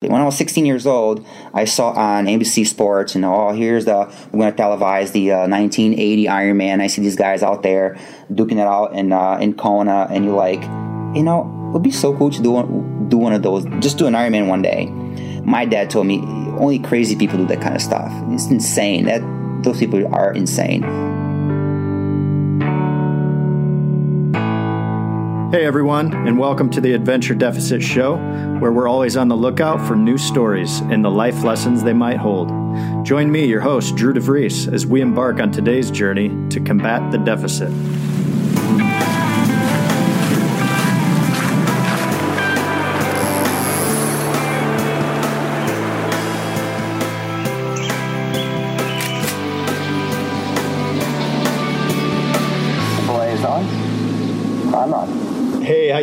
When 0.00 0.20
I 0.20 0.24
was 0.24 0.36
16 0.36 0.64
years 0.64 0.86
old, 0.86 1.26
I 1.52 1.64
saw 1.64 1.90
on 1.90 2.26
NBC 2.26 2.68
Sports, 2.68 3.16
you 3.16 3.20
know, 3.20 3.48
oh, 3.48 3.52
here's 3.52 3.84
the, 3.84 4.06
we're 4.30 4.42
going 4.42 4.54
to 4.54 4.62
televise 4.62 5.10
the 5.10 5.32
uh, 5.32 5.48
1980 5.48 6.26
Ironman. 6.26 6.80
I 6.80 6.86
see 6.86 7.02
these 7.02 7.16
guys 7.16 7.42
out 7.42 7.64
there 7.64 7.98
duking 8.30 8.58
it 8.60 8.68
out 8.68 8.92
in, 8.92 9.12
uh, 9.12 9.38
in 9.40 9.54
Kona, 9.54 10.06
and 10.08 10.24
you're 10.24 10.36
like, 10.36 10.62
you 11.16 11.24
know, 11.24 11.40
it 11.40 11.72
would 11.72 11.82
be 11.82 11.90
so 11.90 12.16
cool 12.16 12.30
to 12.30 12.40
do 12.40 12.52
one, 12.52 13.08
do 13.08 13.16
one 13.16 13.32
of 13.32 13.42
those, 13.42 13.64
just 13.80 13.98
do 13.98 14.06
an 14.06 14.14
Ironman 14.14 14.46
one 14.46 14.62
day. 14.62 14.86
My 15.42 15.64
dad 15.64 15.90
told 15.90 16.06
me 16.06 16.20
only 16.60 16.78
crazy 16.78 17.16
people 17.16 17.38
do 17.38 17.46
that 17.46 17.60
kind 17.60 17.74
of 17.74 17.82
stuff. 17.82 18.12
It's 18.28 18.46
insane. 18.46 19.06
That 19.06 19.20
Those 19.64 19.80
people 19.80 20.06
are 20.14 20.32
insane. 20.32 21.07
Hey 25.50 25.64
everyone, 25.64 26.12
and 26.12 26.38
welcome 26.38 26.68
to 26.72 26.80
the 26.82 26.92
Adventure 26.92 27.34
Deficit 27.34 27.82
Show, 27.82 28.16
where 28.58 28.70
we're 28.70 28.86
always 28.86 29.16
on 29.16 29.28
the 29.28 29.34
lookout 29.34 29.80
for 29.88 29.96
new 29.96 30.18
stories 30.18 30.80
and 30.80 31.02
the 31.02 31.10
life 31.10 31.42
lessons 31.42 31.82
they 31.82 31.94
might 31.94 32.18
hold. 32.18 32.50
Join 33.02 33.32
me, 33.32 33.46
your 33.46 33.62
host, 33.62 33.96
Drew 33.96 34.12
DeVries, 34.12 34.70
as 34.70 34.84
we 34.84 35.00
embark 35.00 35.40
on 35.40 35.50
today's 35.50 35.90
journey 35.90 36.28
to 36.50 36.60
combat 36.60 37.10
the 37.12 37.16
deficit. 37.16 37.70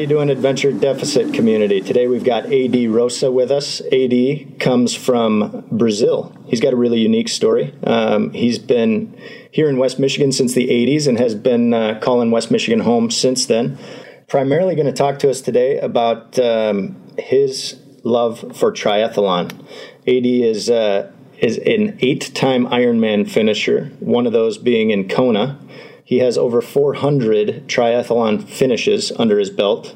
You 0.05 0.09
doing, 0.09 0.29
Adventure 0.29 0.71
Deficit 0.71 1.33
community? 1.33 1.81
Today 1.81 2.05
we've 2.05 2.23
got 2.23 2.53
AD 2.53 2.75
Rosa 2.91 3.31
with 3.31 3.49
us. 3.49 3.81
AD 3.91 4.59
comes 4.59 4.93
from 4.93 5.65
Brazil. 5.71 6.31
He's 6.45 6.59
got 6.59 6.73
a 6.73 6.75
really 6.75 6.99
unique 6.99 7.27
story. 7.27 7.73
Um, 7.83 8.29
he's 8.29 8.59
been 8.59 9.19
here 9.49 9.67
in 9.67 9.77
West 9.77 9.97
Michigan 9.97 10.31
since 10.31 10.53
the 10.53 10.67
80s 10.67 11.07
and 11.07 11.17
has 11.17 11.33
been 11.33 11.73
uh, 11.73 11.99
calling 12.03 12.29
West 12.29 12.51
Michigan 12.51 12.81
home 12.81 13.09
since 13.09 13.47
then. 13.47 13.79
Primarily 14.27 14.75
going 14.75 14.85
to 14.85 14.93
talk 14.93 15.17
to 15.19 15.29
us 15.31 15.41
today 15.41 15.79
about 15.79 16.37
um, 16.37 17.01
his 17.17 17.81
love 18.03 18.55
for 18.55 18.71
triathlon. 18.71 19.53
AD 20.01 20.25
is 20.27 20.69
uh, 20.69 21.11
is 21.39 21.57
an 21.57 21.97
eight-time 22.01 22.67
Ironman 22.67 23.27
finisher. 23.27 23.85
One 24.01 24.27
of 24.27 24.33
those 24.33 24.59
being 24.59 24.91
in 24.91 25.09
Kona 25.09 25.59
he 26.05 26.19
has 26.19 26.37
over 26.37 26.61
400 26.61 27.67
triathlon 27.67 28.47
finishes 28.47 29.11
under 29.17 29.39
his 29.39 29.49
belt. 29.49 29.95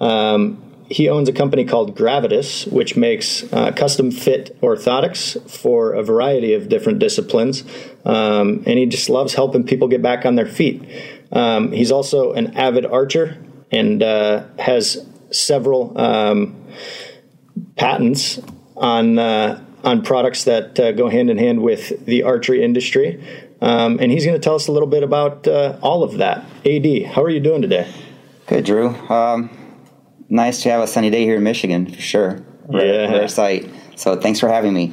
Um, 0.00 0.62
he 0.90 1.08
owns 1.08 1.28
a 1.28 1.32
company 1.32 1.64
called 1.64 1.96
Gravitas, 1.96 2.70
which 2.72 2.96
makes 2.96 3.44
uh, 3.52 3.72
custom 3.72 4.10
fit 4.10 4.58
orthotics 4.62 5.38
for 5.50 5.92
a 5.92 6.02
variety 6.02 6.54
of 6.54 6.68
different 6.68 6.98
disciplines. 6.98 7.62
Um, 8.04 8.62
and 8.66 8.78
he 8.78 8.86
just 8.86 9.10
loves 9.10 9.34
helping 9.34 9.64
people 9.64 9.88
get 9.88 10.00
back 10.00 10.24
on 10.24 10.34
their 10.34 10.46
feet. 10.46 10.82
Um, 11.30 11.72
he's 11.72 11.92
also 11.92 12.32
an 12.32 12.56
avid 12.56 12.86
archer 12.86 13.36
and 13.70 14.02
uh, 14.02 14.46
has 14.58 15.06
several 15.30 15.98
um, 16.00 16.64
patents 17.76 18.40
on 18.76 19.18
uh, 19.18 19.62
on 19.84 20.02
products 20.02 20.44
that 20.44 20.78
uh, 20.80 20.92
go 20.92 21.08
hand 21.08 21.30
in 21.30 21.38
hand 21.38 21.62
with 21.62 22.04
the 22.04 22.22
archery 22.22 22.64
industry. 22.64 23.22
Um, 23.60 23.98
and 24.00 24.10
he's 24.10 24.24
going 24.24 24.36
to 24.36 24.42
tell 24.42 24.54
us 24.54 24.68
a 24.68 24.72
little 24.72 24.88
bit 24.88 25.02
about 25.02 25.46
uh, 25.46 25.78
all 25.82 26.02
of 26.02 26.18
that. 26.18 26.44
AD, 26.64 27.12
how 27.12 27.22
are 27.22 27.30
you 27.30 27.40
doing 27.40 27.62
today? 27.62 27.92
Good, 28.46 28.64
Drew. 28.64 28.88
Um, 28.88 29.50
nice 30.28 30.62
to 30.62 30.70
have 30.70 30.82
a 30.82 30.86
sunny 30.86 31.10
day 31.10 31.24
here 31.24 31.36
in 31.36 31.42
Michigan, 31.42 31.86
for 31.86 32.00
sure. 32.00 32.44
Yeah. 32.70 33.10
Rare 33.10 33.28
sight. 33.28 33.70
So 33.96 34.20
thanks 34.20 34.40
for 34.40 34.48
having 34.48 34.74
me. 34.74 34.92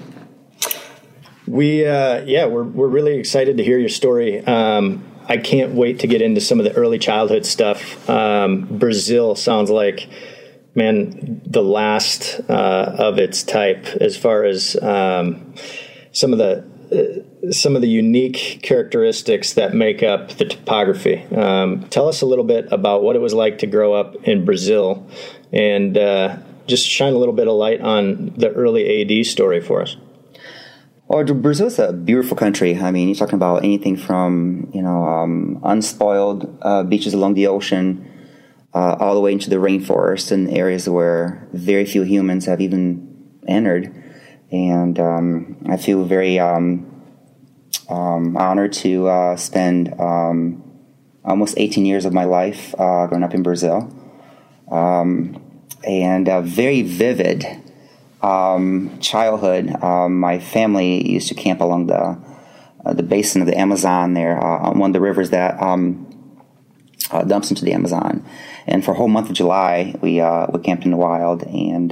We, 1.47 1.86
uh, 1.86 2.23
yeah, 2.23 2.45
we're, 2.45 2.64
we're 2.64 2.88
really 2.88 3.17
excited 3.17 3.58
to 3.58 3.63
hear 3.63 3.78
your 3.78 3.89
story. 3.89 4.45
Um, 4.45 5.03
I 5.28 5.38
can't 5.38 5.73
wait 5.73 6.00
to 6.00 6.08
get 6.08 6.22
into 6.22 6.41
some 6.41 6.59
of 6.59 6.66
the 6.66 6.74
early 6.74 7.00
childhood 7.00 7.45
stuff. 7.45 8.09
Um, 8.09 8.78
Brazil 8.78 9.35
sounds 9.35 9.69
like, 9.69 10.07
man, 10.74 11.41
the 11.45 11.63
last 11.63 12.41
uh, 12.50 12.95
of 12.97 13.18
its 13.18 13.44
type 13.44 13.85
as 14.01 14.18
far 14.18 14.44
as 14.44 14.75
um, 14.81 15.56
some 16.12 16.31
of 16.31 16.40
the 16.40 16.63
uh, 16.91 17.22
some 17.51 17.75
of 17.75 17.81
the 17.81 17.88
unique 17.88 18.59
characteristics 18.61 19.53
that 19.53 19.73
make 19.73 20.03
up 20.03 20.31
the 20.31 20.45
topography. 20.45 21.23
Um, 21.35 21.83
tell 21.89 22.07
us 22.07 22.22
a 22.22 22.25
little 22.25 22.44
bit 22.44 22.67
about 22.72 23.03
what 23.03 23.16
it 23.16 23.19
was 23.19 23.33
like 23.33 23.59
to 23.59 23.67
grow 23.67 23.94
up 23.94 24.16
in 24.23 24.45
Brazil, 24.45 25.07
and 25.51 25.97
uh, 25.97 26.38
just 26.67 26.88
shine 26.88 27.13
a 27.13 27.17
little 27.17 27.33
bit 27.33 27.47
of 27.47 27.56
light 27.56 27.81
on 27.81 28.33
the 28.38 28.51
early 28.51 29.01
AD 29.01 29.25
story 29.25 29.61
for 29.61 29.81
us. 29.81 29.97
Well, 31.07 31.23
Brazil 31.23 31.67
is 31.67 31.78
a 31.78 31.94
beautiful 31.94 32.35
country. 32.35 32.78
I 32.78 32.89
mean, 32.89 33.09
you're 33.09 33.16
talking 33.16 33.35
about 33.35 33.63
anything 33.63 33.95
from 33.95 34.72
you 34.73 34.81
know 34.81 35.06
um, 35.06 35.59
unspoiled 35.63 36.57
uh, 36.62 36.83
beaches 36.83 37.13
along 37.13 37.35
the 37.35 37.47
ocean, 37.47 38.09
uh, 38.73 38.95
all 39.00 39.13
the 39.13 39.22
way 39.22 39.31
into 39.31 39.50
the 39.50 39.57
rainforest 39.57 40.31
and 40.31 40.50
areas 40.50 40.89
where 40.89 41.47
very 41.53 41.85
few 41.85 42.03
humans 42.03 42.45
have 42.45 42.59
even 42.59 43.12
entered 43.47 44.03
and 44.51 45.00
um, 45.00 45.57
I 45.69 45.77
feel 45.77 46.06
very 46.06 46.39
um, 46.39 46.94
um, 47.90 48.35
honored 48.38 48.73
to 48.73 49.07
uh, 49.07 49.35
spend 49.35 50.00
um, 50.00 50.63
almost 51.23 51.56
18 51.57 51.85
years 51.85 52.06
of 52.06 52.13
my 52.13 52.23
life 52.23 52.73
uh, 52.79 53.07
growing 53.07 53.23
up 53.23 53.34
in 53.34 53.44
Brazil, 53.44 53.94
um, 54.72 55.41
and 55.84 56.28
a 56.28 56.41
very 56.41 56.81
vivid 56.81 57.45
um, 58.22 58.97
childhood. 59.00 59.79
my 60.09 60.40
family 60.40 61.07
used 61.09 61.28
to 61.28 61.35
camp 61.35 61.62
along 61.62 61.88
the 61.88 62.18
uh, 62.85 62.94
the 62.94 63.03
basin 63.03 63.41
of 63.41 63.47
the 63.47 63.57
Amazon 63.57 64.13
there, 64.13 64.38
uh, 64.38 64.69
on 64.69 64.78
one 64.78 64.91
of 64.91 64.94
the 64.94 65.01
rivers 65.01 65.31
that 65.31 65.59
uh, 65.59 67.24
dumps 67.24 67.50
into 67.50 67.66
the 67.66 67.74
Amazon. 67.74 68.24
And 68.68 68.85
for 68.85 68.91
a 68.91 68.94
whole 68.94 69.07
month 69.07 69.29
of 69.29 69.35
July, 69.35 69.95
we 70.01 70.22
uh, 70.22 70.47
we 70.51 70.59
camped 70.59 70.85
in 70.85 70.91
the 70.91 70.97
wild 70.97 71.44
and 71.44 71.91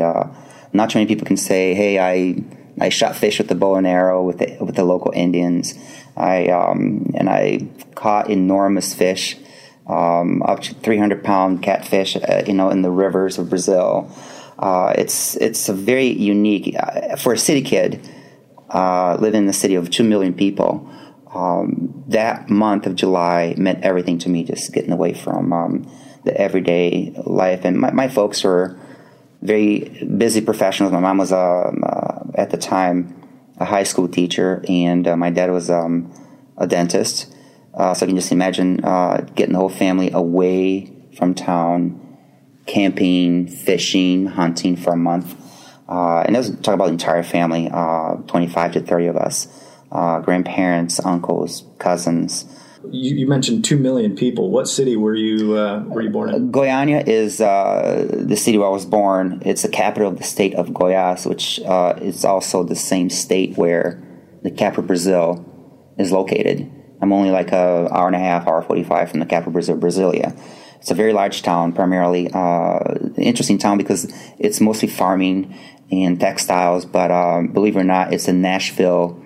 not 0.72 0.90
too 0.90 1.00
many 1.00 1.08
people 1.08 1.26
can 1.26 1.38
say, 1.38 1.74
"Hey, 1.74 2.00
I 2.00 2.44
I 2.80 2.90
shot 2.90 3.16
fish 3.16 3.38
with 3.38 3.48
the 3.48 3.56
bow 3.56 3.76
and 3.76 3.86
arrow 3.86 4.24
with 4.24 4.40
the, 4.40 4.58
with 4.60 4.76
the 4.76 4.84
local 4.84 5.12
Indians. 5.16 5.74
I 6.16 6.48
um, 6.48 7.12
and 7.16 7.30
I 7.30 7.68
caught 7.96 8.30
enormous 8.30 8.94
fish, 8.94 9.38
um, 9.88 10.42
up 10.44 10.62
to 10.62 10.74
300 10.76 11.24
pound 11.24 11.64
catfish, 11.64 12.16
uh, 12.16 12.44
you 12.46 12.54
know, 12.54 12.70
in 12.70 12.82
the 12.82 12.92
rivers 12.92 13.38
of 13.38 13.50
Brazil. 13.50 14.12
Uh, 14.58 14.94
it's 14.98 15.36
it's 15.38 15.70
a 15.70 15.74
very 15.74 16.08
unique 16.08 16.76
uh, 16.80 17.16
for 17.16 17.34
a 17.34 17.38
city 17.38 17.62
kid 17.62 18.08
uh, 18.70 19.18
living 19.20 19.42
in 19.42 19.48
the 19.48 19.54
city 19.54 19.76
of 19.76 19.90
two 19.90 20.04
million 20.04 20.34
people. 20.34 20.90
Um, 21.34 22.04
that 22.10 22.50
month 22.50 22.86
of 22.86 22.96
July 22.96 23.56
meant 23.58 23.84
everything 23.84 24.20
to 24.20 24.30
me. 24.30 24.44
Just 24.44 24.72
getting 24.74 24.92
away 24.92 25.14
from 25.14 25.52
um, 25.52 25.92
the 26.26 26.40
everyday 26.40 27.14
life, 27.26 27.66
and 27.66 27.80
my, 27.80 27.92
my 27.92 28.08
folks 28.08 28.44
were 28.44 28.80
very 29.44 29.80
busy 30.18 30.40
professionals. 30.40 30.94
My 30.94 31.02
mom 31.02 31.18
was 31.18 31.34
um, 31.34 31.84
uh, 31.86 32.20
at 32.36 32.50
the 32.50 32.58
time 32.58 33.20
a 33.58 33.66
high 33.66 33.84
school 33.84 34.08
teacher, 34.08 34.64
and 34.68 35.08
uh, 35.08 35.18
my 35.18 35.30
dad 35.30 35.52
was 35.52 35.70
um, 35.70 36.12
a 36.58 36.66
dentist. 36.66 37.36
Uh, 37.74 37.94
so 37.94 38.06
you 38.06 38.10
can 38.10 38.16
just 38.16 38.32
imagine 38.32 38.84
uh, 38.84 39.18
getting 39.36 39.54
the 39.54 39.60
whole 39.60 39.70
family 39.70 40.12
away 40.12 40.92
from 41.18 41.36
town, 41.36 42.18
camping, 42.66 43.48
fishing, 43.48 44.28
hunting 44.28 44.76
for 44.76 44.94
a 44.94 44.98
month. 44.98 45.36
Uh, 45.90 46.22
and 46.22 46.36
it 46.36 46.40
was 46.40 46.52
talk 46.62 46.74
about 46.74 46.86
the 46.86 46.94
entire 46.94 47.24
family, 47.24 47.70
uh, 47.72 48.16
25 48.28 48.74
to 48.74 48.80
30 48.80 49.08
of 49.08 49.18
us, 49.18 49.48
grandparents, 49.92 51.04
uncles, 51.06 51.66
cousins 51.80 52.46
you, 52.92 53.16
you, 53.16 53.28
mentioned 53.28 53.64
two 53.64 53.78
million 53.78 54.16
people. 54.16 54.52
What 54.52 54.68
city 54.68 54.96
were 54.96 55.16
you 55.16 55.58
uh, 55.58 55.84
were 55.84 56.02
you 56.02 56.10
born 56.10 56.34
in? 56.34 56.52
Goiânia 56.52 57.08
is 57.08 57.42
uh, 57.42 58.08
the 58.10 58.36
city 58.36 58.58
where 58.58 58.68
I 58.68 58.72
was 58.72 58.86
born. 58.86 59.42
It's 59.46 59.62
the 59.62 59.70
capital 59.70 60.10
of 60.10 60.18
the 60.18 60.24
state 60.24 60.54
of 60.56 60.70
Goiás, 60.70 61.26
which 61.26 61.60
uh, 61.62 61.96
is 62.02 62.26
also 62.26 62.64
the 62.64 62.76
same 62.76 63.10
state 63.10 63.58
where 63.58 64.02
the 64.44 64.52
capital 64.52 64.84
Brazil 64.84 65.46
is 65.98 66.12
located. 66.12 66.72
I'm 67.02 67.12
only 67.14 67.32
like 67.32 67.52
a 67.52 67.90
hour 67.92 68.08
and 68.08 68.16
a 68.16 68.20
half, 68.20 68.48
hour 68.48 68.62
forty 68.62 68.84
five 68.84 69.10
from 69.10 69.20
the 69.20 69.26
capital 69.26 69.52
Brazil, 69.52 69.78
Brasilia. 69.78 70.38
It's 70.80 70.92
a 70.92 70.96
very 70.96 71.14
large 71.14 71.44
town, 71.44 71.72
primarily 71.72 72.30
uh, 72.34 72.80
interesting 73.18 73.58
town 73.58 73.78
because 73.78 74.12
it's 74.38 74.60
mostly 74.60 74.90
farming 74.90 75.58
and 75.92 76.20
textiles. 76.20 76.86
But 76.86 77.10
um, 77.10 77.54
believe 77.54 77.78
it 77.78 77.80
or 77.80 77.84
not, 77.86 78.14
it's 78.14 78.28
a 78.28 78.34
Nashville 78.34 79.23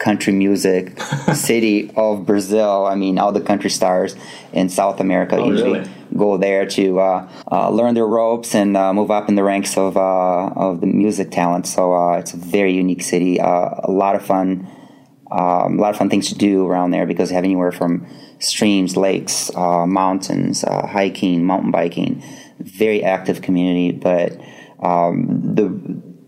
country 0.00 0.32
music 0.32 0.98
city 1.34 1.92
of 1.94 2.26
Brazil. 2.26 2.86
I 2.86 2.96
mean, 2.96 3.18
all 3.18 3.30
the 3.30 3.40
country 3.40 3.70
stars 3.70 4.16
in 4.52 4.68
South 4.68 4.98
America 4.98 5.36
oh, 5.36 5.48
usually 5.48 5.80
really? 5.80 5.90
go 6.16 6.36
there 6.38 6.66
to 6.66 6.98
uh, 6.98 7.28
uh, 7.52 7.70
learn 7.70 7.94
their 7.94 8.06
ropes 8.06 8.54
and 8.54 8.76
uh, 8.76 8.92
move 8.92 9.12
up 9.12 9.28
in 9.28 9.36
the 9.36 9.44
ranks 9.44 9.76
of 9.76 9.96
uh, 9.96 10.48
of 10.56 10.80
the 10.80 10.86
music 10.86 11.30
talent. 11.30 11.66
So 11.66 11.94
uh, 11.94 12.18
it's 12.18 12.34
a 12.34 12.38
very 12.38 12.72
unique 12.72 13.02
city. 13.02 13.38
Uh, 13.38 13.70
a 13.84 13.90
lot 13.90 14.16
of 14.16 14.24
fun, 14.24 14.66
um, 15.30 15.78
a 15.78 15.80
lot 15.80 15.90
of 15.90 15.96
fun 15.96 16.10
things 16.10 16.28
to 16.30 16.34
do 16.34 16.66
around 16.66 16.90
there 16.90 17.06
because 17.06 17.30
you 17.30 17.36
have 17.36 17.44
anywhere 17.44 17.70
from 17.70 18.06
streams, 18.40 18.96
lakes, 18.96 19.52
mountains, 19.54 20.64
hiking, 20.66 21.44
mountain 21.44 21.70
biking. 21.70 22.22
Very 22.58 23.02
active 23.02 23.40
community, 23.40 23.90
but 23.90 24.38
um, 24.82 25.54
the 25.54 25.68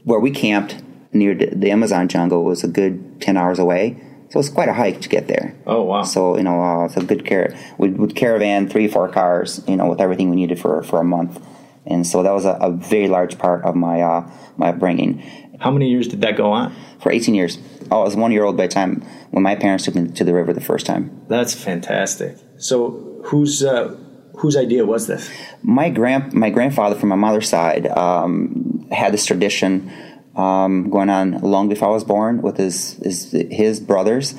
where 0.05 0.21
we 0.21 0.31
camped 0.31 0.83
near 1.13 1.35
the, 1.35 1.71
Amazon 1.71 2.09
jungle 2.09 2.45
was 2.45 2.65
a 2.65 2.69
good 2.69 3.21
ten 3.21 3.37
hours 3.37 3.59
away. 3.59 4.03
So 4.31 4.41
it's 4.41 4.49
quite 4.49 4.71
a 4.71 4.73
hike 4.73 5.03
to 5.03 5.11
get 5.11 5.29
there. 5.29 5.55
Oh 5.67 5.83
wow! 5.83 6.05
So 6.05 6.37
you 6.37 6.43
know, 6.43 6.63
uh, 6.63 6.87
it's 6.87 6.97
a 6.97 7.05
good 7.05 7.27
car. 7.27 7.55
We 7.77 7.91
would 7.91 8.17
caravan 8.17 8.69
three, 8.69 8.89
four 8.89 9.09
cars, 9.09 9.63
you 9.69 9.77
know, 9.77 9.89
with 9.89 10.01
everything 10.01 10.31
we 10.31 10.37
needed 10.37 10.59
for 10.59 10.83
for 10.83 11.01
a 11.01 11.05
month, 11.05 11.39
and 11.85 12.07
so 12.07 12.23
that 12.23 12.33
was 12.33 12.47
a, 12.47 12.53
a 12.61 12.71
very 12.71 13.09
large 13.09 13.39
part 13.39 13.65
of 13.65 13.77
my 13.77 14.01
uh, 14.01 14.31
my 14.57 14.71
upbringing. 14.71 15.23
How 15.61 15.71
many 15.71 15.91
years 15.91 16.09
did 16.09 16.23
that 16.23 16.37
go 16.37 16.51
on? 16.51 16.75
For 16.99 17.13
18 17.13 17.35
years. 17.35 17.59
Oh, 17.91 18.01
I 18.01 18.05
was 18.05 18.17
one 18.17 18.33
year 18.33 18.45
old 18.45 18.57
by 18.57 18.67
the 18.67 18.73
time 18.73 19.03
when 19.31 19.43
my 19.43 19.55
parents 19.55 19.85
took 19.85 19.95
me 19.95 20.09
to 20.09 20.25
the 20.25 20.35
river 20.35 20.53
the 20.53 20.61
first 20.61 20.87
time. 20.87 21.25
That's 21.29 21.55
fantastic. 21.55 22.37
So 22.57 23.21
whose 23.25 23.63
uh, 23.63 23.97
whose 24.37 24.57
idea 24.57 24.85
was 24.87 25.07
this? 25.07 25.31
My 25.63 25.91
grand 25.91 26.33
my 26.33 26.51
grandfather 26.51 26.97
from 26.97 27.11
my 27.11 27.17
mother's 27.17 27.49
side 27.49 27.87
um, 27.87 28.89
had 28.91 29.13
this 29.13 29.27
tradition 29.27 29.93
um, 30.37 30.91
going 30.91 31.11
on 31.11 31.41
long 31.41 31.69
before 31.69 31.89
I 31.89 31.93
was 31.93 32.05
born 32.05 32.43
with 32.43 32.57
his 32.57 32.95
his, 33.03 33.31
his 33.51 33.81
brothers. 33.81 34.35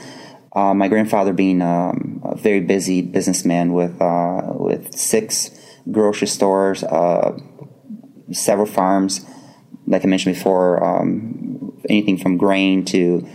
Uh, 0.55 0.73
my 0.73 0.87
grandfather 0.87 1.33
being 1.33 1.61
um, 1.61 2.21
a 2.23 2.35
very 2.35 2.59
busy 2.59 3.01
businessman 3.01 3.73
with 3.73 3.99
uh, 4.01 4.41
with 4.53 4.95
six 4.95 5.49
grocery 5.91 6.27
stores, 6.27 6.83
uh, 6.83 7.37
several 8.31 8.67
farms, 8.67 9.25
like 9.87 10.03
I 10.03 10.07
mentioned 10.07 10.35
before, 10.35 10.83
um, 10.83 11.81
anything 11.89 12.17
from 12.17 12.37
grain 12.37 12.85
to 12.85 13.27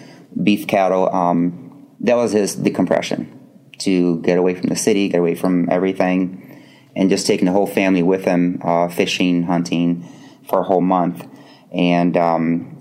beef 0.42 0.66
cattle. 0.66 1.12
Um, 1.14 1.88
that 2.00 2.14
was 2.14 2.32
his 2.32 2.54
decompression 2.54 3.34
to 3.78 4.20
get 4.22 4.38
away 4.38 4.54
from 4.54 4.68
the 4.68 4.76
city, 4.76 5.08
get 5.08 5.18
away 5.18 5.34
from 5.34 5.68
everything, 5.70 6.64
and 6.94 7.10
just 7.10 7.26
taking 7.26 7.46
the 7.46 7.52
whole 7.52 7.66
family 7.66 8.02
with 8.02 8.24
him, 8.24 8.60
uh, 8.62 8.88
fishing, 8.88 9.44
hunting 9.44 10.06
for 10.48 10.60
a 10.60 10.62
whole 10.62 10.80
month. 10.80 11.26
And 11.72 12.16
um, 12.16 12.78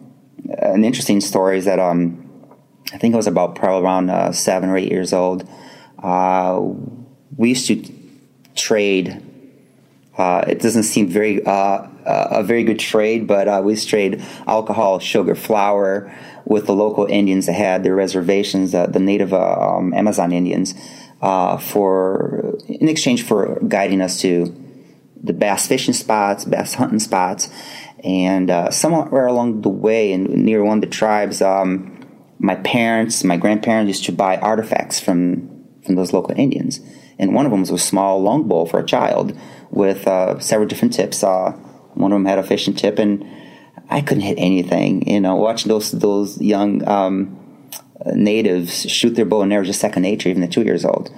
an 0.59 0.83
interesting 0.83 1.21
story 1.21 1.57
is 1.57 1.65
that 1.65 1.79
um, 1.79 2.27
I 2.93 2.97
think 2.97 3.13
I 3.13 3.17
was 3.17 3.27
about 3.27 3.55
probably 3.55 3.85
around 3.85 4.09
uh, 4.09 4.31
seven 4.31 4.69
or 4.69 4.77
eight 4.77 4.91
years 4.91 5.13
old. 5.13 5.47
Uh, 6.01 6.61
we 7.35 7.49
used 7.49 7.67
to 7.67 7.83
trade. 8.55 9.23
Uh, 10.17 10.43
it 10.47 10.61
doesn't 10.61 10.83
seem 10.83 11.07
very 11.07 11.45
uh, 11.45 11.87
a 12.05 12.43
very 12.43 12.63
good 12.63 12.79
trade, 12.79 13.27
but 13.27 13.47
uh, 13.47 13.61
we 13.63 13.75
trade 13.75 14.23
alcohol, 14.47 14.99
sugar, 14.99 15.35
flour 15.35 16.13
with 16.45 16.65
the 16.65 16.73
local 16.73 17.05
Indians 17.05 17.45
that 17.47 17.53
had 17.53 17.83
their 17.83 17.93
reservations, 17.93 18.71
the 18.71 18.87
native 18.87 19.33
um, 19.33 19.93
Amazon 19.93 20.31
Indians, 20.31 20.73
for 21.19 22.57
in 22.67 22.87
exchange 22.87 23.23
for 23.23 23.59
guiding 23.67 24.01
us 24.01 24.21
to 24.21 24.55
the 25.21 25.33
best 25.33 25.67
fishing 25.67 25.93
spots, 25.93 26.45
best 26.45 26.75
hunting 26.75 26.99
spots 26.99 27.49
and 28.03 28.49
uh, 28.49 28.71
somewhere 28.71 29.25
along 29.27 29.61
the 29.61 29.69
way, 29.69 30.13
and 30.13 30.29
near 30.29 30.63
one 30.63 30.77
of 30.77 30.81
the 30.81 30.87
tribes, 30.87 31.41
um, 31.41 31.93
my 32.39 32.55
parents, 32.55 33.23
my 33.23 33.37
grandparents 33.37 33.87
used 33.87 34.05
to 34.05 34.11
buy 34.11 34.37
artifacts 34.37 34.99
from 34.99 35.65
from 35.85 35.95
those 35.95 36.13
local 36.13 36.37
Indians. 36.37 36.81
And 37.19 37.33
one 37.33 37.45
of 37.45 37.51
them 37.51 37.61
was 37.61 37.71
a 37.71 37.77
small 37.77 38.21
longbow 38.21 38.65
for 38.65 38.79
a 38.79 38.85
child 38.85 39.35
with 39.71 40.07
uh, 40.07 40.39
several 40.39 40.67
different 40.67 40.93
tips. 40.93 41.23
Uh, 41.23 41.51
one 41.93 42.11
of 42.11 42.15
them 42.15 42.25
had 42.25 42.37
a 42.37 42.43
fishing 42.43 42.75
tip, 42.75 42.99
and 42.99 43.25
I 43.89 44.01
couldn't 44.01 44.23
hit 44.23 44.37
anything. 44.37 45.09
You 45.09 45.19
know, 45.19 45.35
watching 45.35 45.69
those 45.69 45.91
those 45.91 46.39
young 46.39 46.87
um, 46.87 47.37
natives 48.05 48.89
shoot 48.89 49.15
their 49.15 49.25
bow 49.25 49.41
and 49.41 49.51
arrow 49.51 49.63
just 49.63 49.79
second 49.79 50.03
nature, 50.03 50.29
even 50.29 50.43
at 50.43 50.51
two 50.51 50.63
years 50.63 50.85
old. 50.85 51.09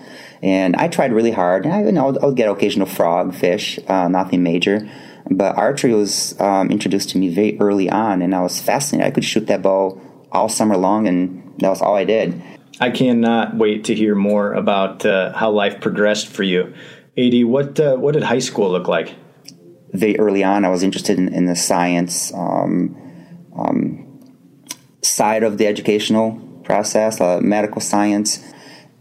And 0.42 0.76
I 0.78 0.88
tried 0.88 1.12
really 1.12 1.31
hard. 1.31 1.68
I, 1.68 1.84
you 1.84 1.92
know, 1.92 2.08
I'll, 2.08 2.26
I'll 2.26 2.31
get 2.31 2.50
occasional 2.50 2.88
frog 2.88 3.36
fish, 3.36 3.78
uh, 3.88 4.08
nothing 4.08 4.42
major. 4.42 4.90
But 5.30 5.57
archery 5.57 5.94
was 5.94 6.39
um, 6.39 6.71
introduced 6.71 7.10
to 7.12 7.18
me 7.18 7.30
very 7.30 7.60
early 7.60 7.89
on, 7.89 8.21
and 8.21 8.33
I 8.33 8.42
was 8.42 8.60
fascinated. 8.60 9.07
I 9.07 9.13
could 9.13 9.25
shoot 9.25 9.48
that 9.48 9.62
bow 9.62 10.01
all 10.31 10.50
summer 10.50 10.77
long, 10.77 11.07
and 11.07 11.54
that 11.60 11.69
was 11.69 11.81
all 11.81 11.95
I 11.95 12.04
did. 12.04 12.42
I 12.80 12.92
cannot 12.92 13.57
wait 13.57 13.83
to 13.86 13.95
hear 13.95 14.16
more 14.16 14.54
about 14.54 15.06
uh, 15.06 15.33
how 15.33 15.51
life 15.51 15.81
progressed 15.81 16.27
for 16.27 16.44
you. 16.44 16.74
Ad, 17.18 17.44
what 17.44 17.80
uh, 17.80 17.98
what 17.98 18.13
did 18.13 18.24
high 18.24 18.39
school 18.39 18.71
look 18.71 18.88
like? 18.88 19.16
Very 19.92 20.18
early 20.18 20.44
on, 20.44 20.63
I 20.63 20.69
was 20.69 20.83
interested 20.83 21.18
in, 21.18 21.33
in 21.33 21.45
the 21.45 21.56
science 21.56 22.33
um, 22.33 22.95
um, 23.57 24.21
side 25.01 25.44
of 25.44 25.57
the 25.57 25.68
educational 25.68 26.39
process, 26.63 27.19
uh, 27.19 27.39
medical 27.42 27.81
science, 27.81 28.42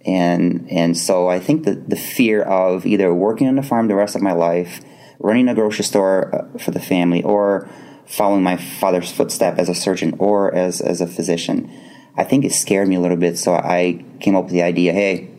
and 0.04 0.66
and 0.70 0.96
so 0.96 1.28
I 1.28 1.38
think 1.38 1.64
that 1.64 1.88
the 1.88 1.96
fear 1.96 2.42
of 2.42 2.84
either 2.84 3.14
working 3.14 3.46
on 3.46 3.54
the 3.54 3.62
farm 3.62 3.86
the 3.86 3.94
rest 3.94 4.16
of 4.16 4.22
my 4.22 4.32
life 4.32 4.80
running 5.18 5.48
a 5.48 5.54
grocery 5.54 5.84
store 5.84 6.34
uh, 6.34 6.58
for 6.58 6.70
the 6.70 6.80
family 6.80 7.22
or 7.22 7.68
following 8.06 8.42
my 8.42 8.56
father's 8.56 9.10
footstep 9.10 9.58
as 9.58 9.68
a 9.68 9.74
surgeon 9.74 10.14
or 10.18 10.54
as, 10.54 10.80
as 10.80 11.00
a 11.00 11.06
physician. 11.06 11.70
I 12.16 12.24
think 12.24 12.44
it 12.44 12.52
scared 12.52 12.88
me 12.88 12.96
a 12.96 13.00
little 13.00 13.16
bit, 13.16 13.38
so 13.38 13.54
I 13.54 14.04
came 14.20 14.34
up 14.34 14.44
with 14.44 14.52
the 14.52 14.62
idea 14.62 14.92
hey, 14.92 15.30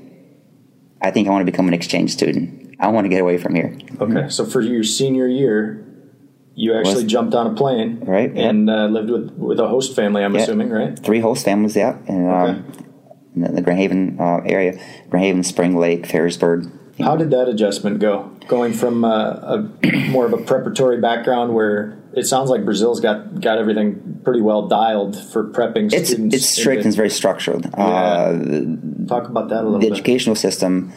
I 1.02 1.12
think 1.12 1.28
I 1.28 1.32
want 1.32 1.46
to 1.46 1.52
become 1.52 1.68
an 1.68 1.74
exchange 1.74 2.12
student. 2.12 2.76
I 2.80 2.88
want 2.90 3.06
to 3.06 3.10
get 3.10 3.22
away 3.22 3.38
from 3.38 3.56
here. 3.56 3.78
Okay, 4.00 4.30
so 4.30 4.46
for 4.46 4.62
your 4.62 4.84
senior 4.84 5.28
year, 5.28 5.86
you 6.56 6.74
actually 6.74 7.04
was, 7.04 7.12
jumped 7.12 7.34
on 7.34 7.48
a 7.48 7.54
plane, 7.56 8.00
right? 8.02 8.32
And 8.36 8.70
uh, 8.70 8.86
lived 8.86 9.10
with 9.10 9.32
with 9.32 9.60
a 9.60 9.68
host 9.68 9.96
family. 9.96 10.24
I'm 10.24 10.36
assuming, 10.36 10.70
right? 10.70 10.98
Three 10.98 11.20
host 11.20 11.46
families, 11.46 11.76
yeah, 11.76 11.98
and 12.08 12.28
okay. 12.28 12.52
um, 12.52 13.46
in 13.46 13.56
the 13.56 13.62
Grand 13.62 13.80
Haven 13.80 14.18
uh, 14.20 14.42
area, 14.46 14.80
Grand 15.10 15.26
Haven, 15.26 15.44
Spring 15.44 15.76
Lake, 15.76 16.04
Ferrysburg. 16.04 16.72
How 17.02 17.16
did 17.16 17.32
that 17.32 17.48
adjustment 17.48 18.00
go? 18.00 18.32
Going 18.48 18.74
from 18.74 19.06
uh, 19.06 19.10
a 19.12 19.70
more 20.10 20.26
of 20.26 20.34
a 20.34 20.38
preparatory 20.38 21.00
background, 21.00 21.54
where 21.54 21.98
it 22.14 22.26
sounds 22.26 22.50
like 22.50 22.66
Brazil's 22.66 23.00
got 23.00 23.40
got 23.40 23.58
everything 23.58 24.22
pretty 24.24 24.42
well 24.42 24.68
dialed 24.68 25.18
for 25.32 25.50
prepping 25.52 25.92
it's, 25.94 26.10
students. 26.10 26.36
It's 26.36 26.46
strict 26.46 26.80
and 26.80 26.88
it's 26.88 26.96
very 26.96 27.10
structured. 27.10 27.66
Yeah. 27.66 27.84
Uh, 27.84 29.08
Talk 29.08 29.30
about 29.30 29.50
that 29.50 29.62
a 29.62 29.64
little. 29.64 29.80
Bit. 29.80 29.90
The 29.90 29.90
bit. 29.90 29.94
educational 29.94 30.36
system 30.36 30.92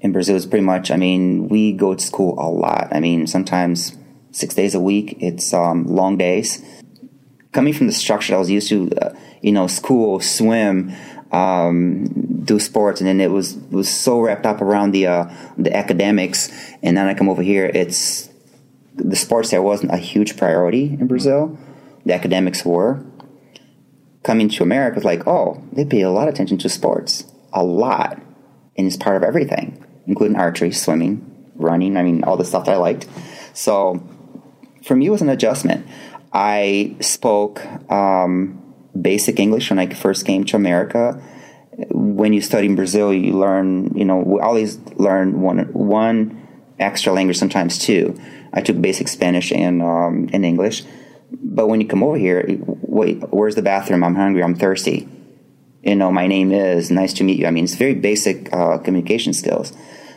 in 0.00 0.12
Brazil 0.12 0.36
is 0.36 0.46
pretty 0.46 0.64
much. 0.64 0.90
I 0.90 0.96
mean, 0.96 1.48
we 1.48 1.72
go 1.72 1.94
to 1.94 2.00
school 2.00 2.38
a 2.38 2.48
lot. 2.48 2.88
I 2.92 3.00
mean, 3.00 3.26
sometimes 3.26 3.96
six 4.30 4.54
days 4.54 4.74
a 4.74 4.80
week. 4.80 5.16
It's 5.20 5.52
um, 5.52 5.86
long 5.86 6.16
days. 6.16 6.62
Coming 7.52 7.72
from 7.72 7.86
the 7.86 7.92
structure 7.92 8.34
I 8.34 8.38
was 8.38 8.50
used 8.50 8.68
to, 8.68 8.90
uh, 9.00 9.14
you 9.42 9.52
know, 9.52 9.66
school, 9.66 10.20
swim, 10.20 10.94
um, 11.32 12.06
do 12.42 12.58
sports, 12.60 13.00
and 13.00 13.08
then 13.08 13.20
it 13.20 13.30
was 13.30 13.54
was 13.70 13.88
so 13.88 14.20
wrapped 14.20 14.46
up 14.46 14.60
around 14.60 14.92
the 14.92 15.06
uh, 15.06 15.30
the 15.56 15.74
academics. 15.76 16.50
And 16.82 16.96
then 16.96 17.06
I 17.06 17.14
come 17.14 17.28
over 17.28 17.42
here, 17.42 17.66
it's 17.66 18.28
the 18.94 19.16
sports 19.16 19.50
there 19.50 19.62
wasn't 19.62 19.92
a 19.92 19.96
huge 19.96 20.36
priority 20.36 20.84
in 20.84 21.06
Brazil. 21.06 21.58
The 22.04 22.14
academics 22.14 22.64
were. 22.64 23.04
Coming 24.24 24.48
to 24.50 24.62
America, 24.62 24.96
it's 24.96 25.04
like, 25.04 25.26
oh, 25.26 25.62
they 25.72 25.84
pay 25.84 26.02
a 26.02 26.10
lot 26.10 26.28
of 26.28 26.34
attention 26.34 26.58
to 26.58 26.68
sports, 26.68 27.24
a 27.52 27.64
lot, 27.64 28.20
and 28.76 28.86
it's 28.86 28.96
part 28.96 29.16
of 29.16 29.22
everything, 29.22 29.82
including 30.06 30.36
archery, 30.36 30.72
swimming, 30.72 31.50
running. 31.54 31.96
I 31.96 32.02
mean, 32.02 32.24
all 32.24 32.36
the 32.36 32.44
stuff 32.44 32.66
that 32.66 32.74
I 32.74 32.76
liked. 32.78 33.06
So, 33.54 34.02
for 34.84 34.96
me, 34.96 35.06
it 35.06 35.10
was 35.10 35.22
an 35.22 35.28
adjustment. 35.28 35.86
I 36.32 36.96
spoke. 37.00 37.64
Um, 37.90 38.68
basic 39.00 39.38
English 39.38 39.70
when 39.70 39.78
I 39.78 39.86
first 39.88 40.26
came 40.26 40.44
to 40.44 40.56
America. 40.56 41.22
When 41.90 42.32
you 42.32 42.40
study 42.40 42.66
in 42.66 42.74
Brazil, 42.74 43.12
you 43.12 43.38
learn, 43.38 43.96
you 43.96 44.04
know, 44.04 44.16
we 44.18 44.40
always 44.40 44.78
learn 44.96 45.40
one 45.40 45.72
one 45.72 46.48
extra 46.78 47.12
language, 47.12 47.38
sometimes 47.38 47.78
two. 47.78 48.18
I 48.52 48.62
took 48.62 48.80
basic 48.80 49.06
Spanish 49.08 49.52
and 49.52 49.80
um, 49.80 50.28
and 50.32 50.44
English, 50.44 50.82
but 51.30 51.68
when 51.68 51.80
you 51.80 51.86
come 51.86 52.02
over 52.02 52.16
here, 52.16 52.44
wait, 52.66 53.22
where's 53.30 53.54
the 53.54 53.62
bathroom? 53.62 54.02
I'm 54.02 54.16
hungry. 54.16 54.42
I'm 54.42 54.56
thirsty. 54.56 55.08
You 55.84 55.94
know, 55.94 56.10
my 56.10 56.26
name 56.26 56.50
is. 56.50 56.90
Nice 56.90 57.12
to 57.14 57.24
meet 57.24 57.38
you. 57.38 57.46
I 57.46 57.52
mean, 57.52 57.64
it's 57.64 57.76
very 57.76 57.94
basic 57.94 58.52
uh, 58.52 58.78
communication 58.78 59.32
skills. 59.32 59.72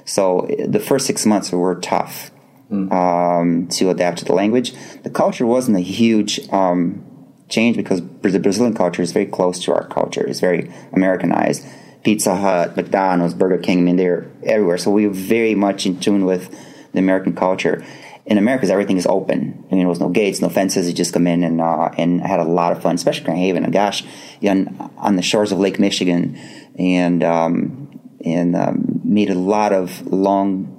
So 0.05 0.49
the 0.67 0.79
first 0.79 1.05
six 1.05 1.25
months 1.27 1.51
were 1.51 1.75
tough 1.75 2.31
mm. 2.71 2.91
um, 2.91 3.67
to 3.67 3.89
adapt 3.89 4.19
to 4.19 4.25
the 4.25 4.33
language. 4.33 4.73
The 5.03 5.09
culture 5.09 5.45
wasn't 5.45 5.77
a 5.77 5.81
huge 5.81 6.39
um, 6.49 7.05
change 7.51 7.77
because 7.77 8.01
the 8.01 8.39
Brazilian 8.39 8.73
culture 8.73 9.01
is 9.01 9.11
very 9.11 9.27
close 9.27 9.59
to 9.65 9.73
our 9.73 9.87
culture. 9.87 10.25
It's 10.25 10.39
very 10.39 10.71
Americanized. 10.93 11.65
Pizza 12.03 12.35
Hut, 12.35 12.75
McDonald's, 12.75 13.33
Burger 13.35 13.59
King, 13.59 13.79
I 13.79 13.81
mean, 13.81 13.95
they're 13.97 14.31
everywhere. 14.43 14.77
So 14.77 14.89
we're 14.89 15.09
very 15.09 15.53
much 15.53 15.85
in 15.85 15.99
tune 15.99 16.25
with 16.25 16.49
the 16.93 16.99
American 16.99 17.35
culture. 17.35 17.85
In 18.25 18.37
America, 18.37 18.67
everything 18.71 18.97
is 18.97 19.05
open. 19.05 19.65
I 19.67 19.71
mean, 19.71 19.79
there 19.79 19.87
was 19.87 19.99
no 19.99 20.09
gates, 20.09 20.41
no 20.41 20.49
fences. 20.49 20.87
You 20.87 20.93
just 20.93 21.13
come 21.13 21.27
in 21.27 21.43
and 21.43 21.59
uh, 21.59 21.89
and 21.97 22.21
I 22.21 22.27
had 22.27 22.39
a 22.39 22.45
lot 22.45 22.71
of 22.71 22.81
fun, 22.81 22.95
especially 22.95 23.25
Grand 23.25 23.39
Haven. 23.39 23.63
And 23.63 23.73
gosh, 23.73 24.03
on, 24.43 24.91
on 24.97 25.15
the 25.15 25.21
shores 25.21 25.51
of 25.51 25.59
Lake 25.59 25.79
Michigan, 25.79 26.39
and 26.77 27.23
um, 27.23 27.99
and 28.23 28.55
um, 28.55 29.01
made 29.03 29.29
a 29.29 29.35
lot 29.35 29.73
of 29.73 30.05
long, 30.07 30.69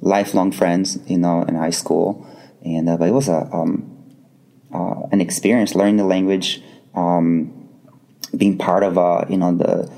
lifelong 0.00 0.52
friends. 0.52 0.98
You 1.06 1.18
know, 1.18 1.42
in 1.42 1.56
high 1.56 1.70
school, 1.70 2.26
and 2.64 2.88
uh, 2.88 2.96
but 2.96 3.08
it 3.08 3.12
was 3.12 3.28
a 3.28 3.48
um, 3.52 3.97
uh, 4.72 5.02
an 5.12 5.20
experience 5.20 5.74
learning 5.74 5.96
the 5.96 6.04
language, 6.04 6.62
um, 6.94 7.68
being 8.36 8.58
part 8.58 8.82
of 8.82 8.98
uh, 8.98 9.24
you 9.28 9.36
know 9.36 9.54
the 9.54 9.90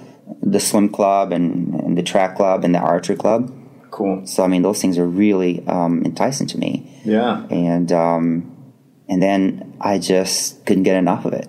the 0.42 0.60
swim 0.60 0.88
club 0.88 1.32
and, 1.32 1.74
and, 1.74 1.98
the 1.98 2.02
track 2.02 2.36
club 2.36 2.64
and 2.64 2.74
the 2.74 2.78
archery 2.78 3.16
club. 3.16 3.52
Cool. 3.90 4.24
So 4.26 4.44
I 4.44 4.46
mean, 4.46 4.62
those 4.62 4.80
things 4.80 4.96
are 4.98 5.06
really 5.06 5.66
um, 5.66 6.04
enticing 6.04 6.46
to 6.48 6.58
me. 6.58 7.00
Yeah. 7.04 7.46
And 7.50 7.90
um, 7.92 8.74
and 9.08 9.22
then 9.22 9.76
I 9.80 9.98
just 9.98 10.64
couldn't 10.66 10.84
get 10.84 10.96
enough 10.96 11.24
of 11.24 11.32
it. 11.32 11.48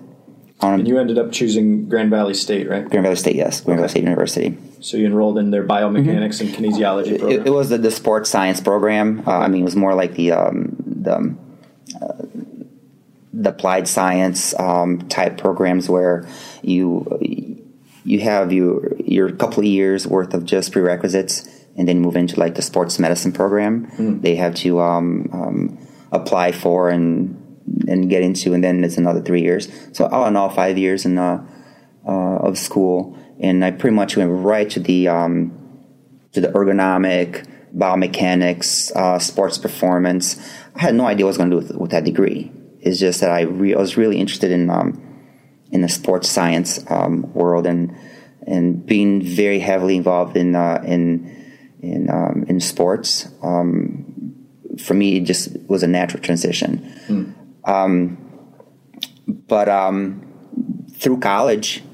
And 0.60 0.86
you 0.86 0.98
ended 0.98 1.18
up 1.18 1.32
choosing 1.32 1.88
Grand 1.88 2.10
Valley 2.10 2.34
State, 2.34 2.68
right? 2.68 2.88
Grand 2.88 3.02
Valley 3.04 3.16
State, 3.16 3.34
yes, 3.34 3.60
Grand 3.60 3.78
Valley 3.78 3.88
State 3.88 4.04
University. 4.04 4.56
So 4.80 4.96
you 4.96 5.06
enrolled 5.06 5.38
in 5.38 5.50
their 5.50 5.66
biomechanics 5.66 6.40
and 6.40 6.50
kinesiology 6.50 7.18
program. 7.18 7.40
It, 7.40 7.46
it 7.48 7.50
was 7.50 7.68
the, 7.68 7.78
the 7.78 7.90
sports 7.90 8.30
science 8.30 8.60
program. 8.60 9.22
Uh, 9.26 9.38
I 9.38 9.48
mean, 9.48 9.62
it 9.62 9.64
was 9.64 9.76
more 9.76 9.94
like 9.94 10.14
the 10.14 10.32
um, 10.32 10.76
the, 10.86 11.36
uh, 12.00 12.22
the 13.32 13.50
applied 13.50 13.88
science 13.88 14.58
um, 14.58 15.08
type 15.08 15.38
programs 15.38 15.88
where 15.88 16.28
you 16.62 17.62
you 18.04 18.20
have 18.20 18.52
your 18.52 18.96
your 18.98 19.30
couple 19.32 19.60
of 19.60 19.66
years 19.66 20.06
worth 20.06 20.34
of 20.34 20.44
just 20.44 20.72
prerequisites, 20.72 21.48
and 21.76 21.88
then 21.88 22.00
move 22.00 22.16
into 22.16 22.38
like 22.38 22.54
the 22.54 22.62
sports 22.62 22.98
medicine 22.98 23.32
program. 23.32 23.90
Mm. 23.92 24.22
They 24.22 24.36
have 24.36 24.54
to 24.56 24.80
um, 24.80 25.30
um, 25.32 25.88
apply 26.10 26.52
for 26.52 26.90
and 26.90 27.38
and 27.88 28.10
get 28.10 28.22
into, 28.22 28.54
and 28.54 28.62
then 28.62 28.84
it's 28.84 28.98
another 28.98 29.22
three 29.22 29.42
years. 29.42 29.68
So 29.92 30.06
all 30.06 30.26
in 30.26 30.36
all, 30.36 30.50
five 30.50 30.76
years 30.76 31.06
in 31.06 31.18
uh, 31.18 31.44
uh, 32.06 32.36
of 32.38 32.58
school, 32.58 33.16
and 33.40 33.64
I 33.64 33.70
pretty 33.70 33.94
much 33.94 34.16
went 34.16 34.30
right 34.30 34.68
to 34.70 34.80
the 34.80 35.08
um, 35.08 35.58
to 36.32 36.40
the 36.40 36.48
ergonomic 36.48 37.48
biomechanics, 37.76 38.94
uh, 38.94 39.18
sports 39.18 39.58
performance. 39.58 40.36
I 40.74 40.80
had 40.80 40.94
no 40.94 41.06
idea 41.06 41.24
what 41.24 41.28
I 41.28 41.30
was 41.30 41.38
going 41.38 41.50
to 41.50 41.60
do 41.60 41.66
with, 41.66 41.76
with, 41.76 41.90
that 41.92 42.04
degree. 42.04 42.52
It's 42.82 42.98
just 42.98 43.20
that 43.20 43.30
I, 43.30 43.42
re- 43.42 43.74
I 43.74 43.78
was 43.78 43.96
really 43.96 44.18
interested 44.18 44.50
in 44.50 44.68
um, 44.68 45.00
in 45.70 45.80
the 45.80 45.88
sports 45.88 46.28
science 46.28 46.84
um, 46.90 47.32
world 47.32 47.66
and 47.66 47.96
and 48.46 48.84
being 48.84 49.22
very 49.22 49.60
heavily 49.60 49.96
involved 49.96 50.36
in 50.36 50.54
uh, 50.54 50.82
in 50.84 51.78
in 51.80 52.10
um, 52.10 52.44
in 52.48 52.60
sports. 52.60 53.28
Um, 53.42 54.34
for 54.78 54.94
me, 54.94 55.16
it 55.18 55.24
just 55.24 55.56
was 55.68 55.82
a 55.82 55.86
natural 55.86 56.22
transition. 56.22 56.78
Mm. 57.06 57.34
Um, 57.68 58.18
but 59.26 59.68
um, 59.68 60.26
through 60.92 61.20
college, 61.20 61.84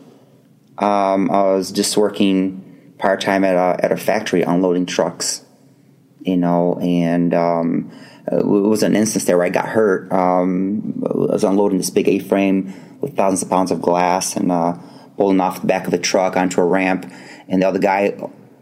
um, 0.78 1.30
I 1.30 1.42
was 1.42 1.70
just 1.70 1.96
working 1.96 2.94
part 2.98 3.20
time 3.20 3.44
at 3.44 3.54
a 3.54 3.84
at 3.84 3.92
a 3.92 3.96
factory 3.96 4.42
unloading 4.42 4.86
trucks, 4.86 5.44
you 6.22 6.36
know, 6.36 6.78
and 6.80 7.34
um, 7.34 7.92
it 8.32 8.46
was 8.46 8.82
an 8.82 8.96
instance 8.96 9.24
there 9.24 9.36
where 9.36 9.46
I 9.46 9.50
got 9.50 9.66
hurt. 9.66 10.12
Um, 10.12 11.02
I 11.06 11.32
was 11.32 11.44
unloading 11.44 11.78
this 11.78 11.90
big 11.90 12.08
A 12.08 12.18
frame 12.18 12.74
with 13.00 13.16
thousands 13.16 13.42
of 13.42 13.50
pounds 13.50 13.70
of 13.70 13.80
glass 13.80 14.36
and 14.36 14.50
uh, 14.50 14.78
pulling 15.16 15.40
off 15.40 15.60
the 15.60 15.66
back 15.66 15.86
of 15.86 15.94
a 15.94 15.98
truck 15.98 16.36
onto 16.36 16.60
a 16.60 16.64
ramp, 16.64 17.10
and 17.48 17.62
the 17.62 17.68
other 17.68 17.78
guy 17.78 18.16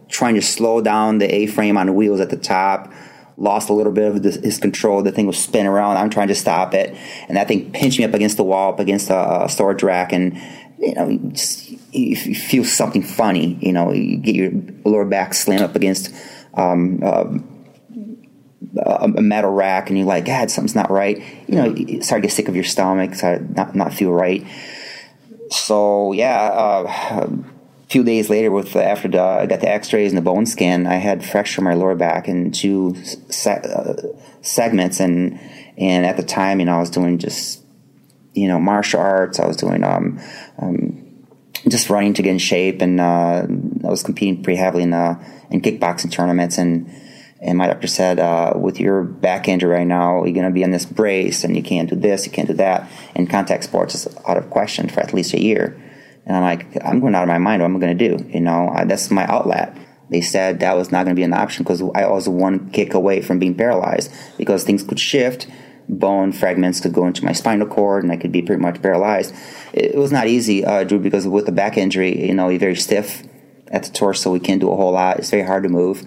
trying 0.09 0.35
to 0.35 0.43
slow 0.43 0.81
down 0.81 1.19
the 1.19 1.35
A 1.35 1.47
frame 1.47 1.77
on 1.77 1.87
the 1.87 1.93
wheels 1.93 2.21
at 2.21 2.31
the 2.31 2.37
top 2.37 2.93
lost 3.39 3.69
a 3.69 3.73
little 3.73 3.93
bit 3.93 4.17
of 4.17 4.25
his 4.25 4.59
control. 4.59 5.03
The 5.03 5.13
thing 5.13 5.27
was 5.27 5.39
spinning 5.39 5.67
around. 5.67 5.99
I'm 5.99 6.11
trying 6.11 6.29
to 6.29 6.35
stop 6.35 6.75
it, 6.75 6.97
and 7.29 7.37
that 7.37 7.49
thing 7.49 7.73
pinched 7.73 7.99
me 7.99 8.05
up 8.05 8.15
against 8.15 8.37
the 8.37 8.45
wall, 8.45 8.73
up 8.73 8.81
against 8.81 9.11
a, 9.11 9.45
a 9.45 9.49
storage 9.49 9.83
rack, 9.83 10.13
and 10.13 10.41
you 10.79 10.95
know, 10.95 11.09
you, 11.09 11.19
just, 11.31 11.71
you 11.93 12.17
feel 12.17 12.65
something 12.65 13.03
funny. 13.03 13.59
You 13.61 13.73
know, 13.73 13.93
you 13.93 14.19
get 14.19 14.35
your 14.35 14.53
lower 14.85 15.05
back 15.05 15.35
slammed 15.35 15.63
up 15.63 15.75
against 15.75 16.15
um, 16.55 17.01
uh, 17.03 17.39
a 18.85 19.09
metal 19.09 19.51
rack, 19.53 19.89
and 19.89 19.99
you're 19.99 20.07
like, 20.07 20.25
God, 20.25 20.51
something's 20.51 20.75
not 20.75 20.91
right. 20.91 21.23
You 21.47 21.55
know, 21.55 21.75
you 21.75 22.03
start 22.03 22.23
to 22.23 22.29
get 22.29 22.35
sick 22.35 22.49
of 22.49 22.55
your 22.55 22.65
stomach, 22.65 23.15
start 23.15 23.51
not 23.51 23.75
not 23.75 23.95
feel 23.95 24.13
right. 24.13 24.47
So 25.51 26.13
yeah. 26.13 26.43
Uh, 26.43 27.43
a 27.87 27.89
few 27.89 28.03
days 28.03 28.29
later, 28.29 28.51
with 28.51 28.75
after 28.75 29.07
the, 29.07 29.23
I 29.23 29.47
got 29.47 29.61
the 29.61 29.71
X-rays 29.71 30.11
and 30.11 30.19
the 30.19 30.23
bone 30.23 30.45
scan, 30.45 30.89
I 30.89 30.97
had 30.97 31.25
fracture 31.25 31.61
in 31.61 31.65
my 31.65 31.75
lower 31.75 31.95
back 31.95 32.27
in 32.27 32.51
two 32.51 32.97
se- 33.31 33.63
uh, 33.63 33.95
segments, 34.43 34.99
and 34.99 35.39
and 35.79 36.05
at 36.05 36.17
the 36.17 36.25
time, 36.25 36.59
you 36.59 36.67
know, 36.67 36.77
I 36.77 36.81
was 36.81 36.91
doing 36.91 37.19
just 37.19 37.63
you 38.35 38.49
know 38.49 38.59
martial 38.59 39.01
arts. 39.01 39.39
I 39.39 39.47
was 39.47 39.57
doing 39.57 39.85
um, 39.85 40.19
um 40.59 41.07
just 41.69 41.89
running 41.89 42.15
to 42.15 42.23
get 42.23 42.31
in 42.31 42.39
shape, 42.39 42.83
and 42.83 43.01
uh, 43.01 43.47
I 43.85 43.89
was 43.89 44.03
competing 44.03 44.43
pretty 44.43 44.59
heavily 44.59 44.83
in 44.83 44.93
uh, 44.93 45.23
in 45.51 45.61
kickboxing 45.61 46.11
tournaments, 46.11 46.59
and 46.59 46.91
and 47.47 47.57
my 47.57 47.69
doctor 47.69 47.87
said, 47.87 48.19
uh, 48.19 48.55
with 48.57 48.81
your 48.81 49.05
back 49.05 49.47
injury 49.47 49.71
right 49.71 49.87
now, 49.87 50.25
you're 50.25 50.35
going 50.35 50.47
to 50.47 50.51
be 50.51 50.65
on 50.65 50.73
this 50.73 50.85
brace, 50.85 51.45
and 51.45 51.57
you 51.57 51.63
can't 51.63 51.89
do 51.89 51.95
this, 51.95 52.27
you 52.27 52.33
can't 52.33 52.49
do 52.49 52.55
that, 52.55 52.91
and 53.15 53.31
contact 53.31 53.63
sports 53.63 53.95
is 53.95 54.09
out 54.27 54.37
of 54.37 54.51
question 54.51 54.89
for 54.89 54.99
at 54.99 55.15
least 55.15 55.33
a 55.33 55.41
year. 55.41 55.81
And 56.27 56.37
I'm 56.37 56.43
like, 56.43 56.85
I'm 56.85 56.99
going 56.99 57.15
out 57.15 57.23
of 57.23 57.29
my 57.29 57.39
mind. 57.39 57.63
What 57.63 57.67
am 57.67 57.77
I 57.77 57.79
going 57.79 57.97
to 57.97 58.19
do? 58.19 58.29
You 58.31 58.41
know, 58.41 58.69
I, 58.69 58.85
that's 58.85 59.13
my 59.13 59.25
outlet. 59.27 59.77
They 60.11 60.21
said 60.21 60.59
that 60.59 60.77
was 60.77 60.91
not 60.91 61.05
going 61.05 61.15
to 61.15 61.21
be 61.21 61.23
an 61.23 61.33
option 61.33 61.63
because 61.63 61.83
I 61.95 62.07
was 62.09 62.29
one 62.29 62.71
kick 62.71 62.95
away 62.95 63.23
from 63.23 63.39
being 63.39 63.55
paralyzed 63.55 64.13
because 64.37 64.65
things 64.65 64.83
could 64.83 64.99
shift. 64.99 65.47
Bone 65.89 66.33
fragments 66.33 66.81
could 66.81 66.93
go 66.93 67.07
into 67.07 67.25
my 67.25 67.33
spinal 67.33 67.69
cord 67.69 68.03
and 68.03 68.13
I 68.13 68.17
could 68.17 68.33
be 68.33 68.43
pretty 68.43 68.61
much 68.61 68.83
paralyzed. 68.83 69.33
It, 69.73 69.95
was 69.95 70.11
not 70.11 70.27
easy, 70.27 70.65
uh, 70.65 70.83
Drew, 70.83 70.99
because 70.99 71.29
with 71.29 71.47
the 71.47 71.53
back 71.53 71.77
injury, 71.77 72.27
you 72.27 72.35
know, 72.35 72.49
you're 72.49 72.59
very 72.59 72.75
stiff 72.75 73.23
at 73.69 73.85
the 73.85 73.93
torso. 73.93 74.33
We 74.33 74.41
can't 74.41 74.61
do 74.61 74.71
a 74.71 74.77
whole 74.77 74.93
lot. 74.93 75.19
It's 75.19 75.31
very 75.31 75.45
hard 75.45 75.63
to 75.63 75.69
move. 75.69 76.05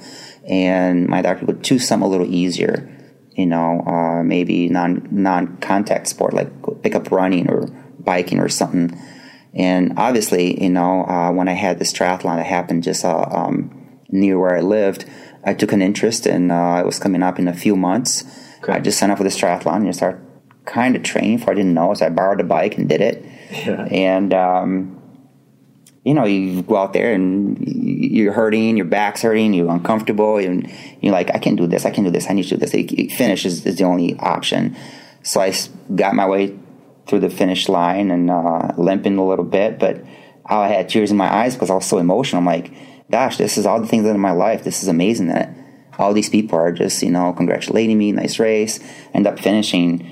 And 0.49 1.07
my 1.07 1.21
doctor 1.21 1.45
would 1.45 1.63
choose 1.63 1.87
something 1.87 2.05
a 2.05 2.09
little 2.09 2.27
easier, 2.33 2.89
you 3.31 3.45
know, 3.45 3.81
uh, 3.85 4.23
maybe 4.23 4.67
non 4.67 5.07
non 5.11 5.57
contact 5.57 6.07
sport 6.07 6.33
like 6.33 6.49
pick 6.81 6.95
up 6.95 7.11
running 7.11 7.49
or 7.49 7.67
biking 7.99 8.39
or 8.39 8.49
something 8.49 8.99
and 9.53 9.93
obviously, 9.97 10.61
you 10.61 10.69
know, 10.69 11.03
uh, 11.05 11.31
when 11.31 11.47
I 11.47 11.53
had 11.53 11.79
this 11.79 11.91
triathlon 11.91 12.37
that 12.37 12.45
happened 12.45 12.83
just 12.83 13.03
uh, 13.03 13.25
um, 13.29 13.99
near 14.09 14.39
where 14.39 14.55
I 14.55 14.61
lived, 14.61 15.05
I 15.43 15.53
took 15.53 15.71
an 15.71 15.81
interest 15.81 16.25
and 16.25 16.51
uh, 16.51 16.79
it 16.83 16.85
was 16.85 16.99
coming 16.99 17.23
up 17.23 17.39
in 17.39 17.47
a 17.47 17.53
few 17.53 17.75
months. 17.75 18.23
Okay. 18.63 18.73
I 18.73 18.79
just 18.79 18.99
signed 18.99 19.11
up 19.11 19.17
for 19.17 19.23
this 19.23 19.39
triathlon 19.39 19.77
and 19.77 19.95
started 19.95 20.21
kind 20.65 20.95
of 20.95 21.03
training 21.03 21.39
for 21.39 21.51
I 21.51 21.55
didn't 21.55 21.73
know. 21.73 21.93
So 21.93 22.05
I 22.05 22.09
borrowed 22.09 22.41
a 22.41 22.43
bike 22.43 22.77
and 22.77 22.87
did 22.87 23.01
it. 23.01 23.25
Yeah. 23.49 23.85
And, 23.85 24.31
um, 24.31 24.98
you 26.09 26.15
know, 26.15 26.25
you 26.25 26.63
go 26.63 26.75
out 26.75 26.93
there 26.93 27.13
and 27.13 27.55
you're 27.67 28.33
hurting, 28.33 28.77
your 28.77 28.87
back's 28.87 29.21
hurting, 29.21 29.53
you're 29.53 29.69
uncomfortable, 29.69 30.37
and 30.37 30.67
you're 31.01 31.11
like, 31.11 31.29
I 31.35 31.37
can't 31.37 31.55
do 31.55 31.67
this, 31.67 31.85
I 31.85 31.91
can't 31.91 32.07
do 32.07 32.09
this, 32.09 32.27
I 32.27 32.33
need 32.33 32.45
to 32.45 32.57
do 32.57 32.65
this. 32.65 32.71
Finish 33.15 33.45
is, 33.45 33.63
is 33.63 33.77
the 33.77 33.83
only 33.83 34.17
option. 34.17 34.75
So 35.21 35.39
I 35.39 35.53
got 35.93 36.15
my 36.15 36.27
way 36.27 36.57
through 37.05 37.19
the 37.19 37.29
finish 37.29 37.69
line 37.69 38.09
and 38.09 38.31
uh, 38.31 38.71
limping 38.75 39.19
a 39.19 39.23
little 39.23 39.45
bit, 39.45 39.77
but 39.77 40.03
I 40.47 40.69
had 40.69 40.89
tears 40.89 41.11
in 41.11 41.17
my 41.17 41.31
eyes 41.31 41.53
because 41.53 41.69
I 41.69 41.75
was 41.75 41.85
so 41.85 41.99
emotional. 41.99 42.39
I'm 42.39 42.45
like, 42.47 42.71
gosh, 43.11 43.37
this 43.37 43.59
is 43.59 43.67
all 43.67 43.79
the 43.79 43.85
things 43.87 44.07
in 44.07 44.19
my 44.19 44.31
life. 44.31 44.63
This 44.63 44.81
is 44.81 44.89
amazing 44.89 45.27
that 45.27 45.53
all 45.99 46.15
these 46.15 46.29
people 46.31 46.57
are 46.57 46.71
just, 46.71 47.03
you 47.03 47.11
know, 47.11 47.33
congratulating 47.33 47.99
me, 47.99 48.13
nice 48.13 48.39
race. 48.39 48.79
End 49.13 49.27
up 49.27 49.39
finishing, 49.39 50.09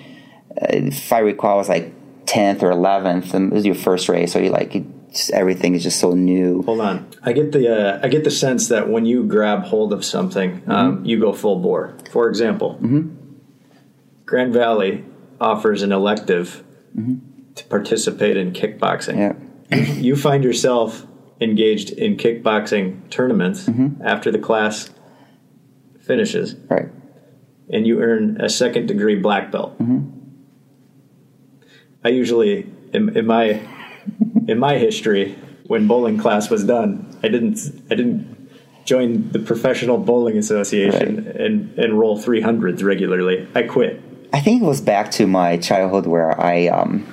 uh, 0.61 0.67
if 0.69 1.11
I 1.11 1.19
recall, 1.19 1.55
it 1.55 1.57
was 1.57 1.69
like 1.69 1.91
10th 2.25 2.61
or 2.61 2.69
11th. 2.69 3.33
And 3.33 3.51
it 3.51 3.55
was 3.55 3.65
your 3.65 3.73
first 3.73 4.09
race. 4.09 4.31
So 4.33 4.37
you 4.37 4.51
like, 4.51 4.75
just, 5.11 5.31
everything 5.31 5.75
is 5.75 5.83
just 5.83 5.99
so 5.99 6.13
new. 6.13 6.61
Hold 6.63 6.81
on. 6.81 7.07
I 7.23 7.33
get 7.33 7.51
the, 7.51 7.67
uh, 7.67 7.99
I 8.03 8.07
get 8.07 8.23
the 8.23 8.31
sense 8.31 8.67
that 8.69 8.89
when 8.89 9.05
you 9.05 9.23
grab 9.23 9.63
hold 9.63 9.93
of 9.93 10.03
something, 10.03 10.63
um, 10.67 10.97
mm-hmm. 10.97 11.05
you 11.05 11.19
go 11.19 11.33
full 11.33 11.59
bore. 11.59 11.95
For 12.11 12.27
example, 12.27 12.75
mm-hmm. 12.81 13.15
Grand 14.25 14.53
Valley 14.53 15.05
offers 15.39 15.81
an 15.81 15.91
elective 15.91 16.63
mm-hmm. 16.95 17.53
to 17.55 17.63
participate 17.65 18.37
in 18.37 18.51
kickboxing. 18.51 19.17
Yeah. 19.17 19.33
you 19.93 20.15
find 20.15 20.43
yourself 20.43 21.05
engaged 21.39 21.91
in 21.91 22.17
kickboxing 22.17 23.09
tournaments 23.09 23.65
mm-hmm. 23.65 24.01
after 24.01 24.31
the 24.31 24.39
class 24.39 24.89
finishes. 26.01 26.55
Right. 26.69 26.89
And 27.69 27.85
you 27.85 28.01
earn 28.01 28.39
a 28.41 28.49
second 28.49 28.87
degree 28.87 29.15
black 29.15 29.51
belt. 29.51 29.77
Mm-hmm. 29.79 30.13
I 32.03 32.09
usually 32.09 32.71
in, 32.93 33.17
in 33.17 33.25
my 33.25 33.61
in 34.47 34.59
my 34.59 34.77
history 34.77 35.35
when 35.67 35.87
bowling 35.87 36.17
class 36.17 36.49
was 36.49 36.63
done, 36.63 37.17
I 37.23 37.27
didn't 37.27 37.59
I 37.91 37.95
didn't 37.95 38.35
join 38.85 39.29
the 39.31 39.39
professional 39.39 39.97
bowling 39.97 40.37
association 40.37 41.25
right. 41.25 41.35
and 41.35 41.77
and 41.77 41.99
roll 41.99 42.17
300s 42.17 42.83
regularly. 42.83 43.47
I 43.53 43.63
quit. 43.63 44.01
I 44.33 44.39
think 44.39 44.61
it 44.61 44.65
was 44.65 44.81
back 44.81 45.11
to 45.11 45.27
my 45.27 45.57
childhood 45.57 46.05
where 46.05 46.39
I 46.39 46.67
um, 46.67 47.05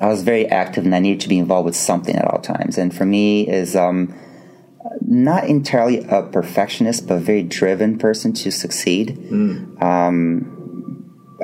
I 0.00 0.06
was 0.06 0.22
very 0.22 0.46
active 0.46 0.84
and 0.84 0.94
I 0.94 1.00
needed 1.00 1.20
to 1.22 1.28
be 1.28 1.38
involved 1.38 1.66
with 1.66 1.76
something 1.76 2.14
at 2.14 2.24
all 2.24 2.40
times. 2.40 2.78
And 2.78 2.94
for 2.94 3.04
me, 3.04 3.48
is 3.48 3.74
um, 3.74 4.14
not 5.00 5.44
entirely 5.44 6.04
a 6.08 6.22
perfectionist, 6.22 7.08
but 7.08 7.14
a 7.14 7.20
very 7.20 7.42
driven 7.42 7.98
person 7.98 8.32
to 8.34 8.50
succeed. 8.50 9.16
Mm. 9.16 9.82
Um, 9.82 10.54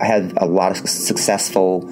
I 0.00 0.06
had 0.06 0.34
a 0.36 0.46
lot 0.46 0.72
of 0.72 0.88
successful 0.88 1.88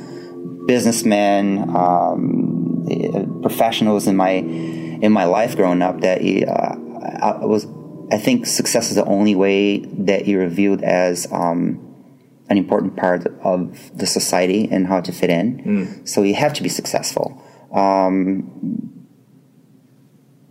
businessmen, 0.66 1.68
um, 1.76 3.40
professionals 3.42 4.06
in 4.06 4.16
my 4.16 4.30
in 4.30 5.12
my 5.12 5.24
life 5.24 5.56
growing 5.56 5.82
up 5.82 6.00
that 6.00 6.20
uh, 6.20 7.40
I 7.42 7.44
was. 7.44 7.66
I 8.10 8.18
think 8.18 8.44
success 8.44 8.90
is 8.90 8.96
the 8.96 9.06
only 9.06 9.34
way 9.34 9.78
that 9.78 10.26
you're 10.26 10.46
viewed 10.46 10.82
as 10.82 11.26
um, 11.32 11.80
an 12.50 12.58
important 12.58 12.94
part 12.96 13.26
of 13.42 13.96
the 13.96 14.06
society 14.06 14.68
and 14.70 14.86
how 14.86 15.00
to 15.00 15.12
fit 15.12 15.30
in. 15.30 15.64
Mm. 15.64 16.08
So 16.08 16.22
you 16.22 16.34
have 16.34 16.52
to 16.54 16.62
be 16.62 16.68
successful. 16.68 17.42
Um, 17.72 19.08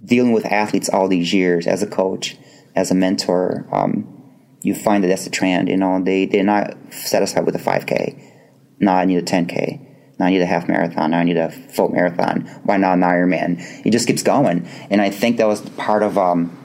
dealing 0.04 0.32
with 0.32 0.46
athletes 0.46 0.90
all 0.90 1.08
these 1.08 1.32
years 1.34 1.68
as 1.68 1.84
a 1.84 1.88
coach, 1.88 2.36
as 2.76 2.90
a 2.90 2.96
mentor, 2.96 3.68
um, 3.72 4.08
you 4.64 4.74
find 4.74 5.04
that 5.04 5.10
that's 5.10 5.26
the 5.26 5.30
trend. 5.30 5.70
You 5.70 5.78
know, 5.78 6.04
they 6.04 6.26
they're 6.26 6.44
not 6.44 6.76
satisfied 6.92 7.46
with 7.46 7.56
a 7.56 7.60
5K. 7.60 8.20
now 8.80 8.96
I 8.96 9.06
need 9.06 9.18
a 9.18 9.22
10K. 9.22 9.91
Now 10.22 10.28
I 10.28 10.30
need 10.30 10.42
a 10.42 10.46
half 10.46 10.68
marathon. 10.68 11.12
Now 11.12 11.20
I 11.20 11.24
need 11.24 11.38
a 11.38 11.50
full 11.50 11.90
marathon. 11.90 12.42
Why 12.64 12.78
not 12.78 12.94
an 12.94 13.02
Ironman? 13.02 13.86
It 13.86 13.90
just 13.90 14.08
keeps 14.08 14.24
going. 14.24 14.68
And 14.90 15.02
I 15.02 15.10
think 15.10 15.38
that 15.38 15.48
was 15.48 15.62
part 15.72 16.04
of 16.04 16.18
um, 16.18 16.56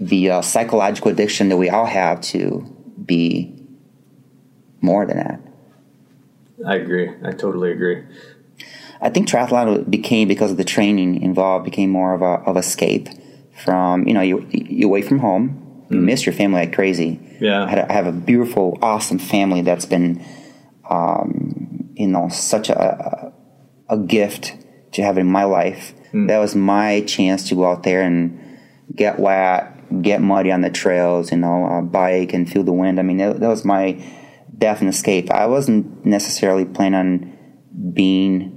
the 0.00 0.30
uh, 0.30 0.42
psychological 0.42 1.10
addiction 1.10 1.50
that 1.50 1.56
we 1.58 1.68
all 1.68 1.86
have 1.86 2.20
to 2.22 2.60
be 3.04 3.54
more 4.80 5.06
than 5.06 5.18
that. 5.18 5.40
I 6.66 6.76
agree. 6.76 7.10
I 7.22 7.32
totally 7.32 7.70
agree. 7.70 8.02
I 9.00 9.10
think 9.10 9.28
triathlon 9.28 9.90
became 9.90 10.26
because 10.26 10.50
of 10.50 10.56
the 10.56 10.64
training 10.64 11.22
involved 11.22 11.66
became 11.66 11.90
more 11.90 12.14
of 12.14 12.22
a 12.22 12.42
of 12.48 12.56
escape 12.56 13.08
from 13.62 14.08
you 14.08 14.14
know 14.14 14.22
you 14.22 14.46
you 14.50 14.86
away 14.86 15.02
from 15.02 15.18
home 15.18 15.66
you 15.90 15.98
mm. 15.98 16.02
miss 16.04 16.26
your 16.26 16.32
family 16.32 16.60
like 16.60 16.74
crazy. 16.74 17.20
Yeah, 17.40 17.64
I, 17.64 17.92
have 17.92 18.06
a 18.06 18.12
beautiful, 18.12 18.78
awesome 18.82 19.18
family 19.18 19.60
that's 19.60 19.86
been, 19.86 20.24
um, 20.88 21.75
you 21.96 22.06
know, 22.06 22.28
such 22.28 22.68
a 22.68 23.32
a 23.88 23.98
gift 23.98 24.56
to 24.92 25.02
have 25.02 25.18
in 25.18 25.26
my 25.26 25.44
life. 25.44 25.94
Mm. 26.12 26.28
That 26.28 26.38
was 26.38 26.54
my 26.54 27.02
chance 27.02 27.48
to 27.48 27.54
go 27.54 27.70
out 27.70 27.82
there 27.82 28.02
and 28.02 28.58
get 28.94 29.18
wet, 29.18 30.02
get 30.02 30.20
muddy 30.20 30.50
on 30.52 30.60
the 30.60 30.70
trails, 30.70 31.30
you 31.30 31.38
know, 31.38 31.66
uh, 31.66 31.82
bike 31.82 32.32
and 32.32 32.50
feel 32.50 32.64
the 32.64 32.72
wind. 32.72 32.98
I 32.98 33.02
mean, 33.02 33.18
that, 33.18 33.40
that 33.40 33.48
was 33.48 33.64
my 33.64 34.02
definite 34.56 34.90
escape. 34.90 35.30
I 35.30 35.46
wasn't 35.46 36.04
necessarily 36.04 36.64
planning 36.64 36.94
on 36.94 37.92
being 37.92 38.52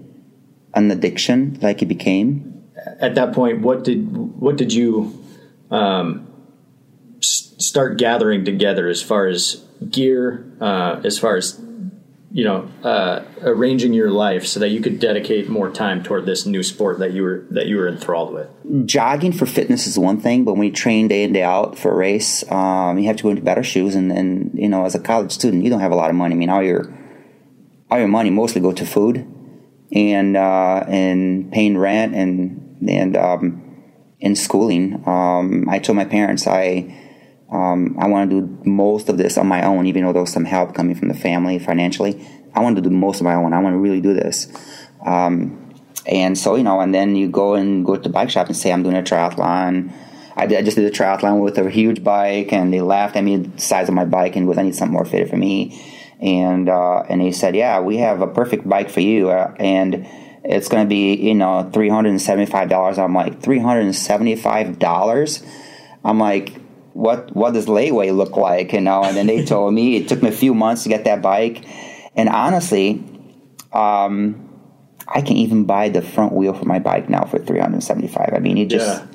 an 0.74 0.92
addiction 0.92 1.58
like 1.62 1.82
it 1.82 1.88
became. 1.88 2.64
At 3.00 3.16
that 3.16 3.34
point, 3.34 3.62
what 3.62 3.84
did 3.84 4.16
what 4.16 4.56
did 4.56 4.72
you 4.72 5.22
um, 5.70 6.28
s- 7.18 7.54
start 7.58 7.98
gathering 7.98 8.46
together 8.46 8.88
as 8.88 9.02
far 9.02 9.28
as 9.28 9.66
gear, 9.90 10.54
uh, 10.62 11.02
as 11.04 11.20
far 11.20 11.36
as 11.36 11.60
you 12.32 12.44
know, 12.44 12.70
uh, 12.84 13.24
arranging 13.42 13.94
your 13.94 14.12
life 14.12 14.46
so 14.46 14.60
that 14.60 14.70
you 14.70 14.82
could 14.82 15.00
dedicate 15.00 15.50
more 15.50 15.70
time 15.72 16.04
toward 16.04 16.26
this 16.26 16.46
new 16.46 16.62
sport 16.62 17.00
that 17.00 17.12
you 17.12 17.24
were 17.24 17.46
that 17.50 17.66
you 17.66 17.78
were 17.78 17.88
enthralled 17.88 18.34
with? 18.34 18.48
Jogging 18.86 19.32
for 19.32 19.48
fitness 19.48 19.88
is 19.88 19.98
one 19.98 20.20
thing, 20.20 20.44
but 20.44 20.54
when 20.54 20.68
you 20.68 20.72
train 20.74 21.08
day 21.08 21.24
in 21.24 21.34
day 21.34 21.44
out 21.44 21.78
for 21.78 21.92
a 21.92 21.96
race, 21.96 22.50
um, 22.52 23.00
you 23.00 23.08
have 23.08 23.18
to 23.18 23.24
go 23.24 23.30
into 23.30 23.42
better 23.42 23.64
shoes. 23.64 23.96
And, 23.96 24.12
and 24.12 24.52
you 24.54 24.70
know, 24.70 24.86
as 24.86 24.94
a 24.94 25.00
college 25.00 25.32
student, 25.32 25.64
you 25.64 25.70
don't 25.70 25.80
have 25.80 25.92
a 25.92 25.96
lot 25.96 26.12
of 26.12 26.16
money. 26.16 26.36
I 26.36 26.38
mean, 26.38 26.50
all 26.50 26.62
your 26.62 26.96
all 27.90 27.98
your 27.98 28.08
money 28.08 28.30
mostly 28.30 28.62
go 28.62 28.74
to 28.74 28.86
food 28.86 29.28
and 29.92 30.38
uh, 30.38 30.86
and 30.88 31.52
paying 31.52 31.78
rent 31.78 32.14
and 32.14 32.88
and 32.88 33.18
um, 33.18 33.84
and 34.22 34.38
schooling. 34.38 35.04
Um, 35.08 35.68
I 35.68 35.80
told 35.80 35.96
my 35.96 36.06
parents 36.06 36.46
I 36.46 37.09
um, 37.52 37.96
I 38.00 38.08
want 38.08 38.30
to 38.30 38.42
do 38.42 38.70
most 38.70 39.10
of 39.10 39.18
this 39.18 39.38
on 39.38 39.48
my 39.48 39.66
own, 39.66 39.86
even 39.86 40.06
though 40.06 40.14
there 40.14 40.22
was 40.22 40.32
some 40.32 40.46
help 40.46 40.76
coming 40.76 40.96
from 40.96 41.08
the 41.08 41.14
family 41.14 41.60
financially. 41.60 42.26
I 42.54 42.62
want 42.62 42.76
to 42.76 42.82
do 42.82 42.90
most 42.90 43.20
of 43.20 43.26
my 43.26 43.36
own. 43.36 43.54
I 43.54 43.60
want 43.60 43.74
to 43.74 43.78
really 43.78 44.02
do 44.02 44.14
this. 44.14 44.48
Um, 45.06 45.74
and 46.06 46.38
so 46.38 46.56
you 46.56 46.64
know, 46.64 46.80
and 46.80 46.94
then 46.94 47.16
you 47.16 47.30
go 47.30 47.56
and 47.56 47.86
go 47.86 47.96
to 47.96 48.02
the 48.02 48.10
bike 48.10 48.30
shop 48.30 48.48
and 48.48 48.58
say 48.58 48.72
I'm 48.72 48.84
doing 48.84 48.98
a 48.98 49.02
triathlon. 49.02 49.94
I, 50.36 50.46
did, 50.46 50.58
I 50.58 50.62
just 50.62 50.78
did 50.78 50.86
a 50.86 50.96
triathlon 50.96 51.42
with 51.42 51.58
a 51.58 51.70
huge 51.70 52.04
bike, 52.04 52.54
and 52.54 52.74
they 52.74 52.82
laughed 52.82 53.16
at 53.16 53.24
me 53.24 53.38
the 53.38 53.60
size 53.60 53.90
of 53.90 53.96
my 53.96 54.06
bike 54.06 54.36
and 54.36 54.48
was 54.48 54.58
I 54.58 54.64
need 54.64 54.76
something 54.76 54.94
more 54.94 55.06
fitted 55.06 55.30
for 55.30 55.38
me 55.38 56.00
and 56.20 56.68
uh, 56.68 57.04
and 57.10 57.22
he 57.22 57.32
said, 57.32 57.56
"Yeah, 57.56 57.80
we 57.80 57.98
have 57.98 58.22
a 58.22 58.28
perfect 58.28 58.68
bike 58.68 58.90
for 58.90 59.00
you, 59.00 59.30
uh, 59.30 59.54
and 59.58 60.08
it's 60.44 60.68
going 60.68 60.84
to 60.84 60.90
be 60.90 61.16
you 61.16 61.36
know 61.36 61.70
three 61.74 61.90
hundred 61.90 62.10
and 62.10 62.22
seventy 62.22 62.46
five 62.46 62.70
dollars." 62.70 62.98
I'm 63.00 63.16
like, 63.16 63.42
three 63.42 63.60
hundred 63.60 63.82
and 63.82 63.96
seventy 63.96 64.36
five 64.36 64.80
dollars. 64.80 65.42
I'm 66.04 66.20
like, 66.20 66.54
what 66.94 67.36
what 67.36 67.54
does 67.54 67.66
layaway 67.66 68.16
look 68.16 68.38
like? 68.38 68.74
You 68.74 68.82
know, 68.82 69.04
and 69.04 69.16
then 69.16 69.28
they 69.28 69.46
told 69.46 69.74
me 69.74 69.98
it 69.98 70.08
took 70.08 70.22
me 70.22 70.30
a 70.30 70.34
few 70.34 70.54
months 70.54 70.84
to 70.84 70.90
get 70.90 71.06
that 71.06 71.22
bike, 71.22 71.66
and 72.16 72.30
honestly, 72.30 73.04
um, 73.74 74.50
I 75.08 75.22
can 75.22 75.38
even 75.38 75.66
buy 75.66 75.90
the 75.90 76.02
front 76.02 76.34
wheel 76.34 76.54
for 76.54 76.66
my 76.66 76.80
bike 76.80 77.10
now 77.10 77.26
for 77.26 77.40
three 77.40 77.60
hundred 77.60 77.84
seventy 77.84 78.08
five. 78.08 78.34
I 78.34 78.40
mean, 78.40 78.58
it 78.58 78.70
just. 78.70 79.02
Yeah. 79.02 79.08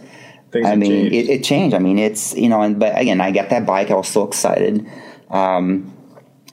I 0.64 0.76
mean, 0.76 1.12
it, 1.12 1.28
it, 1.28 1.42
changed. 1.42 1.74
I 1.74 1.80
mean, 1.80 1.98
it's 1.98 2.32
you 2.36 2.48
know, 2.48 2.62
and 2.62 2.78
but 2.78 2.96
again, 2.96 3.20
I 3.20 3.32
got 3.32 3.50
that 3.50 3.66
bike. 3.66 3.90
I 3.90 3.94
was 3.96 4.06
so 4.06 4.22
excited. 4.22 4.88
Um, 5.28 5.92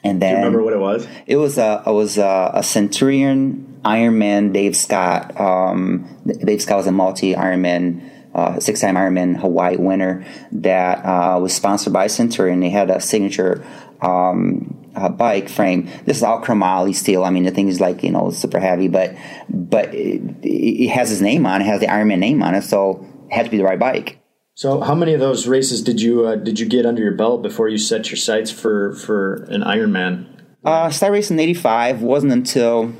and 0.04 0.20
then 0.20 0.34
Do 0.34 0.40
you 0.40 0.46
remember 0.46 0.64
what 0.64 0.74
it 0.74 0.80
was? 0.80 1.08
It 1.28 1.36
was 1.36 1.60
a 1.60 1.84
it 1.86 1.92
was 1.92 2.18
a, 2.18 2.52
a 2.56 2.64
Centurion 2.64 3.80
Ironman 3.84 4.54
Dave 4.54 4.76
Scott. 4.76 5.40
Um, 5.40 6.18
Dave 6.26 6.62
Scott 6.62 6.78
was 6.78 6.88
a 6.88 6.92
multi 6.92 7.34
Ironman. 7.36 8.10
Uh, 8.34 8.60
six-time 8.60 8.96
Ironman 8.96 9.38
Hawaii 9.38 9.76
winner 9.76 10.26
that 10.54 11.06
uh, 11.06 11.38
was 11.40 11.54
sponsored 11.54 11.92
by 11.92 12.08
Centurion. 12.08 12.56
And 12.56 12.64
they 12.64 12.70
had 12.70 12.90
a 12.90 13.02
signature 13.02 13.62
um, 14.02 14.82
uh, 14.96 15.10
bike 15.10 15.50
frame. 15.50 15.90
This 16.06 16.18
is 16.18 16.24
all 16.24 16.42
chromoly 16.42 16.96
steel. 16.96 17.24
I 17.24 17.30
mean, 17.30 17.44
the 17.44 17.52
thing 17.52 17.68
is 17.68 17.80
like 17.80 18.04
you 18.04 18.12
know 18.12 18.32
super 18.32 18.60
heavy, 18.60 18.88
but 18.88 19.16
but 19.50 19.94
it, 19.94 20.22
it 20.44 20.90
has 20.90 21.10
his 21.10 21.22
name 21.22 21.46
on 21.46 21.62
it, 21.62 21.66
has 21.66 21.80
the 21.80 21.88
Ironman 21.88 22.20
name 22.20 22.42
on 22.42 22.56
it, 22.56 22.64
so 22.64 23.06
it 23.30 23.34
had 23.34 23.46
to 23.46 23.52
be 23.52 23.58
the 23.58 23.64
right 23.64 23.80
bike. 23.80 24.20
So, 24.54 24.82
how 24.82 24.96
many 24.96 25.14
of 25.14 25.20
those 25.20 25.48
races 25.48 25.82
did 25.82 26.02
you 26.02 26.26
uh, 26.26 26.36
did 26.36 26.60
you 26.60 26.66
get 26.66 26.86
under 26.86 27.02
your 27.02 27.14
belt 27.14 27.42
before 27.42 27.70
you 27.70 27.78
set 27.78 28.10
your 28.10 28.18
sights 28.18 28.52
for 28.52 28.94
for 28.94 29.44
an 29.50 29.62
Ironman? 29.62 30.28
Uh, 30.64 30.90
started 30.90 31.14
racing 31.14 31.38
in 31.38 31.42
'85. 31.42 32.02
wasn't 32.02 32.34
until 32.34 32.94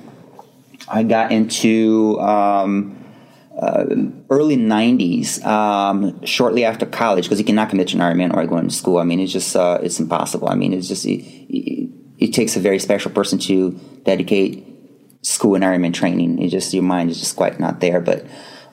I 0.88 1.04
got 1.04 1.32
into 1.32 2.20
um, 2.20 3.01
uh, 3.60 3.86
early 4.30 4.58
'90s, 4.58 5.44
um, 5.46 6.24
shortly 6.26 6.66
after 6.66 6.86
college, 6.86 7.26
because 7.26 7.40
you 7.40 7.46
cannot 7.46 7.70
commit 7.70 7.90
to 7.90 7.96
an 7.98 8.02
Ironman 8.02 8.34
or 8.34 8.46
going 8.46 8.68
to 8.68 8.74
school. 8.74 8.98
I 8.98 9.04
mean, 9.04 9.20
it's 9.20 9.34
just 9.34 9.56
uh, 9.56 9.80
it's 9.82 10.00
impossible. 10.00 10.50
I 10.50 10.56
mean, 10.56 10.74
it's 10.74 10.88
just 10.88 11.06
it, 11.06 11.22
it, 11.50 11.90
it, 12.18 12.34
takes 12.34 12.56
a 12.56 12.60
very 12.60 12.80
special 12.80 13.12
person 13.12 13.40
to 13.40 13.72
dedicate 14.04 14.66
school 15.22 15.56
and 15.56 15.64
Ironman 15.64 15.94
training. 15.94 16.42
It 16.42 16.50
just 16.50 16.74
your 16.74 16.84
mind 16.84 17.10
is 17.10 17.20
just 17.20 17.36
quite 17.36 17.60
not 17.60 17.80
there, 17.80 18.02
but. 18.02 18.26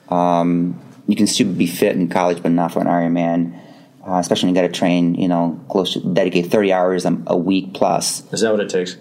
Um, 0.09 0.81
you 1.09 1.15
can 1.15 1.25
still 1.25 1.51
be 1.51 1.65
fit 1.65 1.95
in 1.95 2.07
college, 2.07 2.43
but 2.43 2.51
not 2.51 2.71
for 2.71 2.81
an 2.81 2.87
Ironman. 2.87 3.59
Uh, 4.07 4.19
especially 4.19 4.47
when 4.47 4.55
you 4.55 4.61
got 4.61 4.67
to 4.67 4.79
train, 4.79 5.15
you 5.15 5.27
know, 5.27 5.59
close 5.69 5.93
to 5.93 5.99
dedicate 6.13 6.45
30 6.45 6.71
hours 6.71 7.05
a, 7.05 7.17
a, 7.27 7.35
week 7.35 7.73
plus. 7.73 8.21
Is 8.31 8.41
that 8.41 8.51
what 8.51 8.61
it 8.61 8.69
takes? 8.69 8.95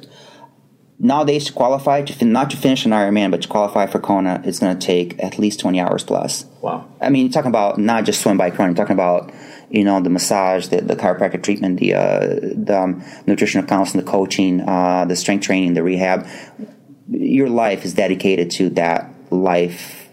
Nowadays, 1.00 1.44
to 1.44 1.52
qualify, 1.52 2.02
to 2.02 2.12
fin- 2.12 2.32
not 2.32 2.50
to 2.50 2.56
finish 2.56 2.84
an 2.84 2.90
Ironman, 2.90 3.30
but 3.30 3.42
to 3.42 3.48
qualify 3.48 3.87
for 3.87 4.00
Kona, 4.00 4.42
it's 4.44 4.58
going 4.58 4.76
to 4.76 4.87
take 4.87 5.22
at 5.22 5.38
least 5.38 5.61
20 5.61 5.78
hours 5.78 6.02
plus. 6.02 6.44
Wow. 6.61 6.88
I 7.00 7.08
mean, 7.08 7.26
you're 7.26 7.32
talking 7.32 7.50
about 7.50 7.78
not 7.78 8.04
just 8.04 8.20
swim, 8.20 8.37
bike, 8.37 8.58
run. 8.58 8.70
You're 8.70 8.74
talking 8.74 8.94
about, 8.94 9.32
you 9.70 9.84
know, 9.84 10.00
the 10.00 10.11
massage, 10.11 10.68
the, 10.68 10.80
the 10.80 10.96
chiropractic 10.96 11.44
treatment, 11.44 11.78
the, 11.78 11.94
uh, 11.94 12.18
the 12.52 12.76
um, 12.76 13.04
nutritional 13.26 13.64
counseling, 13.64 14.04
the 14.04 14.11
coaching, 14.11 14.61
uh, 14.62 15.04
the 15.04 15.14
strength 15.14 15.44
training, 15.44 15.74
the 15.74 15.84
rehab. 15.84 16.26
Your 17.08 17.48
life 17.48 17.84
is 17.84 17.94
dedicated 17.94 18.50
to 18.52 18.70
that 18.70 19.08
life, 19.30 20.08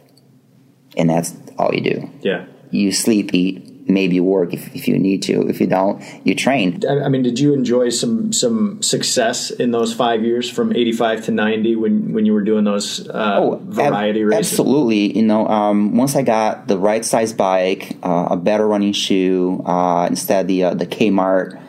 and 0.96 1.10
that's 1.10 1.34
all 1.58 1.74
you 1.74 1.82
do. 1.82 2.10
Yeah. 2.22 2.46
You 2.70 2.92
sleep, 2.92 3.34
eat, 3.34 3.65
maybe 3.88 4.20
work 4.20 4.54
if, 4.54 4.76
if 4.76 4.88
you 4.88 4.98
need 4.98 5.22
to. 5.24 5.48
If 5.48 5.60
you 5.62 5.68
don't, 5.68 6.04
you 6.26 6.36
train. 6.36 6.82
I 6.88 7.10
mean, 7.10 7.24
did 7.24 7.40
you 7.40 7.54
enjoy 7.54 7.90
some 7.90 8.34
some 8.34 8.82
success 8.82 9.52
in 9.52 9.72
those 9.72 9.94
five 9.94 10.24
years 10.24 10.50
from 10.50 10.76
eighty 10.76 10.92
five 10.92 11.24
to 11.26 11.32
ninety 11.32 11.76
when 11.76 12.14
when 12.14 12.26
you 12.26 12.34
were 12.34 12.44
doing 12.44 12.64
those 12.64 13.08
uh, 13.08 13.38
oh, 13.40 13.62
variety 13.64 14.22
ab- 14.22 14.28
races? 14.28 14.52
Absolutely. 14.52 15.16
You 15.18 15.24
know, 15.24 15.48
um, 15.48 15.96
once 15.96 16.16
I 16.16 16.24
got 16.24 16.68
the 16.68 16.78
right 16.78 17.06
size 17.06 17.34
bike, 17.34 17.98
uh, 18.04 18.30
a 18.32 18.38
better 18.38 18.68
running 18.68 18.94
shoe, 18.94 19.62
uh, 19.66 20.08
instead 20.10 20.48
the 20.48 20.66
uh, 20.66 20.74
the 20.74 20.88
Kmart, 20.88 21.62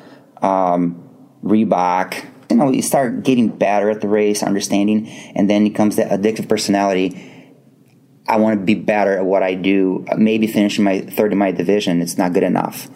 um, 0.42 1.02
Reebok. 1.42 2.24
You 2.48 2.57
know, 2.57 2.70
you 2.70 2.81
start 2.81 3.24
getting 3.24 3.48
better 3.48 3.90
at 3.90 4.00
the 4.00 4.07
race, 4.07 4.42
understanding, 4.42 5.09
and 5.35 5.50
then 5.50 5.66
it 5.66 5.70
comes 5.70 5.96
the 5.96 6.05
addictive 6.05 6.48
personality 6.48 7.36
I 8.29 8.37
want 8.39 8.59
to 8.59 8.65
be 8.65 8.75
better 8.75 9.17
at 9.17 9.25
what 9.25 9.43
I 9.43 9.55
do. 9.55 10.05
Maybe 10.17 10.47
finishing 10.47 10.85
my 10.85 11.01
third 11.01 11.33
in 11.33 11.39
my 11.39 11.53
division, 11.53 12.03
it's 12.03 12.19
not 12.19 12.33
good 12.33 12.43
enough. 12.43 12.89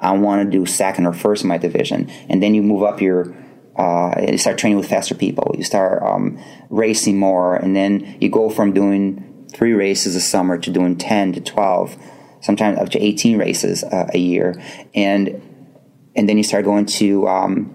I 0.00 0.12
want 0.12 0.44
to 0.44 0.58
do 0.58 0.66
second 0.66 1.06
or 1.06 1.12
first 1.12 1.42
in 1.42 1.48
my 1.48 1.58
division, 1.58 2.10
and 2.28 2.42
then 2.42 2.54
you 2.54 2.62
move 2.62 2.82
up 2.82 3.00
your. 3.00 3.34
Uh, 3.76 4.14
you 4.30 4.38
start 4.38 4.56
training 4.56 4.78
with 4.78 4.88
faster 4.88 5.16
people. 5.16 5.52
You 5.58 5.64
start 5.64 6.00
um, 6.02 6.38
racing 6.70 7.18
more, 7.18 7.56
and 7.56 7.74
then 7.74 8.16
you 8.20 8.28
go 8.28 8.48
from 8.48 8.72
doing 8.72 9.46
three 9.52 9.72
races 9.72 10.14
a 10.14 10.20
summer 10.20 10.58
to 10.58 10.70
doing 10.70 10.96
ten 10.96 11.32
to 11.32 11.40
twelve, 11.40 11.96
sometimes 12.40 12.78
up 12.78 12.90
to 12.90 13.00
eighteen 13.00 13.36
races 13.36 13.82
uh, 13.82 14.08
a 14.14 14.18
year, 14.18 14.62
and 14.94 15.42
and 16.14 16.28
then 16.28 16.36
you 16.36 16.44
start 16.44 16.64
going 16.64 16.86
to 16.86 17.26
um, 17.26 17.74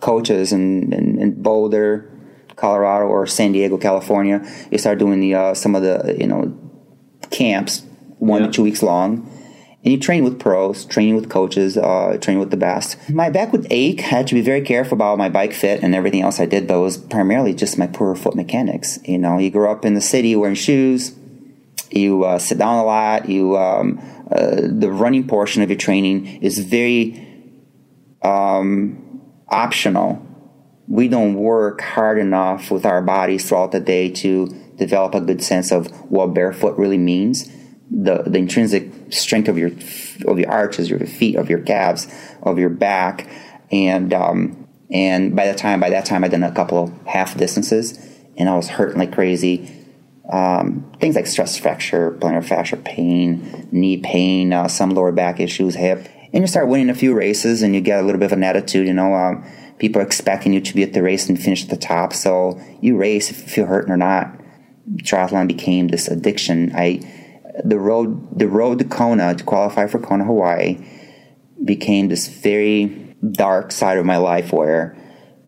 coaches 0.00 0.52
and, 0.52 0.92
and, 0.92 1.18
and 1.18 1.42
Boulder, 1.42 2.09
Colorado 2.60 3.06
or 3.06 3.26
San 3.26 3.52
Diego, 3.52 3.78
California, 3.78 4.46
you 4.70 4.76
start 4.76 4.98
doing 4.98 5.20
the 5.20 5.34
uh, 5.34 5.54
some 5.54 5.74
of 5.74 5.82
the 5.82 6.16
you 6.18 6.26
know 6.26 6.56
camps 7.30 7.82
one 8.18 8.42
yeah. 8.42 8.46
to 8.46 8.52
two 8.52 8.62
weeks 8.62 8.82
long. 8.82 9.26
And 9.82 9.92
you 9.94 9.98
train 9.98 10.24
with 10.24 10.38
pros, 10.38 10.84
training 10.84 11.16
with 11.16 11.30
coaches, 11.30 11.78
uh, 11.78 12.18
training 12.20 12.38
with 12.38 12.50
the 12.50 12.58
best. 12.58 12.98
My 13.08 13.30
back 13.30 13.50
would 13.52 13.66
ache. 13.70 14.00
I 14.00 14.08
had 14.08 14.26
to 14.26 14.34
be 14.34 14.42
very 14.42 14.60
careful 14.60 14.94
about 14.94 15.16
my 15.16 15.30
bike 15.30 15.54
fit 15.54 15.82
and 15.82 15.94
everything 15.94 16.20
else 16.20 16.38
I 16.38 16.44
did, 16.44 16.66
but 16.66 16.74
it 16.74 16.80
was 16.80 16.98
primarily 16.98 17.54
just 17.54 17.78
my 17.78 17.86
poor 17.86 18.14
foot 18.14 18.34
mechanics. 18.34 18.98
You 19.04 19.16
know, 19.16 19.38
you 19.38 19.50
grow 19.50 19.72
up 19.72 19.86
in 19.86 19.94
the 19.94 20.02
city 20.02 20.36
wearing 20.36 20.54
shoes, 20.54 21.16
you 21.90 22.24
uh, 22.24 22.38
sit 22.38 22.58
down 22.58 22.76
a 22.76 22.84
lot, 22.84 23.30
you 23.30 23.56
um, 23.56 23.98
uh, 24.30 24.60
the 24.60 24.92
running 24.92 25.26
portion 25.26 25.62
of 25.62 25.70
your 25.70 25.78
training 25.78 26.42
is 26.42 26.58
very 26.58 27.26
um, 28.22 29.22
optional 29.48 30.26
we 30.90 31.06
don't 31.06 31.34
work 31.34 31.80
hard 31.80 32.18
enough 32.18 32.72
with 32.72 32.84
our 32.84 33.00
bodies 33.00 33.48
throughout 33.48 33.70
the 33.70 33.78
day 33.78 34.10
to 34.10 34.48
develop 34.76 35.14
a 35.14 35.20
good 35.20 35.40
sense 35.40 35.70
of 35.70 35.86
what 36.10 36.34
barefoot 36.34 36.76
really 36.76 36.98
means. 36.98 37.48
The, 37.92 38.24
the 38.26 38.38
intrinsic 38.38 38.90
strength 39.10 39.48
of 39.48 39.56
your 39.56 39.70
of 40.26 40.38
your 40.38 40.50
arches, 40.50 40.90
your 40.90 40.98
feet, 41.00 41.36
of 41.36 41.48
your 41.48 41.60
calves, 41.60 42.08
of 42.42 42.58
your 42.58 42.70
back, 42.70 43.28
and 43.70 44.12
um, 44.12 44.68
and 44.90 45.34
by 45.34 45.46
the 45.46 45.54
time 45.54 45.80
by 45.80 45.90
that 45.90 46.06
time 46.06 46.24
I'd 46.24 46.32
done 46.32 46.42
a 46.42 46.52
couple 46.52 46.84
of 46.84 47.06
half 47.06 47.36
distances, 47.36 47.98
and 48.36 48.48
I 48.48 48.56
was 48.56 48.68
hurting 48.68 48.98
like 48.98 49.12
crazy. 49.12 49.76
Um, 50.28 50.92
things 51.00 51.16
like 51.16 51.26
stress 51.26 51.58
fracture, 51.58 52.12
plantar 52.12 52.44
fascia 52.44 52.76
pain, 52.76 53.68
knee 53.72 53.96
pain, 53.96 54.52
uh, 54.52 54.68
some 54.68 54.90
lower 54.90 55.10
back 55.10 55.40
issues, 55.40 55.74
hip, 55.74 56.06
and 56.32 56.42
you 56.42 56.46
start 56.46 56.68
winning 56.68 56.90
a 56.90 56.94
few 56.94 57.14
races, 57.14 57.62
and 57.62 57.74
you 57.74 57.80
get 57.80 57.98
a 57.98 58.02
little 58.02 58.20
bit 58.20 58.26
of 58.26 58.32
an 58.32 58.44
attitude. 58.44 58.86
You 58.86 58.94
know, 58.94 59.14
um, 59.14 59.44
people 59.80 60.00
are 60.00 60.04
expecting 60.04 60.52
you 60.52 60.60
to 60.60 60.74
be 60.74 60.84
at 60.84 60.92
the 60.92 61.02
race 61.02 61.28
and 61.28 61.42
finish 61.42 61.64
at 61.64 61.70
the 61.70 61.76
top, 61.76 62.12
so 62.12 62.60
you 62.80 62.96
race 62.96 63.30
if 63.30 63.40
you 63.40 63.48
feel 63.48 63.66
hurting 63.66 63.90
or 63.90 63.96
not. 63.96 64.38
Triathlon 65.02 65.48
became 65.48 65.88
this 65.88 66.06
addiction. 66.06 66.72
I 66.74 67.00
the 67.64 67.78
road 67.78 68.38
the 68.38 68.48
road 68.48 68.78
to 68.78 68.84
Kona 68.84 69.34
to 69.34 69.44
qualify 69.44 69.86
for 69.86 69.98
Kona, 69.98 70.24
Hawaii, 70.24 70.78
became 71.64 72.08
this 72.08 72.28
very 72.28 73.16
dark 73.32 73.72
side 73.72 73.98
of 73.98 74.06
my 74.06 74.16
life 74.18 74.52
where 74.52 74.96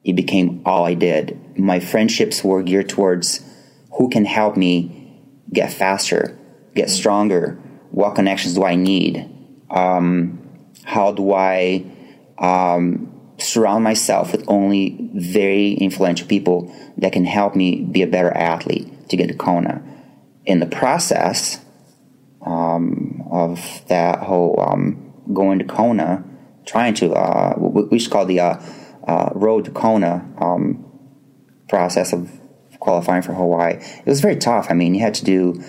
it 0.04 0.16
became 0.16 0.62
all 0.64 0.84
I 0.84 0.94
did. 0.94 1.58
My 1.58 1.80
friendships 1.80 2.42
were 2.42 2.62
geared 2.62 2.88
towards 2.88 3.40
who 3.98 4.08
can 4.08 4.24
help 4.24 4.56
me 4.56 5.20
get 5.52 5.72
faster, 5.72 6.38
get 6.74 6.90
stronger. 6.90 7.60
What 7.90 8.14
connections 8.14 8.54
do 8.54 8.64
I 8.64 8.74
need? 8.74 9.28
Um, 9.70 10.38
how 10.84 11.12
do 11.12 11.32
I 11.32 11.84
um, 12.38 13.11
surround 13.52 13.84
myself 13.84 14.32
with 14.32 14.44
only 14.48 14.96
very 15.14 15.72
influential 15.74 16.26
people 16.26 16.74
that 16.96 17.12
can 17.12 17.24
help 17.24 17.54
me 17.54 17.82
be 17.82 18.02
a 18.02 18.06
better 18.06 18.30
athlete 18.30 19.08
to 19.08 19.16
get 19.16 19.28
to 19.28 19.34
Kona? 19.34 19.82
In 20.44 20.60
the 20.60 20.66
process 20.66 21.64
um, 22.44 23.22
of 23.30 23.86
that 23.88 24.20
whole 24.20 24.58
um, 24.60 25.12
going 25.32 25.58
to 25.58 25.64
Kona, 25.64 26.24
trying 26.66 26.94
to, 26.94 27.12
uh, 27.12 27.54
we 27.58 27.98
should 27.98 28.12
call 28.12 28.26
the 28.26 28.40
uh, 28.40 28.62
uh, 29.06 29.30
road 29.34 29.64
to 29.66 29.70
Kona 29.70 30.26
um, 30.38 30.84
process 31.68 32.12
of 32.12 32.30
qualifying 32.80 33.22
for 33.22 33.32
Hawaii. 33.32 33.74
It 33.74 34.06
was 34.06 34.20
very 34.20 34.36
tough. 34.36 34.66
I 34.70 34.74
mean, 34.74 34.94
you 34.94 35.00
had 35.00 35.14
to 35.14 35.24
do 35.24 35.62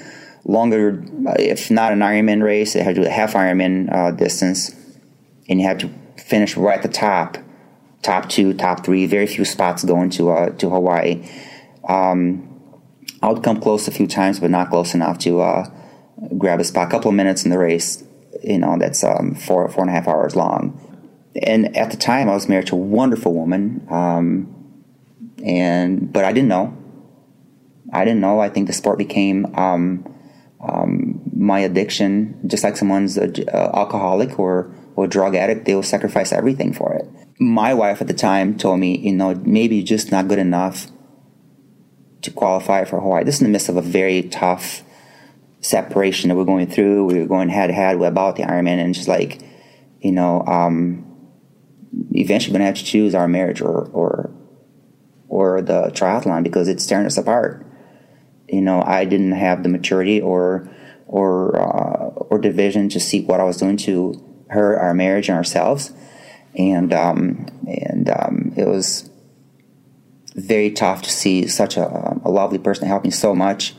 longer, 0.46 1.04
if 1.38 1.70
not 1.70 1.94
an 1.94 2.00
Ironman 2.00 2.42
race, 2.42 2.76
you 2.76 2.82
had 2.82 2.96
to 2.96 3.02
do 3.02 3.08
a 3.08 3.12
half 3.12 3.34
Ironman 3.34 3.94
uh, 3.94 4.12
distance, 4.12 4.76
and 5.48 5.60
you 5.60 5.68
had 5.68 5.80
to 5.82 5.90
finish 6.18 6.58
right 6.58 6.78
at 6.78 6.84
the 6.84 6.90
top, 6.90 7.38
top 8.04 8.30
two, 8.30 8.54
top 8.54 8.86
three. 8.86 9.08
Very 9.08 9.26
few 9.26 9.46
spots 9.46 9.84
going 9.84 10.10
to 10.12 10.30
uh, 10.30 10.50
to 10.52 10.70
Hawaii. 10.70 11.28
Um, 11.88 12.50
I 13.22 13.30
would 13.30 13.42
come 13.42 13.60
close 13.60 13.88
a 13.88 13.92
few 13.92 14.06
times, 14.06 14.40
but 14.40 14.52
not 14.52 14.70
close 14.70 14.94
enough 14.94 15.18
to 15.20 15.42
uh, 15.42 15.70
grab 16.38 16.60
a 16.60 16.64
spot. 16.64 16.88
A 16.88 16.92
couple 16.92 17.10
of 17.10 17.16
minutes 17.16 17.46
in 17.46 17.52
the 17.52 17.58
race, 17.58 18.04
you 18.44 18.60
know, 18.60 18.78
that's 18.78 19.04
um, 19.04 19.34
four 19.34 19.68
four 19.70 19.84
and 19.84 19.90
a 19.90 19.94
half 19.94 20.08
hours 20.08 20.36
long. 20.36 20.80
And 21.42 21.76
at 21.76 21.90
the 21.90 21.98
time, 21.98 22.30
I 22.30 22.34
was 22.34 22.48
married 22.48 22.68
to 22.68 22.76
a 22.76 22.80
wonderful 22.80 23.34
woman, 23.34 23.88
um, 23.90 24.84
and 25.44 26.12
but 26.14 26.26
I 26.26 26.34
didn't 26.34 26.50
know. 26.50 26.78
I 27.92 28.06
didn't 28.06 28.22
know. 28.22 28.40
I 28.40 28.50
think 28.50 28.68
the 28.68 28.74
sport 28.74 28.98
became 28.98 29.46
um, 29.56 30.06
um 30.62 31.22
my 31.36 31.60
addiction, 31.60 32.40
just 32.46 32.64
like 32.64 32.78
someone's 32.78 33.18
a, 33.18 33.32
a 33.48 33.76
alcoholic 33.76 34.38
or 34.38 34.74
or 34.96 35.08
drug 35.08 35.36
addict. 35.36 35.66
They 35.66 35.76
will 35.76 35.84
sacrifice 35.84 36.32
everything 36.32 36.74
for 36.74 36.94
it. 36.94 37.08
My 37.40 37.74
wife 37.74 38.02
at 38.02 38.08
the 38.08 38.14
time 38.14 38.58
told 38.58 38.80
me, 38.80 38.98
you 38.98 39.14
know, 39.14 39.36
maybe 39.44 39.78
you're 39.78 39.86
just 39.86 40.12
not 40.12 40.28
good 40.28 40.40
enough 40.40 40.88
to 42.22 42.32
qualify 42.32 42.86
for 42.86 43.00
Hawaii. 43.00 43.24
This 43.24 43.36
is 43.36 43.42
in 43.42 43.48
the 43.48 43.52
midst 43.52 43.70
of 43.70 43.78
a 43.78 43.82
very 43.82 44.24
tough 44.24 44.84
separation 45.62 46.30
that 46.30 46.36
we're 46.36 46.46
going 46.46 46.68
through. 46.68 47.06
We 47.06 47.20
were 47.20 47.28
going 47.28 47.50
head 47.50 47.68
to 47.68 47.74
head 47.74 48.02
about 48.02 48.36
the 48.36 48.44
Ironman, 48.44 48.84
and 48.84 48.96
she's 48.96 49.08
like, 49.08 49.42
you 50.02 50.12
know, 50.12 50.44
um, 50.46 51.06
eventually 52.12 52.52
going 52.52 52.62
to 52.62 52.66
have 52.66 52.76
to 52.76 52.84
choose 52.84 53.16
our 53.16 53.28
marriage 53.28 53.62
or 53.62 53.90
or 53.90 54.32
or 55.28 55.62
the 55.62 55.90
triathlon 55.94 56.44
because 56.44 56.68
it's 56.68 56.86
tearing 56.86 57.06
us 57.06 57.18
apart. 57.18 57.66
You 58.48 58.62
know, 58.62 58.82
I 58.82 59.06
didn't 59.06 59.32
have 59.32 59.64
the 59.64 59.70
maturity 59.70 60.22
or 60.22 60.70
or 61.08 61.60
uh, 61.60 62.08
or 62.08 62.40
division 62.40 62.90
to 62.90 63.00
see 63.00 63.22
what 63.22 63.40
I 63.40 63.44
was 63.44 63.58
doing 63.58 63.78
to 63.78 64.23
her, 64.50 64.80
our 64.80 64.94
marriage, 64.94 65.30
and 65.30 65.38
ourselves, 65.38 65.92
and 66.56 66.94
um, 66.94 67.48
and 67.68 68.10
um, 68.10 68.54
it 68.56 68.68
was 68.68 69.10
very 70.36 70.72
tough 70.72 71.02
to 71.04 71.12
see 71.12 71.48
such 71.48 71.78
a, 71.78 72.20
a 72.24 72.30
lovely 72.30 72.58
person 72.58 72.88
help 72.88 73.04
me 73.04 73.12
so 73.12 73.36
much 73.36 73.76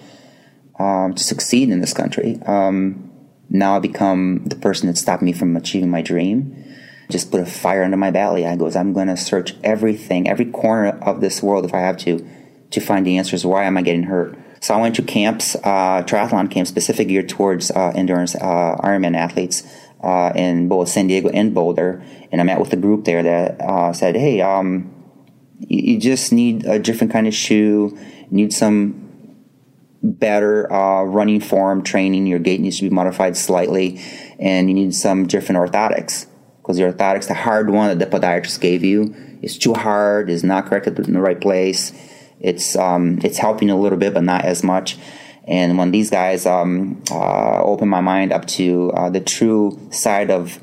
um, 0.79 1.15
to 1.15 1.23
succeed 1.23 1.71
in 1.71 1.81
this 1.81 1.93
country. 1.93 2.41
Um, 2.47 3.11
now 3.51 3.77
I 3.77 3.79
become 3.79 4.45
the 4.45 4.57
person 4.57 4.87
that 4.89 4.97
stopped 4.97 5.23
me 5.23 5.33
from 5.33 5.57
achieving 5.57 5.91
my 5.91 6.03
dream. 6.03 6.65
Just 7.11 7.31
put 7.31 7.41
a 7.41 7.47
fire 7.47 7.85
under 7.85 7.97
my 7.97 8.11
belly. 8.11 8.47
I 8.47 8.57
goes, 8.57 8.77
I'm 8.77 8.93
going 8.93 9.09
to 9.09 9.17
search 9.17 9.55
everything, 9.63 10.29
every 10.29 10.47
corner 10.47 10.99
of 11.03 11.21
this 11.21 11.43
world 11.43 11.65
if 11.65 11.75
I 11.75 11.81
have 11.81 11.99
to, 11.99 12.27
to 12.71 12.81
find 12.81 13.07
the 13.07 13.19
answers. 13.19 13.45
Why 13.45 13.65
am 13.65 13.77
I 13.77 13.83
getting 13.83 14.05
hurt? 14.05 14.39
So 14.61 14.75
I 14.75 14.81
went 14.81 14.97
to 14.97 15.03
camps, 15.03 15.57
uh, 15.57 16.03
triathlon 16.07 16.51
camps, 16.51 16.71
specific 16.71 17.09
geared 17.09 17.29
towards 17.29 17.71
uh, 17.71 17.93
endurance 17.95 18.35
uh, 18.35 18.77
Ironman 18.83 19.15
athletes 19.15 19.63
uh, 20.05 20.33
in 20.35 20.69
both 20.69 20.89
San 20.89 21.07
Diego 21.07 21.31
and 21.31 21.55
Boulder. 21.55 22.05
And 22.31 22.41
I 22.41 22.45
met 22.45 22.61
with 22.61 22.73
a 22.73 22.77
group 22.77 23.05
there 23.05 23.23
that 23.23 23.61
uh, 23.61 23.93
said, 23.93 24.17
"Hey, 24.17 24.41
um, 24.41 24.93
you, 25.61 25.95
you 25.95 25.99
just 25.99 26.33
need 26.33 26.67
a 26.67 26.79
different 26.79 27.13
kind 27.13 27.27
of 27.27 27.35
shoe. 27.35 27.97
Need 28.31 28.53
some 28.53 29.01
better 30.03 30.71
uh, 30.71 31.05
running 31.05 31.41
form 31.41 31.83
training. 31.83 32.27
Your 32.27 32.39
gait 32.39 32.61
needs 32.61 32.79
to 32.79 32.83
be 32.83 32.91
modified 32.91 33.37
slightly, 33.37 34.01
and 34.39 34.69
you 34.69 34.75
need 34.75 34.95
some 34.95 35.27
different 35.27 35.59
orthotics 35.59 36.27
because 36.59 36.77
the 36.77 36.83
orthotics, 36.83 37.29
the 37.29 37.35
hard 37.35 37.71
one 37.71 37.97
that 37.97 38.11
the 38.11 38.19
podiatrist 38.19 38.61
gave 38.61 38.85
you, 38.85 39.15
is 39.43 39.59
too 39.59 39.75
hard, 39.75 40.31
is 40.31 40.45
not 40.45 40.67
corrected 40.67 40.99
in 40.99 41.15
the 41.15 41.21
right 41.21 41.41
place. 41.41 41.93
It's 42.41 42.77
um, 42.77 43.21
it's 43.25 43.39
helping 43.39 43.71
a 43.71 43.77
little 43.77 43.99
bit, 43.99 44.13
but 44.13 44.25
not 44.25 44.45
as 44.45 44.63
much. 44.63 44.99
And 45.47 45.77
when 45.77 45.91
these 45.91 46.11
guys 46.11 46.47
um, 46.47 47.03
uh, 47.11 47.63
opened 47.63 47.91
my 47.91 48.01
mind 48.01 48.33
up 48.33 48.47
to 48.47 48.91
uh, 48.93 49.11
the 49.11 49.21
true 49.21 49.89
side 49.91 50.31
of 50.31 50.59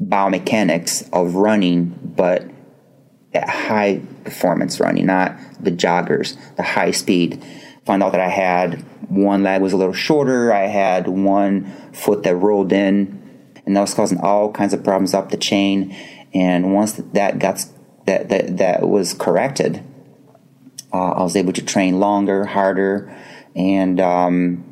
biomechanics 0.00 1.08
of 1.12 1.34
running, 1.34 2.12
but 2.16 2.44
high 3.34 4.00
performance 4.22 4.78
running, 4.78 5.06
not 5.06 5.36
the 5.60 5.72
joggers, 5.72 6.36
the 6.56 6.62
high 6.62 6.92
speed 6.92 7.44
found 7.84 8.02
out 8.02 8.12
that 8.12 8.20
I 8.20 8.28
had 8.28 8.80
one 9.10 9.42
leg 9.42 9.60
was 9.60 9.72
a 9.72 9.76
little 9.76 9.92
shorter. 9.92 10.52
I 10.52 10.66
had 10.66 11.08
one 11.08 11.66
foot 11.92 12.22
that 12.22 12.36
rolled 12.36 12.72
in, 12.72 13.52
and 13.66 13.76
that 13.76 13.80
was 13.80 13.94
causing 13.94 14.20
all 14.20 14.52
kinds 14.52 14.72
of 14.72 14.84
problems 14.84 15.14
up 15.14 15.30
the 15.30 15.36
chain. 15.36 15.94
And 16.32 16.74
once 16.74 16.92
that 16.92 17.38
got 17.38 17.64
that 18.06 18.28
that, 18.28 18.56
that 18.58 18.88
was 18.88 19.14
corrected, 19.14 19.82
uh, 20.92 21.10
I 21.10 21.22
was 21.22 21.36
able 21.36 21.52
to 21.52 21.64
train 21.64 22.00
longer, 22.00 22.44
harder, 22.44 23.14
and 23.54 24.00
um, 24.00 24.64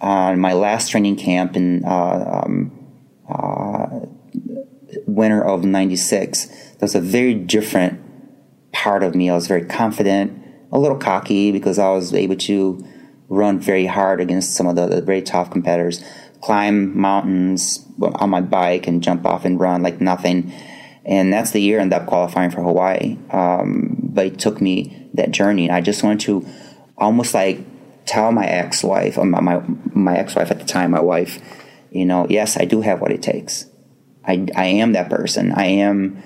on 0.00 0.40
my 0.40 0.52
last 0.52 0.90
training 0.90 1.16
camp 1.16 1.56
in 1.56 1.84
uh, 1.84 2.42
um, 2.44 2.88
uh, 3.28 4.00
winter 5.06 5.44
of 5.44 5.64
'96, 5.64 6.46
there 6.46 6.78
was 6.80 6.94
a 6.94 7.00
very 7.00 7.34
different 7.34 8.00
part 8.72 9.02
of 9.02 9.14
me. 9.14 9.30
I 9.30 9.34
was 9.34 9.46
very 9.46 9.64
confident 9.64 10.42
a 10.72 10.78
little 10.78 10.96
cocky 10.96 11.52
because 11.52 11.78
I 11.78 11.90
was 11.90 12.14
able 12.14 12.36
to 12.36 12.84
run 13.28 13.60
very 13.60 13.86
hard 13.86 14.20
against 14.20 14.54
some 14.54 14.66
of 14.66 14.76
the, 14.76 14.86
the 14.86 15.02
very 15.02 15.22
tough 15.22 15.50
competitors, 15.50 16.02
climb 16.40 16.98
mountains 16.98 17.86
on 18.00 18.30
my 18.30 18.40
bike 18.40 18.86
and 18.86 19.02
jump 19.02 19.24
off 19.24 19.44
and 19.44 19.60
run 19.60 19.82
like 19.82 20.00
nothing. 20.00 20.52
And 21.04 21.32
that's 21.32 21.50
the 21.50 21.60
year 21.60 21.78
I 21.78 21.82
ended 21.82 21.98
up 21.98 22.06
qualifying 22.06 22.50
for 22.50 22.62
Hawaii. 22.62 23.18
Um, 23.30 23.96
but 24.02 24.26
it 24.26 24.38
took 24.38 24.60
me 24.60 25.08
that 25.14 25.30
journey. 25.30 25.66
And 25.66 25.74
I 25.74 25.80
just 25.80 26.02
wanted 26.02 26.20
to 26.20 26.46
almost 27.02 27.34
like 27.34 27.60
tell 28.06 28.32
my 28.32 28.46
ex-wife, 28.46 29.16
my, 29.16 29.40
my, 29.40 29.62
my 29.92 30.16
ex-wife 30.16 30.50
at 30.50 30.58
the 30.58 30.64
time, 30.64 30.90
my 30.90 31.00
wife, 31.00 31.38
you 31.90 32.04
know, 32.04 32.26
yes, 32.28 32.56
I 32.56 32.64
do 32.64 32.80
have 32.80 33.00
what 33.00 33.12
it 33.12 33.22
takes. 33.22 33.66
I, 34.24 34.46
I 34.56 34.66
am 34.66 34.92
that 34.92 35.10
person. 35.10 35.52
I 35.52 35.66
am 35.66 36.22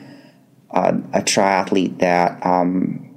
uh, 0.71 0.93
a 1.13 1.21
triathlete 1.21 1.99
that 1.99 2.45
um, 2.45 3.15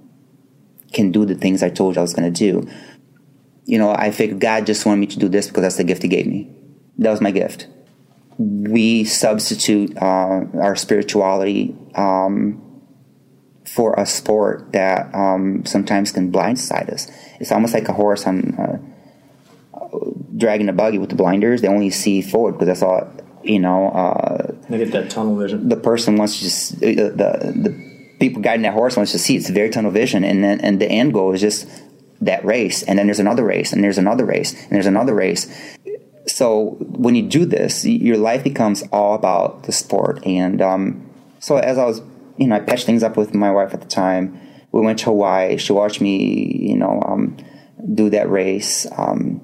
can 0.94 1.12
do 1.12 1.26
the 1.26 1.36
things 1.36 1.62
I 1.62 1.70
told 1.70 1.96
you 1.96 2.00
I 2.00 2.02
was 2.02 2.14
going 2.14 2.32
to 2.32 2.38
do. 2.52 2.68
You 3.66 3.78
know, 3.78 3.92
I 3.92 4.12
think 4.12 4.40
God 4.40 4.66
just 4.66 4.86
wanted 4.86 5.02
me 5.02 5.08
to 5.08 5.20
do 5.20 5.30
this 5.30 5.48
because 5.48 5.62
that's 5.62 5.78
the 5.78 5.84
gift 5.84 6.02
He 6.02 6.08
gave 6.08 6.26
me. 6.26 6.50
That 6.98 7.12
was 7.12 7.22
my 7.22 7.32
gift. 7.32 7.68
We 8.38 9.04
substitute 9.04 9.98
uh, 9.98 10.46
our 10.60 10.76
spirituality 10.76 11.76
um, 11.96 12.64
for 13.66 13.94
a 13.96 14.06
sport 14.06 14.72
that 14.72 15.14
um, 15.14 15.66
sometimes 15.66 16.12
can 16.12 16.32
blindside 16.32 16.90
us. 16.90 17.12
It's 17.40 17.52
almost 17.52 17.74
like 17.74 17.88
a 17.88 17.94
horse 17.94 18.28
on 18.28 18.56
uh, 18.56 18.78
dragging 20.38 20.70
a 20.70 20.74
buggy 20.74 20.98
with 20.98 21.10
the 21.10 21.16
blinders. 21.16 21.62
They 21.62 21.68
only 21.68 21.90
see 21.90 22.22
forward 22.22 22.54
because 22.54 22.68
that's 22.68 22.84
all. 22.84 23.12
You 23.42 23.60
know, 23.60 23.88
uh, 23.90 24.54
they 24.70 24.78
get 24.78 24.92
that 24.92 25.10
tunnel 25.10 25.38
vision. 25.38 25.70
The 25.70 25.78
person 25.78 26.18
wants 26.18 26.38
to 26.38 26.44
just 26.44 26.74
uh, 26.76 26.78
the 26.80 27.54
the 27.56 28.16
people 28.20 28.42
guiding 28.42 28.64
that 28.64 28.74
horse 28.74 28.98
wants 28.98 29.14
to 29.14 29.20
see. 29.20 29.38
It's 29.38 29.50
very 29.50 29.70
tunnel 29.70 29.92
vision, 29.92 30.26
and 30.26 30.44
then 30.44 30.60
and 30.60 30.80
the 30.82 30.88
end 30.88 31.14
goal 31.14 31.34
is 31.34 31.40
just 31.40 31.68
that 32.22 32.44
race, 32.44 32.84
and 32.84 33.00
then 33.00 33.08
there's 33.08 33.20
another 33.20 33.46
race, 33.46 33.72
and 33.72 33.82
there's 33.82 33.98
another 33.98 34.26
race, 34.26 34.54
and 34.54 34.72
there's 34.72 34.88
another 34.88 35.16
race. 35.16 35.48
So 36.28 36.76
when 36.82 37.16
you 37.16 37.24
do 37.24 37.46
this, 37.46 37.86
your 37.86 38.18
life 38.18 38.44
becomes 38.44 38.84
all 38.92 39.16
about 39.16 39.64
the 39.64 39.72
sport. 39.72 40.26
And 40.26 40.62
um, 40.62 41.10
so 41.40 41.58
as 41.58 41.78
I 41.78 41.86
was, 41.86 42.02
you 42.38 42.48
know, 42.48 42.56
I 42.56 42.60
patched 42.60 42.86
things 42.86 43.04
up 43.04 43.18
with 43.18 43.34
my 43.34 43.52
wife 43.52 43.74
at 43.74 43.82
the 43.82 43.88
time. 43.88 44.40
We 44.72 44.82
went 44.82 45.00
to 45.00 45.06
Hawaii. 45.06 45.58
She 45.58 45.74
watched 45.74 46.02
me, 46.02 46.70
you 46.70 46.78
know, 46.78 47.02
um, 47.06 47.38
do 47.94 48.10
that 48.12 48.30
race. 48.30 48.86
Um, 48.98 49.42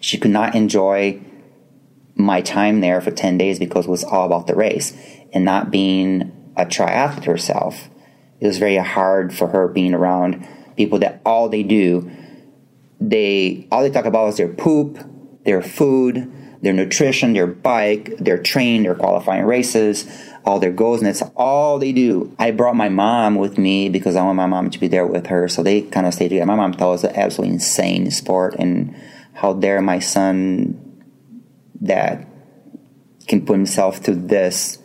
she 0.00 0.18
could 0.18 0.30
not 0.30 0.54
enjoy 0.54 1.20
my 2.14 2.40
time 2.40 2.80
there 2.80 3.00
for 3.00 3.10
10 3.10 3.38
days 3.38 3.58
because 3.58 3.86
it 3.86 3.90
was 3.90 4.04
all 4.04 4.24
about 4.26 4.46
the 4.46 4.54
race 4.54 4.96
and 5.32 5.44
not 5.44 5.70
being 5.70 6.32
a 6.56 6.64
triathlete 6.64 7.24
herself. 7.24 7.88
It 8.40 8.46
was 8.46 8.58
very 8.58 8.76
hard 8.76 9.34
for 9.34 9.48
her 9.48 9.68
being 9.68 9.94
around 9.94 10.46
people 10.76 10.98
that 11.00 11.20
all 11.24 11.48
they 11.48 11.62
do, 11.62 12.10
they 13.00 13.66
all 13.70 13.82
they 13.82 13.90
talk 13.90 14.04
about 14.04 14.28
is 14.28 14.36
their 14.36 14.48
poop, 14.48 14.98
their 15.44 15.62
food, 15.62 16.32
their 16.62 16.72
nutrition, 16.72 17.32
their 17.32 17.46
bike, 17.46 18.16
their 18.18 18.38
train, 18.38 18.82
their 18.82 18.94
qualifying 18.94 19.44
races, 19.44 20.06
all 20.46 20.60
their 20.60 20.72
goals, 20.72 21.00
and 21.00 21.08
it's 21.08 21.22
all 21.34 21.78
they 21.78 21.92
do. 21.92 22.34
I 22.38 22.52
brought 22.52 22.76
my 22.76 22.88
mom 22.88 23.34
with 23.34 23.58
me 23.58 23.88
because 23.88 24.14
I 24.14 24.22
want 24.22 24.36
my 24.36 24.46
mom 24.46 24.70
to 24.70 24.78
be 24.78 24.86
there 24.86 25.06
with 25.06 25.26
her, 25.26 25.48
so 25.48 25.62
they 25.62 25.82
kind 25.82 26.06
of 26.06 26.14
stayed 26.14 26.28
together. 26.28 26.46
My 26.46 26.54
mom 26.54 26.72
thought 26.72 26.88
it 26.88 26.92
was 26.92 27.04
an 27.04 27.16
absolutely 27.16 27.54
insane 27.54 28.10
sport, 28.12 28.54
and 28.58 28.94
how 29.34 29.52
dare 29.52 29.82
my 29.82 29.98
son 29.98 31.02
that 31.80 32.26
can 33.26 33.44
put 33.44 33.54
himself 33.54 33.98
through 33.98 34.26
this 34.26 34.78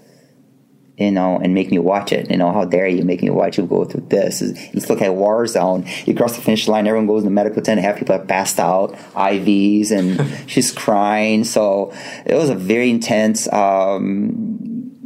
you 1.01 1.11
know, 1.11 1.39
and 1.41 1.55
make 1.55 1.71
me 1.71 1.79
watch 1.79 2.11
it. 2.11 2.29
You 2.29 2.37
know, 2.37 2.51
how 2.51 2.63
dare 2.63 2.87
you 2.87 3.03
make 3.03 3.23
me 3.23 3.31
watch 3.31 3.57
you 3.57 3.65
go 3.65 3.85
through 3.85 4.05
this? 4.07 4.41
Let's 4.73 4.87
look 4.87 5.01
at 5.01 5.15
War 5.15 5.47
Zone. 5.47 5.85
You 6.05 6.13
cross 6.13 6.35
the 6.35 6.43
finish 6.43 6.67
line, 6.67 6.85
everyone 6.85 7.07
goes 7.07 7.23
in 7.23 7.25
the 7.25 7.31
medical 7.31 7.61
tent, 7.61 7.81
half 7.81 7.97
people 7.97 8.15
have 8.15 8.27
passed 8.27 8.59
out, 8.59 8.93
IVs, 9.15 9.91
and 9.91 10.49
she's 10.49 10.71
crying. 10.71 11.43
So 11.43 11.91
it 12.25 12.35
was 12.35 12.49
a 12.49 12.55
very 12.55 12.91
intense. 12.91 13.51
Um, 13.51 14.50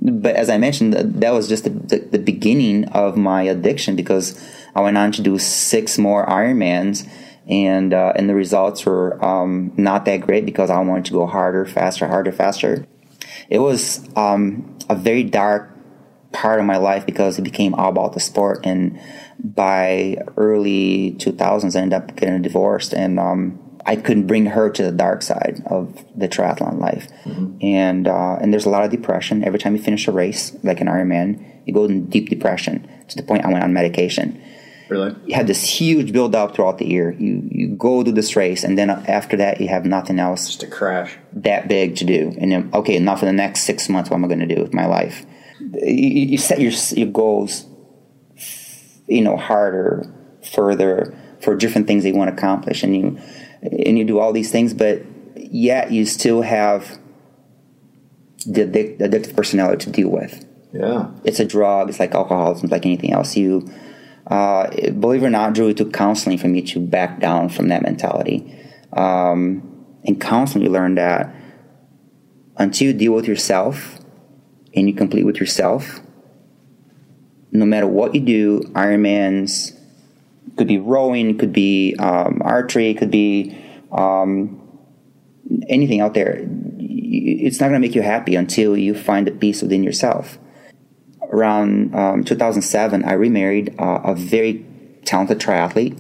but 0.06 0.36
as 0.36 0.50
I 0.50 0.58
mentioned, 0.58 0.94
that 0.94 1.32
was 1.32 1.48
just 1.48 1.64
the, 1.64 1.72
the, 1.72 1.98
the, 1.98 2.20
beginning 2.20 2.86
of 2.90 3.18
my 3.18 3.44
addiction 3.44 3.96
because 3.96 4.40
I 4.76 4.82
went 4.82 4.98
on 4.98 5.12
to 5.14 5.22
do 5.22 5.40
six 5.40 5.98
more 5.98 6.26
Ironmans. 6.28 7.10
And 7.48 7.94
uh, 7.94 8.14
and 8.16 8.28
the 8.28 8.34
results 8.34 8.86
were 8.88 9.24
um, 9.24 9.72
not 9.78 10.06
that 10.06 10.18
great 10.18 10.46
because 10.46 10.72
I 10.72 10.80
wanted 10.80 11.06
to 11.06 11.12
go 11.14 11.28
harder, 11.28 11.66
faster, 11.66 12.08
harder, 12.08 12.32
faster. 12.32 12.88
It 13.50 13.60
was 13.60 14.08
um, 14.16 14.78
a 14.90 14.96
very 14.96 15.24
dark 15.24 15.70
part 16.32 16.60
of 16.60 16.66
my 16.66 16.78
life 16.78 17.06
because 17.06 17.38
it 17.38 17.44
became 17.44 17.76
all 17.76 17.90
about 17.90 18.14
the 18.14 18.20
sport. 18.20 18.66
And 18.66 19.00
by 19.44 20.18
early 20.38 21.16
2000s, 21.20 21.76
I 21.76 21.82
ended 21.82 21.94
up 22.02 22.16
getting 22.16 22.42
divorced, 22.42 22.94
and 22.94 23.20
um, 23.20 23.60
I 23.86 23.96
couldn't 23.96 24.28
bring 24.28 24.48
her 24.48 24.70
to 24.70 24.84
the 24.84 24.92
dark 24.92 25.22
side 25.22 25.62
of 25.68 26.04
the 26.16 26.28
triathlon 26.28 26.80
life. 26.80 27.08
Mm-hmm. 27.24 27.58
And 27.62 28.08
uh, 28.08 28.38
and 28.42 28.52
there's 28.52 28.66
a 28.66 28.70
lot 28.70 28.84
of 28.84 28.92
depression 28.92 29.44
every 29.44 29.60
time 29.60 29.76
you 29.76 29.82
finish 29.82 30.08
a 30.08 30.12
race, 30.12 30.56
like 30.64 30.82
an 30.82 30.88
Ironman. 30.88 31.44
You 31.66 31.74
go 31.74 31.86
in 31.86 32.08
deep 32.08 32.30
depression 32.30 32.88
to 33.08 33.16
the 33.16 33.24
point 33.24 33.46
I 33.46 33.52
went 33.52 33.64
on 33.64 33.74
medication. 33.74 34.42
Really? 34.88 35.16
You 35.26 35.36
have 35.36 35.48
this 35.48 35.64
huge 35.64 36.14
build 36.14 36.36
up 36.36 36.56
throughout 36.56 36.78
the 36.78 36.88
year. 36.88 37.12
You 37.12 37.48
you 37.52 37.68
go 37.70 38.04
to 38.04 38.12
this 38.12 38.36
race, 38.36 38.64
and 38.64 38.78
then 38.78 38.90
after 38.90 39.36
that, 39.38 39.60
you 39.60 39.68
have 39.68 39.86
nothing 39.86 40.20
else. 40.20 40.48
Just 40.48 40.64
a 40.64 40.68
crash. 40.68 41.18
That 41.34 41.68
big 41.68 41.96
to 41.98 42.06
do, 42.06 42.36
and 42.40 42.52
then 42.52 42.70
okay, 42.74 43.00
now 43.00 43.16
for 43.16 43.26
the 43.26 43.34
next 43.34 43.62
six 43.62 43.90
months, 43.90 44.10
what 44.10 44.18
am 44.18 44.26
I 44.26 44.28
going 44.28 44.48
to 44.48 44.56
do 44.56 44.62
with 44.62 44.74
my 44.74 44.86
life? 44.86 45.26
you, 45.60 46.26
you 46.28 46.38
set 46.38 46.60
your, 46.60 46.72
your 46.96 47.08
goals, 47.08 47.66
you 49.08 49.22
know, 49.22 49.38
harder, 49.38 50.12
further 50.54 51.18
for 51.42 51.56
different 51.56 51.88
things 51.88 52.04
that 52.04 52.10
you 52.10 52.16
want 52.16 52.30
to 52.30 52.36
accomplish, 52.36 52.84
and 52.84 52.96
you 52.96 53.20
and 53.72 53.98
you 53.98 54.06
do 54.06 54.20
all 54.20 54.34
these 54.34 54.52
things, 54.52 54.74
but 54.74 55.04
yet 55.36 55.92
you 55.92 56.06
still 56.06 56.42
have 56.42 57.00
the 58.46 58.66
addictive 58.66 59.36
personality 59.36 59.86
to 59.86 59.92
deal 59.92 60.10
with. 60.10 60.46
Yeah, 60.72 61.12
it's 61.24 61.40
a 61.40 61.46
drug. 61.46 61.90
It's 61.90 62.00
like 62.00 62.14
alcoholism, 62.14 62.70
like 62.70 62.86
anything 62.86 63.14
else. 63.14 63.36
You, 63.36 63.70
uh, 64.28 64.70
believe 64.92 65.24
it 65.24 65.28
or 65.28 65.30
not, 65.30 65.54
Drew, 65.54 65.70
it 65.70 65.78
took 65.78 65.94
counseling 65.94 66.38
for 66.38 66.48
me 66.48 66.62
to 66.64 66.80
back 66.80 67.20
down 67.20 67.50
from 67.50 67.70
that 67.70 67.82
mentality. 67.82 68.60
Um, 68.94 69.86
in 70.04 70.20
counseling, 70.20 70.64
you 70.64 70.70
learn 70.70 70.96
that 70.96 71.34
until 72.58 72.88
you 72.88 72.94
deal 72.94 73.14
with 73.14 73.28
yourself 73.28 74.00
and 74.74 74.88
you 74.88 74.94
complete 74.94 75.26
with 75.26 75.38
yourself. 75.38 76.02
No 77.52 77.66
matter 77.66 77.88
what 77.88 78.14
you 78.14 78.22
do, 78.22 78.62
Ironmans 78.74 79.75
could 80.58 80.68
be 80.68 80.78
rowing, 80.78 81.38
could 81.38 81.54
be 81.54 81.96
um, 81.96 82.42
archery, 82.44 82.94
could 82.94 83.12
be 83.12 83.58
um, 83.92 84.62
anything 85.68 86.02
out 86.02 86.14
there. 86.14 86.40
It's 86.78 87.60
not 87.60 87.68
going 87.68 87.82
to 87.82 87.88
make 87.88 87.96
you 87.96 88.02
happy 88.02 88.36
until 88.36 88.78
you 88.78 88.96
find 88.96 89.28
the 89.28 89.32
peace 89.32 89.62
within 89.62 89.84
yourself. 89.84 90.38
Around 91.32 91.96
um, 91.96 92.24
2007, 92.24 93.04
I 93.04 93.14
remarried 93.14 93.76
uh, 93.80 94.02
a 94.04 94.16
very 94.16 94.66
talented 95.06 95.40
triathlete. 95.40 96.00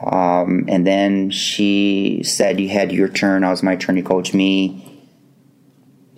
Um, 0.00 0.64
and 0.68 0.86
then 0.86 1.30
she 1.30 2.22
said, 2.24 2.60
You 2.60 2.68
had 2.68 2.92
your 2.92 3.08
turn. 3.08 3.44
I 3.44 3.50
was 3.50 3.62
my 3.62 3.76
turn 3.76 3.96
to 3.96 4.02
coach 4.02 4.34
me 4.34 4.92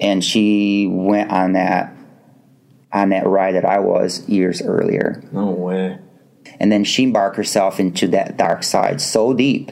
and 0.01 0.25
she 0.25 0.87
went 0.91 1.31
on 1.31 1.53
that 1.53 1.95
on 2.93 3.09
that 3.09 3.27
ride 3.27 3.55
that 3.55 3.65
I 3.65 3.81
was 3.81 4.29
years 4.29 4.63
earlier. 4.63 5.23
No 5.33 5.47
way. 5.47 5.99
And 6.61 6.71
then 6.71 6.85
she 6.85 7.05
embarked 7.05 7.37
herself 7.37 7.81
into 7.81 8.09
that 8.09 8.37
dark 8.37 8.63
side 8.63 9.01
so 9.01 9.35
deep 9.35 9.71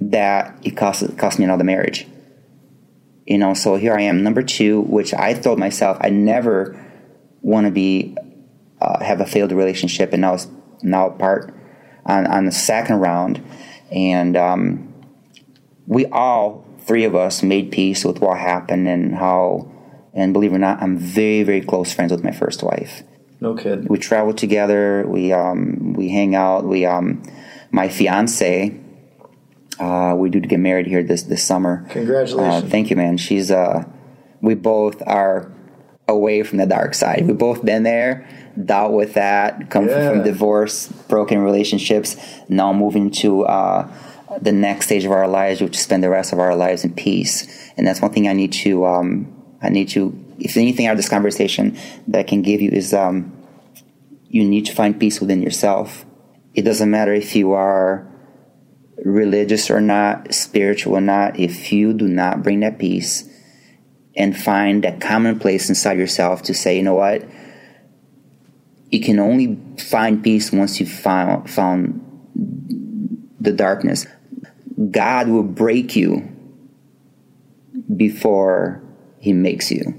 that 0.00 0.58
it 0.62 0.76
cost 0.76 1.16
cost 1.18 1.38
me 1.38 1.44
another 1.44 1.64
marriage. 1.64 2.06
You 3.26 3.38
know, 3.38 3.54
so 3.54 3.76
here 3.76 3.94
I 3.94 4.02
am, 4.02 4.22
number 4.22 4.42
two, 4.42 4.80
which 4.82 5.12
I 5.12 5.34
told 5.34 5.58
myself 5.58 5.98
I 6.00 6.08
never 6.08 6.84
want 7.42 7.66
to 7.66 7.70
be 7.70 8.16
uh, 8.80 9.04
have 9.04 9.20
a 9.20 9.26
failed 9.26 9.52
relationship, 9.52 10.12
and 10.12 10.22
now 10.22 10.34
it's 10.34 10.48
now 10.82 11.10
part 11.10 11.54
on 12.06 12.26
on 12.26 12.44
the 12.44 12.52
second 12.52 12.96
round, 13.00 13.42
and 13.90 14.36
um, 14.36 14.94
we 15.86 16.06
all 16.06 16.64
three 16.88 17.04
of 17.04 17.14
us 17.14 17.42
made 17.42 17.70
peace 17.70 18.04
with 18.04 18.20
what 18.20 18.38
happened 18.38 18.88
and 18.88 19.14
how, 19.14 19.70
and 20.14 20.32
believe 20.32 20.52
it 20.52 20.56
or 20.56 20.58
not, 20.58 20.82
I'm 20.82 20.96
very, 20.96 21.42
very 21.42 21.60
close 21.60 21.92
friends 21.92 22.10
with 22.10 22.24
my 22.24 22.32
first 22.32 22.62
wife. 22.62 23.02
No 23.40 23.54
kid. 23.54 23.88
We 23.88 23.98
travel 23.98 24.34
together. 24.34 25.04
We 25.06 25.32
um, 25.32 25.92
we 25.94 26.08
hang 26.08 26.34
out. 26.34 26.64
We 26.64 26.86
um, 26.86 27.22
my 27.70 27.88
fiance. 27.88 28.78
Uh, 29.78 30.14
we 30.16 30.28
do 30.28 30.40
get 30.40 30.58
married 30.58 30.86
here 30.86 31.02
this 31.02 31.22
this 31.22 31.44
summer. 31.44 31.86
Congratulations! 31.90 32.64
Uh, 32.64 32.66
thank 32.66 32.90
you, 32.90 32.96
man. 32.96 33.16
She's 33.16 33.50
uh, 33.50 33.84
we 34.40 34.54
both 34.54 35.02
are 35.06 35.52
away 36.08 36.42
from 36.42 36.58
the 36.58 36.66
dark 36.66 36.94
side. 36.94 37.26
We've 37.26 37.38
both 37.38 37.64
been 37.64 37.82
there, 37.82 38.26
dealt 38.64 38.92
with 38.92 39.14
that, 39.14 39.70
come 39.70 39.86
yeah. 39.86 40.10
from 40.10 40.24
divorce, 40.24 40.88
broken 40.88 41.40
relationships. 41.40 42.16
Now 42.48 42.72
moving 42.72 43.10
to 43.22 43.44
uh, 43.44 43.92
the 44.40 44.52
next 44.52 44.86
stage 44.86 45.04
of 45.04 45.12
our 45.12 45.28
lives, 45.28 45.60
which 45.60 45.76
is 45.76 45.82
spend 45.82 46.02
the 46.02 46.08
rest 46.08 46.32
of 46.32 46.38
our 46.38 46.56
lives 46.56 46.84
in 46.84 46.94
peace. 46.94 47.70
And 47.76 47.86
that's 47.86 48.00
one 48.00 48.12
thing 48.12 48.26
I 48.26 48.32
need 48.32 48.52
to, 48.54 48.86
um, 48.86 49.37
I 49.60 49.70
need 49.70 49.88
to, 49.90 50.16
if 50.38 50.56
anything 50.56 50.86
out 50.86 50.92
of 50.92 50.98
this 50.98 51.08
conversation 51.08 51.78
that 52.06 52.20
I 52.20 52.22
can 52.22 52.42
give 52.42 52.60
you 52.60 52.70
is, 52.70 52.94
um, 52.94 53.32
you 54.28 54.44
need 54.44 54.66
to 54.66 54.74
find 54.74 54.98
peace 54.98 55.20
within 55.20 55.42
yourself. 55.42 56.04
It 56.54 56.62
doesn't 56.62 56.90
matter 56.90 57.12
if 57.12 57.34
you 57.34 57.52
are 57.52 58.06
religious 59.04 59.70
or 59.70 59.80
not, 59.80 60.34
spiritual 60.34 60.96
or 60.96 61.00
not, 61.00 61.38
if 61.38 61.72
you 61.72 61.92
do 61.92 62.06
not 62.08 62.42
bring 62.42 62.60
that 62.60 62.78
peace 62.78 63.28
and 64.16 64.36
find 64.36 64.84
that 64.84 65.00
common 65.00 65.38
place 65.38 65.68
inside 65.68 65.98
yourself 65.98 66.42
to 66.42 66.54
say, 66.54 66.76
you 66.76 66.82
know 66.82 66.94
what, 66.94 67.24
you 68.90 69.00
can 69.00 69.18
only 69.18 69.58
find 69.78 70.22
peace 70.22 70.50
once 70.50 70.80
you've 70.80 70.90
found, 70.90 71.48
found 71.50 72.04
the 73.40 73.52
darkness. 73.52 74.06
God 74.90 75.28
will 75.28 75.42
break 75.42 75.94
you 75.94 76.28
before 77.96 78.82
He 79.20 79.32
makes 79.32 79.70
you. 79.70 79.94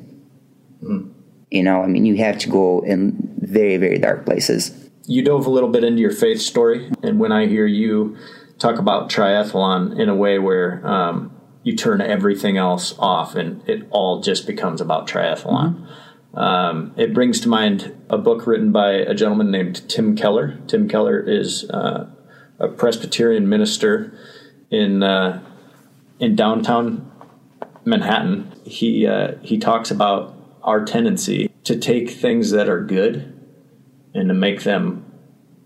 Mm. 0.84 1.14
You 1.52 1.64
know, 1.64 1.82
I 1.82 1.88
mean, 1.88 2.06
you 2.06 2.16
have 2.18 2.38
to 2.40 2.50
go 2.50 2.82
in 2.82 3.36
very, 3.40 3.78
very 3.78 3.98
dark 3.98 4.26
places. 4.26 4.90
You 5.06 5.24
dove 5.24 5.48
a 5.48 5.50
little 5.50 5.70
bit 5.70 5.84
into 5.84 6.02
your 6.02 6.12
faith 6.12 6.40
story, 6.40 6.92
and 7.02 7.20
when 7.20 7.32
I 7.32 7.48
hear 7.48 7.66
you 7.66 8.16
talk 8.60 8.78
about 8.78 9.10
triathlon 9.10 10.00
in 10.00 10.10
a 10.10 10.16
way 10.16 10.38
where 10.38 10.86
um, 10.86 11.32
you 11.64 11.76
turn 11.76 12.02
everything 12.02 12.58
else 12.58 12.94
off 13.00 13.36
and 13.36 13.68
it 13.68 13.88
all 13.90 14.22
just 14.22 14.46
becomes 14.46 14.82
about 14.82 15.08
triathlon. 15.08 15.76
Mm-hmm. 15.76 16.38
Um, 16.38 16.94
it 16.96 17.14
brings 17.14 17.40
to 17.42 17.50
mind 17.50 17.96
a 18.10 18.18
book 18.18 18.46
written 18.46 18.72
by 18.72 18.92
a 18.92 19.16
gentleman 19.16 19.50
named 19.50 19.90
Tim 19.90 20.16
Keller. 20.16 20.60
Tim 20.68 20.88
Keller 20.88 21.20
is 21.20 21.68
uh, 21.72 22.08
a 22.60 22.68
Presbyterian 22.68 23.50
minister 23.50 24.14
in 24.70 25.02
uh, 25.02 25.42
in 26.20 26.36
downtown 26.36 27.10
Manhattan. 27.86 28.54
He 28.66 29.08
uh, 29.08 29.36
he 29.42 29.58
talks 29.58 29.92
about 29.92 30.36
our 30.64 30.84
tendency 30.86 31.52
to 31.64 31.78
take 31.78 32.10
things 32.10 32.52
that 32.52 32.70
are 32.70 32.84
good 32.84 33.40
and 34.14 34.28
to 34.28 34.34
make 34.34 34.64
them 34.64 35.06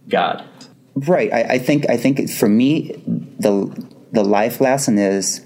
God. 0.07 0.47
Right. 0.95 1.33
I, 1.33 1.41
I 1.41 1.59
think 1.59 1.89
I 1.89 1.97
think 1.97 2.29
for 2.29 2.47
me 2.47 3.03
the 3.39 3.87
the 4.11 4.23
life 4.23 4.61
lesson 4.61 4.97
is 4.97 5.41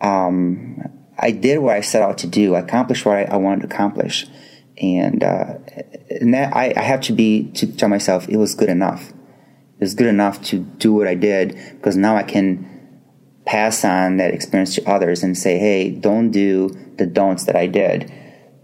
um, 0.00 0.82
I 1.18 1.30
did 1.30 1.58
what 1.58 1.76
I 1.76 1.80
set 1.80 2.02
out 2.02 2.18
to 2.18 2.26
do. 2.26 2.54
I 2.54 2.60
accomplished 2.60 3.04
what 3.04 3.16
I, 3.16 3.22
I 3.24 3.36
wanted 3.36 3.68
to 3.68 3.74
accomplish, 3.74 4.26
and 4.80 5.22
uh, 5.22 5.54
and 6.08 6.32
that 6.32 6.54
I, 6.54 6.72
I 6.76 6.82
have 6.82 7.00
to 7.02 7.12
be 7.12 7.50
to 7.52 7.66
tell 7.66 7.88
myself 7.88 8.28
it 8.28 8.36
was 8.36 8.54
good 8.54 8.68
enough. 8.68 9.10
It 9.10 9.84
was 9.84 9.94
good 9.94 10.06
enough 10.06 10.42
to 10.44 10.58
do 10.58 10.92
what 10.92 11.08
I 11.08 11.14
did 11.14 11.58
because 11.72 11.96
now 11.96 12.16
I 12.16 12.22
can 12.22 12.69
pass 13.50 13.84
on 13.84 14.18
that 14.18 14.32
experience 14.32 14.76
to 14.76 14.88
others 14.88 15.24
and 15.24 15.36
say, 15.36 15.58
hey, 15.58 15.90
don't 15.90 16.30
do 16.30 16.68
the 16.98 17.04
don'ts 17.04 17.46
that 17.46 17.56
I 17.56 17.66
did. 17.66 18.10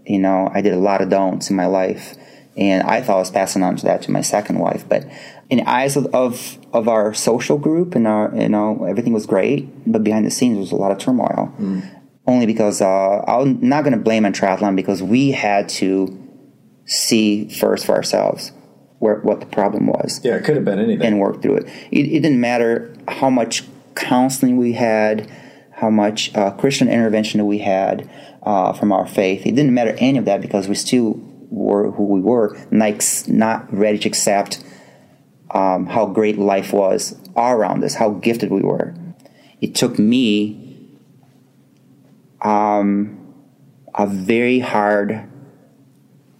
You 0.05 0.17
know, 0.17 0.49
I 0.53 0.61
did 0.61 0.73
a 0.73 0.79
lot 0.79 1.01
of 1.01 1.09
don'ts 1.09 1.49
in 1.49 1.57
my 1.57 1.65
life, 1.65 2.15
and 2.55 2.83
I 2.83 3.01
thought 3.01 3.17
I 3.17 3.19
was 3.19 3.29
passing 3.29 3.63
on 3.63 3.75
to 3.75 3.85
that 3.85 4.03
to 4.03 4.11
my 4.11 4.21
second 4.21 4.59
wife, 4.59 4.87
but 4.87 5.05
in 5.49 5.57
the 5.57 5.69
eyes 5.69 5.97
of, 5.97 6.05
of, 6.15 6.57
of 6.71 6.87
our 6.87 7.13
social 7.13 7.57
group 7.57 7.95
and 7.95 8.07
our 8.07 8.33
you 8.33 8.47
know 8.47 8.85
everything 8.85 9.11
was 9.11 9.25
great, 9.25 9.67
but 9.91 10.05
behind 10.05 10.25
the 10.25 10.31
scenes 10.31 10.53
there 10.53 10.61
was 10.61 10.71
a 10.71 10.77
lot 10.77 10.91
of 10.93 10.99
turmoil. 10.99 11.53
Mm. 11.59 12.03
Only 12.25 12.45
because 12.45 12.81
uh, 12.81 13.23
I'm 13.27 13.59
not 13.59 13.83
going 13.83 13.93
to 13.93 13.99
blame 13.99 14.25
on 14.25 14.31
triathlon 14.31 14.77
because 14.77 15.03
we 15.03 15.31
had 15.31 15.67
to 15.81 16.17
see 16.85 17.49
first 17.49 17.85
for 17.85 17.93
ourselves 17.93 18.53
where 18.99 19.19
what 19.19 19.41
the 19.41 19.45
problem 19.47 19.87
was. 19.87 20.21
Yeah, 20.23 20.35
it 20.35 20.45
could 20.45 20.55
have 20.55 20.65
been 20.65 20.79
anything, 20.79 21.05
and 21.05 21.19
work 21.19 21.41
through 21.41 21.57
it. 21.57 21.65
It, 21.91 22.05
it 22.05 22.21
didn't 22.21 22.39
matter 22.39 22.95
how 23.09 23.29
much 23.29 23.63
counseling 23.97 24.57
we 24.57 24.73
had, 24.73 25.31
how 25.71 25.89
much 25.89 26.33
uh, 26.35 26.51
Christian 26.51 26.87
intervention 26.87 27.45
we 27.45 27.59
had 27.59 28.09
uh, 28.43 28.73
from 28.73 28.91
our 28.91 29.05
faith. 29.05 29.45
It 29.45 29.55
didn't 29.55 29.73
matter 29.73 29.95
any 29.97 30.17
of 30.17 30.25
that 30.25 30.41
because 30.41 30.67
we 30.67 30.75
still 30.75 31.19
were 31.49 31.91
who 31.91 32.05
we 32.05 32.21
were, 32.21 32.57
not, 32.71 33.23
not 33.27 33.73
ready 33.73 33.97
to 33.99 34.09
accept 34.09 34.63
um, 35.51 35.85
how 35.85 36.05
great 36.05 36.37
life 36.37 36.73
was 36.73 37.15
around 37.35 37.83
us, 37.83 37.95
how 37.95 38.11
gifted 38.11 38.51
we 38.51 38.61
were. 38.61 38.93
It 39.61 39.75
took 39.75 39.97
me 39.97 40.89
um, 42.41 43.33
a 43.95 44.05
very 44.05 44.59
hard 44.59 45.29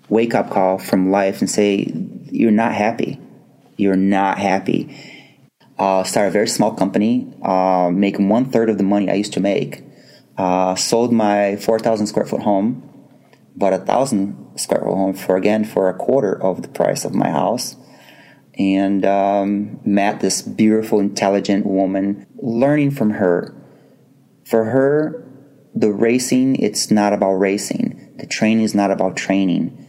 wake 0.10 0.36
up 0.36 0.50
call 0.50 0.78
from 0.78 1.12
life 1.12 1.42
and 1.42 1.50
say, 1.50 1.92
You're 2.32 2.52
not 2.52 2.74
happy. 2.74 3.20
You're 3.76 3.96
not 3.96 4.38
happy. 4.38 4.96
Uh, 5.78 6.04
started 6.04 6.30
a 6.30 6.32
very 6.32 6.48
small 6.48 6.74
company, 6.74 7.32
uh, 7.44 7.90
making 7.94 8.30
one 8.30 8.46
third 8.46 8.70
of 8.70 8.78
the 8.78 8.84
money 8.84 9.10
I 9.10 9.14
used 9.14 9.34
to 9.34 9.40
make. 9.40 9.84
Uh, 10.38 10.76
sold 10.76 11.14
my 11.14 11.56
4,000 11.58 12.08
square 12.08 12.26
foot 12.26 12.42
home, 12.42 12.84
bought 13.56 13.74
a 13.74 13.80
thousand 13.80 14.60
square 14.60 14.82
foot 14.82 14.94
home 14.94 15.14
for 15.14 15.36
again 15.36 15.66
for 15.66 15.90
a 15.90 15.94
quarter 15.94 16.42
of 16.42 16.62
the 16.62 16.68
price 16.68 17.06
of 17.06 17.14
my 17.14 17.30
house 17.30 17.76
and 18.58 19.06
um, 19.06 19.80
met 19.86 20.20
this 20.20 20.42
beautiful, 20.42 21.00
intelligent 21.00 21.66
woman, 21.66 22.26
learning 22.42 22.92
from 22.92 23.12
her. 23.12 23.54
For 24.46 24.66
her, 24.66 25.24
the 25.76 25.92
racing, 25.92 26.56
it's 26.56 26.90
not 26.90 27.14
about 27.14 27.34
racing. 27.34 28.16
The 28.18 28.26
training 28.26 28.64
is 28.64 28.74
not 28.74 28.90
about 28.90 29.16
training. 29.16 29.86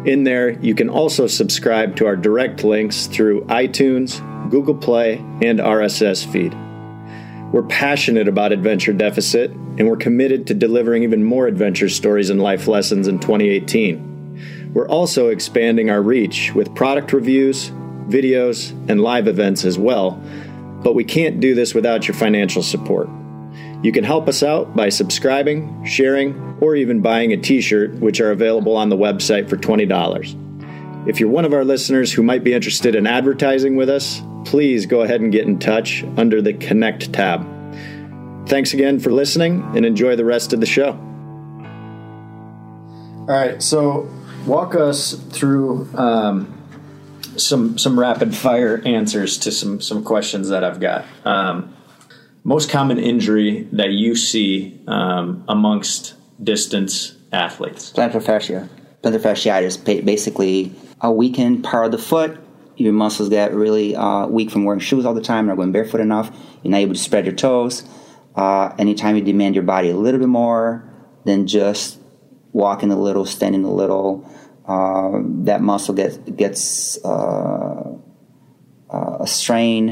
In 0.05 0.23
there, 0.23 0.51
you 0.61 0.73
can 0.73 0.89
also 0.89 1.27
subscribe 1.27 1.97
to 1.97 2.05
our 2.05 2.15
direct 2.15 2.63
links 2.63 3.07
through 3.07 3.43
iTunes, 3.47 4.21
Google 4.49 4.75
Play, 4.75 5.17
and 5.41 5.59
RSS 5.59 6.25
feed. 6.25 6.55
We're 7.53 7.61
passionate 7.61 8.27
about 8.27 8.51
Adventure 8.51 8.93
Deficit, 8.93 9.51
and 9.51 9.87
we're 9.87 9.95
committed 9.95 10.47
to 10.47 10.55
delivering 10.55 11.03
even 11.03 11.23
more 11.23 11.45
adventure 11.45 11.87
stories 11.87 12.31
and 12.31 12.41
life 12.41 12.67
lessons 12.67 13.07
in 13.07 13.19
2018. 13.19 14.71
We're 14.73 14.87
also 14.87 15.27
expanding 15.27 15.91
our 15.91 16.01
reach 16.01 16.51
with 16.55 16.73
product 16.73 17.13
reviews, 17.13 17.69
videos, 18.09 18.71
and 18.89 19.01
live 19.01 19.27
events 19.27 19.65
as 19.65 19.77
well, 19.77 20.19
but 20.83 20.95
we 20.95 21.03
can't 21.03 21.39
do 21.39 21.53
this 21.53 21.75
without 21.75 22.07
your 22.07 22.15
financial 22.15 22.63
support. 22.63 23.07
You 23.83 23.91
can 23.91 24.03
help 24.03 24.27
us 24.27 24.41
out 24.41 24.75
by 24.75 24.89
subscribing, 24.89 25.85
sharing, 25.85 26.57
or 26.59 26.75
even 26.75 27.01
buying 27.01 27.33
a 27.33 27.37
t 27.37 27.61
shirt, 27.61 27.93
which 27.99 28.19
are 28.19 28.31
available 28.31 28.75
on 28.75 28.89
the 28.89 28.97
website 28.97 29.47
for 29.47 29.57
$20. 29.57 31.07
If 31.07 31.19
you're 31.19 31.29
one 31.29 31.45
of 31.45 31.53
our 31.53 31.63
listeners 31.63 32.11
who 32.11 32.23
might 32.23 32.43
be 32.43 32.55
interested 32.55 32.95
in 32.95 33.05
advertising 33.05 33.75
with 33.75 33.89
us, 33.89 34.23
please 34.45 34.85
go 34.85 35.01
ahead 35.01 35.21
and 35.21 35.31
get 35.31 35.45
in 35.45 35.59
touch 35.59 36.03
under 36.17 36.41
the 36.41 36.53
Connect 36.53 37.11
tab. 37.13 37.47
Thanks 38.47 38.73
again 38.73 38.99
for 38.99 39.11
listening 39.11 39.61
and 39.75 39.85
enjoy 39.85 40.15
the 40.15 40.25
rest 40.25 40.53
of 40.53 40.59
the 40.59 40.65
show. 40.65 40.91
All 43.21 43.27
right, 43.27 43.63
so 43.63 44.09
walk 44.45 44.75
us 44.75 45.13
through 45.13 45.89
um, 45.95 46.61
some 47.37 47.77
some 47.77 47.97
rapid 47.97 48.35
fire 48.35 48.81
answers 48.85 49.37
to 49.39 49.51
some 49.51 49.79
some 49.79 50.03
questions 50.03 50.49
that 50.49 50.63
I've 50.63 50.79
got. 50.79 51.05
Um, 51.23 51.73
most 52.43 52.69
common 52.69 52.99
injury 52.99 53.67
that 53.71 53.91
you 53.91 54.15
see 54.15 54.81
um, 54.87 55.45
amongst 55.47 56.15
distance 56.43 57.15
athletes? 57.31 57.91
Plantar 57.91 58.21
fascia. 58.21 58.69
Plantar 59.01 59.19
fasciitis, 59.19 60.05
basically 60.05 60.73
a 61.01 61.11
weakened 61.11 61.63
part 61.63 61.85
of 61.85 61.91
the 61.91 61.97
foot. 61.97 62.37
Your 62.75 62.93
muscles 62.93 63.29
get 63.29 63.53
really 63.53 63.95
uh, 63.95 64.27
weak 64.27 64.49
from 64.49 64.65
wearing 64.65 64.79
shoes 64.79 65.05
all 65.05 65.13
the 65.13 65.21
time, 65.21 65.47
not 65.47 65.57
going 65.57 65.71
barefoot 65.71 66.01
enough. 66.01 66.35
You're 66.63 66.71
not 66.71 66.77
able 66.77 66.93
to 66.93 66.99
spread 66.99 67.25
your 67.25 67.35
toes. 67.35 67.83
Uh, 68.35 68.73
anytime 68.79 69.15
you 69.15 69.21
demand 69.23 69.55
your 69.55 69.63
body 69.63 69.89
a 69.89 69.95
little 69.95 70.19
bit 70.19 70.29
more 70.29 70.91
than 71.25 71.45
just 71.45 71.99
walking 72.51 72.91
a 72.91 72.99
little, 72.99 73.25
standing 73.25 73.63
a 73.63 73.71
little, 73.71 74.27
uh, 74.67 75.19
that 75.43 75.61
muscle 75.61 75.93
gets 75.93 76.17
gets 76.17 77.03
uh, 77.05 77.95
uh, 78.91 79.17
a 79.19 79.27
strain 79.27 79.89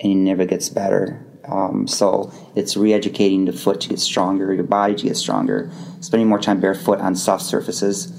and 0.00 0.12
it 0.12 0.16
never 0.16 0.44
gets 0.44 0.68
better. 0.68 1.24
Um, 1.46 1.86
so 1.86 2.30
it's 2.54 2.76
re-educating 2.76 3.46
the 3.46 3.54
foot 3.54 3.80
to 3.82 3.88
get 3.88 3.98
stronger, 3.98 4.52
your 4.52 4.64
body 4.64 4.94
to 4.96 5.04
get 5.04 5.16
stronger, 5.16 5.70
spending 6.00 6.28
more 6.28 6.38
time 6.38 6.60
barefoot 6.60 6.98
on 7.00 7.14
soft 7.14 7.44
surfaces, 7.44 8.12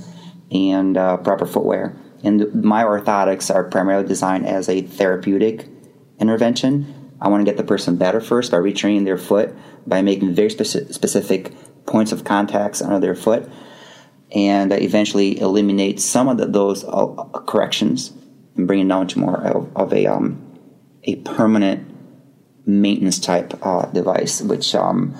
and 0.51 0.97
uh, 0.97 1.17
proper 1.17 1.45
footwear. 1.45 1.95
And 2.23 2.63
my 2.63 2.83
orthotics 2.83 3.53
are 3.53 3.63
primarily 3.63 4.07
designed 4.07 4.45
as 4.45 4.67
a 4.67 4.81
therapeutic 4.81 5.67
intervention. 6.19 7.13
I 7.21 7.29
want 7.29 7.45
to 7.45 7.49
get 7.49 7.57
the 7.57 7.63
person 7.63 7.95
better 7.95 8.21
first 8.21 8.51
by 8.51 8.57
retraining 8.57 9.05
their 9.05 9.17
foot 9.17 9.55
by 9.87 10.01
making 10.01 10.33
very 10.35 10.49
speci- 10.49 10.93
specific 10.93 11.53
points 11.85 12.11
of 12.11 12.23
contacts 12.23 12.81
under 12.81 12.99
their 12.99 13.15
foot, 13.15 13.49
and 14.33 14.71
eventually 14.71 15.39
eliminate 15.39 15.99
some 15.99 16.27
of 16.27 16.37
the, 16.37 16.45
those 16.45 16.83
uh, 16.83 17.07
corrections 17.47 18.13
and 18.55 18.67
bring 18.67 18.79
it 18.79 18.87
down 18.87 19.07
to 19.07 19.19
more 19.19 19.41
of, 19.47 19.75
of 19.75 19.93
a 19.93 20.05
um, 20.05 20.45
a 21.03 21.15
permanent 21.17 21.87
maintenance 22.65 23.19
type 23.19 23.53
uh, 23.65 23.85
device, 23.87 24.41
which 24.41 24.75
um, 24.75 25.17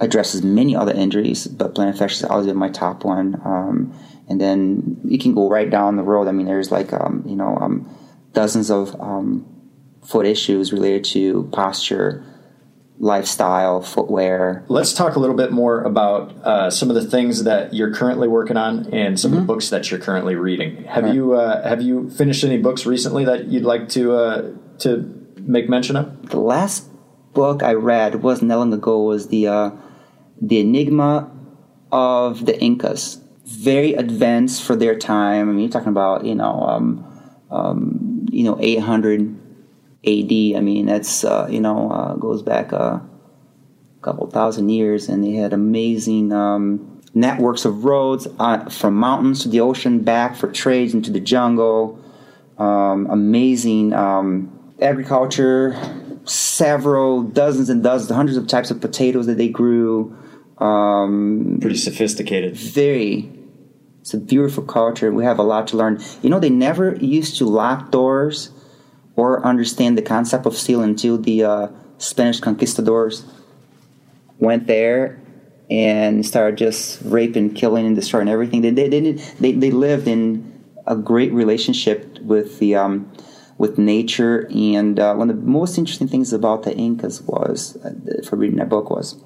addresses 0.00 0.42
many 0.42 0.76
other 0.76 0.92
injuries, 0.92 1.46
but 1.46 1.74
plantar 1.74 1.96
fasciitis 1.96 2.20
has 2.20 2.24
always 2.24 2.46
been 2.46 2.56
my 2.56 2.68
top 2.68 3.04
one. 3.04 3.40
Um, 3.44 3.94
and 4.30 4.40
then 4.40 5.00
you 5.04 5.18
can 5.18 5.34
go 5.34 5.50
right 5.50 5.68
down 5.68 5.96
the 5.96 6.04
road. 6.04 6.28
I 6.28 6.32
mean, 6.32 6.46
there's 6.46 6.70
like 6.70 6.92
um, 6.92 7.24
you 7.26 7.34
know 7.36 7.58
um, 7.60 7.92
dozens 8.32 8.70
of 8.70 8.98
um, 9.00 9.44
foot 10.06 10.24
issues 10.24 10.72
related 10.72 11.04
to 11.06 11.50
posture, 11.52 12.24
lifestyle, 13.00 13.82
footwear. 13.82 14.64
Let's 14.68 14.94
talk 14.94 15.16
a 15.16 15.18
little 15.18 15.36
bit 15.36 15.50
more 15.50 15.82
about 15.82 16.32
uh, 16.44 16.70
some 16.70 16.90
of 16.90 16.94
the 16.94 17.04
things 17.04 17.42
that 17.42 17.74
you're 17.74 17.92
currently 17.92 18.28
working 18.28 18.56
on 18.56 18.86
and 18.94 19.18
some 19.18 19.32
mm-hmm. 19.32 19.40
of 19.40 19.46
the 19.46 19.52
books 19.52 19.70
that 19.70 19.90
you're 19.90 20.00
currently 20.00 20.36
reading. 20.36 20.84
Have 20.84 21.04
right. 21.04 21.14
you 21.14 21.34
uh, 21.34 21.68
have 21.68 21.82
you 21.82 22.08
finished 22.10 22.44
any 22.44 22.56
books 22.56 22.86
recently 22.86 23.24
that 23.24 23.48
you'd 23.48 23.64
like 23.64 23.88
to 23.90 24.14
uh, 24.14 24.54
to 24.78 25.26
make 25.38 25.68
mention 25.68 25.96
of? 25.96 26.30
The 26.30 26.40
last 26.40 26.88
book 27.32 27.64
I 27.64 27.74
read 27.74 28.22
was 28.22 28.42
not 28.42 28.58
long 28.58 28.72
ago 28.72 29.02
was 29.02 29.26
the 29.26 29.48
uh, 29.48 29.70
the 30.40 30.60
Enigma 30.60 31.32
of 31.90 32.46
the 32.46 32.56
Incas. 32.60 33.20
Very 33.50 33.94
advanced 33.94 34.62
for 34.62 34.76
their 34.76 34.96
time. 34.96 35.48
I 35.48 35.52
mean, 35.52 35.60
you're 35.60 35.70
talking 35.70 35.88
about 35.88 36.24
you 36.24 36.34
know 36.34 36.62
um, 36.62 37.04
um, 37.50 38.26
you 38.30 38.44
know 38.44 38.58
800 38.60 39.20
AD. 40.06 40.32
I 40.56 40.60
mean, 40.60 40.86
that's 40.86 41.24
uh, 41.24 41.48
you 41.50 41.60
know 41.60 41.90
uh, 41.90 42.14
goes 42.14 42.42
back 42.42 42.72
a 42.72 43.06
couple 44.02 44.26
thousand 44.28 44.68
years, 44.68 45.08
and 45.08 45.22
they 45.24 45.32
had 45.32 45.52
amazing 45.52 46.32
um, 46.32 47.00
networks 47.14 47.64
of 47.64 47.84
roads 47.84 48.26
uh, 48.38 48.68
from 48.70 48.94
mountains 48.94 49.42
to 49.42 49.48
the 49.48 49.60
ocean, 49.60 50.00
back 50.00 50.36
for 50.36 50.50
trades 50.50 50.94
into 50.94 51.10
the 51.10 51.20
jungle. 51.20 51.98
Um, 52.58 53.06
amazing 53.10 53.94
um, 53.94 54.74
agriculture, 54.80 55.76
several 56.24 57.22
dozens 57.22 57.70
and 57.70 57.82
dozens, 57.82 58.10
hundreds 58.10 58.36
of 58.36 58.46
types 58.46 58.70
of 58.70 58.80
potatoes 58.80 59.26
that 59.26 59.38
they 59.38 59.48
grew. 59.48 60.16
Um, 60.58 61.58
Pretty 61.60 61.76
sophisticated. 61.76 62.56
Very. 62.56 63.30
It's 64.10 64.14
a 64.14 64.18
beautiful 64.18 64.64
culture. 64.64 65.12
We 65.12 65.22
have 65.22 65.38
a 65.38 65.44
lot 65.44 65.68
to 65.68 65.76
learn. 65.76 66.02
You 66.20 66.30
know, 66.30 66.40
they 66.40 66.50
never 66.50 66.96
used 66.96 67.38
to 67.38 67.44
lock 67.44 67.92
doors 67.92 68.50
or 69.14 69.46
understand 69.46 69.96
the 69.96 70.02
concept 70.02 70.46
of 70.46 70.56
steel 70.56 70.82
until 70.82 71.16
the 71.16 71.44
uh, 71.44 71.68
Spanish 71.98 72.40
conquistadors 72.40 73.24
went 74.40 74.66
there 74.66 75.22
and 75.70 76.26
started 76.26 76.58
just 76.58 77.00
raping, 77.04 77.54
killing, 77.54 77.86
and 77.86 77.94
destroying 77.94 78.26
everything. 78.26 78.62
They, 78.62 78.70
they, 78.72 78.88
they, 78.88 79.12
they, 79.12 79.52
they 79.52 79.70
lived 79.70 80.08
in 80.08 80.60
a 80.88 80.96
great 80.96 81.32
relationship 81.32 82.18
with 82.20 82.58
the 82.58 82.74
um, 82.74 83.12
with 83.58 83.78
nature. 83.78 84.48
And 84.52 84.98
uh, 84.98 85.14
one 85.14 85.30
of 85.30 85.36
the 85.36 85.46
most 85.46 85.78
interesting 85.78 86.08
things 86.08 86.32
about 86.32 86.64
the 86.64 86.74
Incas 86.74 87.22
was, 87.22 87.76
uh, 87.76 88.26
for 88.28 88.34
reading 88.34 88.58
that 88.58 88.70
book, 88.70 88.90
was 88.90 89.22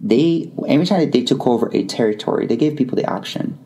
they 0.00 0.50
every 0.66 0.86
time 0.86 1.10
they 1.10 1.22
took 1.22 1.46
over 1.46 1.70
a 1.72 1.84
territory, 1.84 2.46
they 2.46 2.56
gave 2.56 2.76
people 2.76 2.96
the 2.96 3.10
option: 3.10 3.58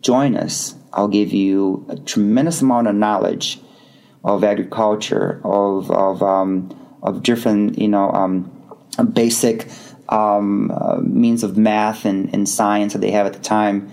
join 0.00 0.36
us. 0.36 0.74
I'll 0.92 1.08
give 1.08 1.32
you 1.32 1.86
a 1.88 1.96
tremendous 1.96 2.60
amount 2.60 2.88
of 2.88 2.94
knowledge 2.94 3.60
of 4.24 4.44
agriculture, 4.44 5.40
of 5.44 5.90
of 5.90 6.22
um, 6.22 6.98
of 7.02 7.22
different 7.22 7.78
you 7.78 7.88
know 7.88 8.10
um, 8.10 8.50
basic 9.12 9.68
um, 10.08 10.70
uh, 10.70 10.98
means 11.00 11.42
of 11.42 11.56
math 11.56 12.04
and, 12.04 12.32
and 12.34 12.48
science 12.48 12.92
that 12.92 13.00
they 13.00 13.10
have 13.10 13.26
at 13.26 13.32
the 13.32 13.40
time. 13.40 13.90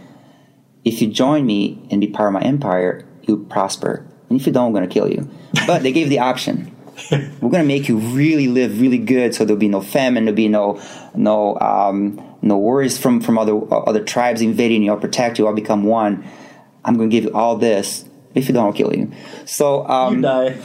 If 0.83 1.01
you 1.01 1.07
join 1.07 1.45
me 1.45 1.87
and 1.91 2.01
be 2.01 2.07
part 2.07 2.27
of 2.27 2.33
my 2.33 2.41
empire, 2.41 3.05
you 3.23 3.45
prosper. 3.45 4.05
And 4.29 4.39
if 4.39 4.47
you 4.47 4.53
don't, 4.53 4.67
I'm 4.67 4.73
going 4.73 4.87
to 4.87 4.93
kill 4.93 5.09
you. 5.09 5.29
But 5.65 5.83
they 5.83 5.91
gave 5.91 6.09
the 6.09 6.19
option. 6.19 6.68
We're 7.11 7.49
going 7.49 7.63
to 7.63 7.63
make 7.63 7.87
you 7.87 7.97
really 7.97 8.47
live 8.47 8.79
really 8.79 8.97
good, 8.97 9.35
so 9.35 9.45
there'll 9.45 9.59
be 9.59 9.67
no 9.67 9.81
famine, 9.81 10.25
there'll 10.25 10.35
be 10.35 10.47
no 10.47 10.81
no 11.15 11.59
um, 11.59 12.21
no 12.41 12.57
worries 12.57 12.97
from 12.97 13.21
from 13.21 13.37
other 13.37 13.59
other 13.73 14.03
tribes 14.03 14.41
invading 14.41 14.83
you. 14.83 14.91
I'll 14.91 14.99
protect 14.99 15.39
you. 15.39 15.47
I'll 15.47 15.53
become 15.53 15.83
one. 15.83 16.27
I'm 16.85 16.97
going 16.97 17.09
to 17.09 17.15
give 17.15 17.25
you 17.25 17.33
all 17.33 17.57
this, 17.57 18.05
if 18.33 18.47
you 18.47 18.53
don't, 18.53 18.67
I'll 18.67 18.73
kill 18.73 18.95
you. 18.95 19.11
So 19.45 19.87
um, 19.87 20.17
you 20.17 20.21
die. 20.21 20.57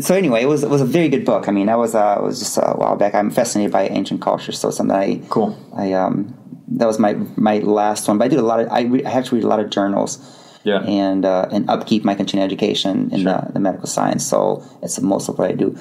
So 0.00 0.14
anyway, 0.14 0.42
it 0.42 0.46
was 0.46 0.62
it 0.62 0.70
was 0.70 0.80
a 0.80 0.86
very 0.86 1.08
good 1.08 1.24
book. 1.24 1.48
I 1.48 1.52
mean, 1.52 1.66
that 1.66 1.78
was 1.78 1.94
uh, 1.94 2.18
was 2.20 2.38
just 2.38 2.56
a 2.56 2.72
while 2.72 2.96
back. 2.96 3.14
I'm 3.14 3.30
fascinated 3.30 3.72
by 3.72 3.88
ancient 3.88 4.22
culture, 4.22 4.52
so 4.52 4.70
something 4.70 4.96
I 4.96 5.18
cool. 5.28 5.58
I 5.74 5.92
um 5.92 6.34
that 6.68 6.86
was 6.86 6.98
my 6.98 7.14
my 7.36 7.58
last 7.58 8.08
one. 8.08 8.18
But 8.18 8.24
I 8.26 8.28
did 8.28 8.38
a 8.38 8.42
lot 8.42 8.60
of 8.60 8.68
I, 8.68 8.82
re- 8.82 9.04
I 9.04 9.10
have 9.10 9.26
to 9.26 9.34
read 9.34 9.44
a 9.44 9.48
lot 9.48 9.60
of 9.60 9.70
journals. 9.70 10.18
Yeah. 10.66 10.82
And 10.82 11.24
uh, 11.24 11.46
and 11.52 11.70
upkeep 11.70 12.04
my 12.04 12.16
continuing 12.16 12.44
education 12.44 13.12
in 13.12 13.22
sure. 13.22 13.40
the, 13.46 13.52
the 13.52 13.60
medical 13.60 13.86
science. 13.86 14.26
So 14.26 14.64
it's 14.82 15.00
most 15.00 15.28
of 15.28 15.38
what 15.38 15.48
I 15.48 15.54
do. 15.54 15.78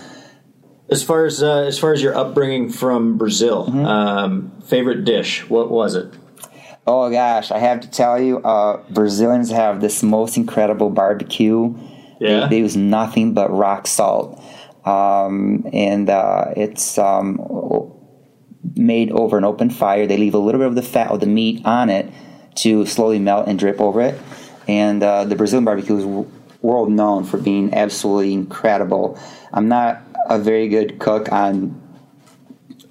As 0.91 1.01
far 1.01 1.25
as 1.25 1.41
uh, 1.41 1.63
as 1.63 1.79
far 1.79 1.91
as 1.91 2.03
your 2.03 2.15
upbringing 2.15 2.69
from 2.69 3.17
Brazil, 3.17 3.65
mm-hmm. 3.65 3.83
um, 3.83 4.51
favorite 4.67 5.03
dish, 5.03 5.49
what 5.49 5.71
was 5.71 5.95
it? 5.95 6.13
Oh 6.85 7.09
gosh, 7.09 7.49
I 7.49 7.57
have 7.57 7.81
to 7.81 7.89
tell 7.89 8.21
you, 8.21 8.37
uh, 8.43 8.83
Brazilians 8.91 9.49
have 9.49 9.81
this 9.81 10.03
most 10.03 10.37
incredible 10.37 10.91
barbecue. 10.91 11.73
Yeah. 12.19 12.41
They, 12.41 12.49
they 12.49 12.57
use 12.59 12.77
nothing 12.77 13.33
but 13.33 13.49
rock 13.49 13.87
salt, 13.87 14.39
um, 14.85 15.65
and 15.73 16.11
uh, 16.11 16.53
it's 16.55 16.99
um, 16.99 17.41
made 18.75 19.11
over 19.11 19.39
an 19.39 19.45
open 19.45 19.71
fire. 19.71 20.05
They 20.05 20.17
leave 20.17 20.35
a 20.35 20.37
little 20.37 20.59
bit 20.59 20.67
of 20.67 20.75
the 20.75 20.83
fat 20.83 21.09
of 21.09 21.21
the 21.21 21.25
meat 21.25 21.65
on 21.65 21.89
it 21.89 22.13
to 22.57 22.85
slowly 22.85 23.17
melt 23.17 23.47
and 23.47 23.57
drip 23.57 23.81
over 23.81 24.01
it. 24.01 24.21
And 24.67 25.03
uh, 25.03 25.25
the 25.25 25.35
Brazilian 25.35 25.65
barbecue 25.65 25.97
is 25.97 26.05
world 26.61 26.91
known 26.91 27.23
for 27.23 27.37
being 27.37 27.73
absolutely 27.73 28.33
incredible. 28.33 29.19
I'm 29.53 29.67
not 29.67 30.01
a 30.27 30.39
very 30.39 30.67
good 30.67 30.99
cook 30.99 31.31
on 31.31 31.81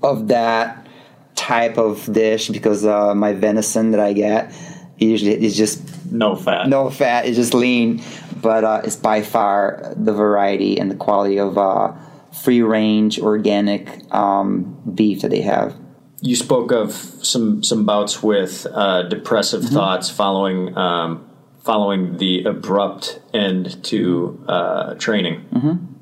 of 0.02 0.28
that 0.28 0.86
type 1.34 1.78
of 1.78 2.10
dish 2.12 2.48
because 2.48 2.84
uh, 2.84 3.14
my 3.14 3.32
venison 3.32 3.90
that 3.92 4.00
I 4.00 4.12
get 4.12 4.52
usually 4.98 5.44
is 5.44 5.56
just 5.56 6.12
no 6.12 6.36
fat. 6.36 6.68
No 6.68 6.90
fat. 6.90 7.26
It's 7.26 7.36
just 7.36 7.54
lean, 7.54 8.02
but 8.40 8.64
uh, 8.64 8.82
it's 8.84 8.96
by 8.96 9.22
far 9.22 9.92
the 9.96 10.12
variety 10.12 10.78
and 10.78 10.90
the 10.90 10.94
quality 10.94 11.38
of 11.38 11.58
uh, 11.58 11.92
free 12.32 12.62
range 12.62 13.18
organic 13.18 14.12
um, 14.14 14.80
beef 14.94 15.22
that 15.22 15.30
they 15.30 15.40
have. 15.40 15.74
You 16.20 16.36
spoke 16.36 16.72
of 16.72 16.92
some 16.92 17.62
some 17.62 17.84
bouts 17.84 18.22
with 18.22 18.66
uh, 18.72 19.02
depressive 19.02 19.62
mm-hmm. 19.62 19.74
thoughts 19.74 20.10
following 20.10 20.76
um, 20.76 21.28
following 21.64 22.18
the 22.18 22.44
abrupt 22.44 23.20
end 23.32 23.82
to 23.84 24.44
uh, 24.46 24.94
training. 24.94 25.46
Mm-hmm 25.52 25.94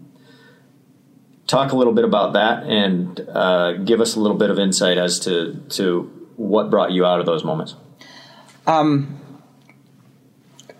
talk 1.53 1.73
a 1.73 1.77
little 1.77 1.93
bit 1.93 2.05
about 2.05 2.33
that 2.33 2.65
and 2.65 3.21
uh, 3.29 3.75
give 3.75 4.01
us 4.01 4.17
a 4.17 4.21
little 4.21 4.39
bit 4.39 4.49
of 4.49 4.59
insight 4.59 4.97
as 4.97 5.21
to 5.21 5.55
to 5.69 6.03
what 6.37 6.71
brought 6.71 6.93
you 6.93 7.05
out 7.05 7.21
of 7.21 7.27
those 7.27 7.45
moments. 7.45 7.75
Um, 8.67 9.21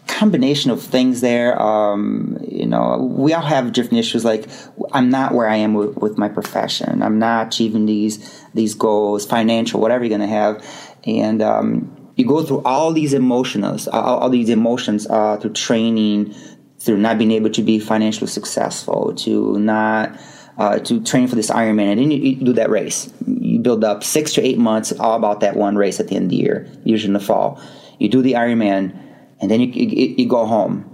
combination 0.07 0.71
of 0.71 0.83
things 0.83 1.21
there. 1.21 1.61
Um, 1.61 2.39
you 2.49 2.67
know, 2.67 2.97
we 2.97 3.35
all 3.35 3.43
have 3.43 3.73
different 3.73 3.99
issues. 3.99 4.25
Like, 4.25 4.49
I'm 4.93 5.11
not 5.11 5.35
where 5.35 5.49
I 5.49 5.57
am 5.57 5.75
with, 5.75 5.97
with 5.97 6.17
my 6.17 6.29
profession. 6.29 7.03
I'm 7.03 7.19
not 7.19 7.49
achieving 7.49 7.87
these 7.87 8.43
these 8.55 8.75
goals, 8.75 9.27
financial, 9.27 9.81
whatever 9.81 10.05
you're 10.05 10.17
going 10.17 10.29
to 10.29 10.35
have, 10.35 10.65
and 11.05 11.43
um, 11.43 12.02
you 12.17 12.27
go 12.27 12.43
through 12.43 12.63
all 12.63 12.93
these 12.93 13.15
emotions, 13.15 13.89
all, 13.89 14.19
all 14.19 14.31
these 14.31 14.49
emotions 14.49 15.07
uh, 15.09 15.37
through 15.39 15.53
training, 15.53 16.35
through 16.79 16.99
not 16.99 17.19
being 17.19 17.33
able 17.33 17.51
to 17.51 17.63
be 17.63 17.79
financially 17.79 18.27
successful, 18.27 19.15
to 19.15 19.59
not 19.59 20.19
uh, 20.59 20.79
to 20.81 21.03
train 21.03 21.27
for 21.27 21.35
this 21.35 21.51
Ironman, 21.51 21.93
and 21.93 22.01
then 22.01 22.11
you, 22.11 22.19
you, 22.19 22.37
do 22.37 22.53
that 22.53 22.71
race. 22.71 23.13
You 23.27 23.59
build 23.61 23.85
up 23.85 24.05
six 24.05 24.35
to 24.35 24.43
eight 24.43 24.59
months 24.59 24.93
all 24.93 25.17
about 25.17 25.41
that 25.41 25.57
one 25.57 25.77
race 25.77 25.99
at 25.99 26.09
the 26.09 26.17
end 26.17 26.25
of 26.27 26.31
the 26.31 26.37
year, 26.37 26.71
usually 26.85 27.09
in 27.09 27.15
the 27.15 27.21
fall. 27.21 27.61
You 27.99 28.09
do 28.09 28.21
the 28.21 28.35
Ironman, 28.35 28.99
and 29.41 29.51
then 29.51 29.61
you, 29.61 29.69
you, 29.69 30.15
you 30.19 30.29
go 30.29 30.45
home. 30.45 30.89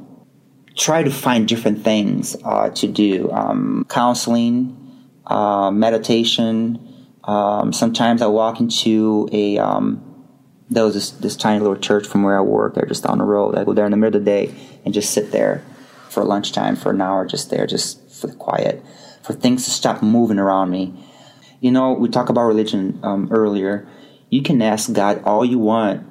Try 0.77 1.03
to 1.03 1.11
find 1.11 1.49
different 1.49 1.83
things 1.83 2.37
uh, 2.45 2.71
to 2.71 2.87
do 2.87 3.31
um, 3.33 3.85
counseling, 3.89 4.77
uh, 5.27 5.73
meditation. 5.73 6.79
Um, 7.25 7.73
sometimes 7.73 8.23
I 8.23 8.29
walk 8.29 8.61
into 8.61 9.29
a 9.33 9.59
um, 9.59 10.08
there 10.71 10.85
was 10.85 10.95
this, 10.95 11.11
this 11.11 11.37
tiny 11.37 11.61
little 11.61 11.77
church 11.77 12.07
from 12.07 12.23
where 12.23 12.37
I 12.37 12.43
work. 12.43 12.75
They're 12.75 12.87
just 12.87 13.05
down 13.05 13.19
the 13.19 13.25
road. 13.25 13.57
I 13.57 13.65
go 13.65 13.73
there 13.73 13.87
in 13.87 13.91
the 13.91 13.97
middle 13.97 14.19
of 14.19 14.25
the 14.25 14.31
day 14.31 14.55
and 14.85 14.93
just 14.93 15.13
sit 15.13 15.33
there 15.33 15.65
for 16.11 16.25
lunchtime 16.25 16.77
for 16.77 16.91
an 16.91 17.01
hour, 17.01 17.27
just 17.27 17.51
there, 17.51 17.67
just 17.67 18.11
for 18.11 18.27
the 18.27 18.35
quiet 18.35 18.85
for 19.29 19.35
things 19.35 19.65
to 19.65 19.71
stop 19.71 20.03
moving 20.03 20.39
around 20.39 20.71
me. 20.71 20.95
You 21.61 21.71
know, 21.71 21.93
we 21.93 22.09
talked 22.09 22.31
about 22.31 22.47
religion 22.47 22.99
um, 23.03 23.29
earlier. 23.31 23.87
You 24.31 24.43
can 24.43 24.63
ask 24.63 24.91
God 24.91 25.23
all 25.25 25.45
you 25.45 25.59
want 25.59 26.07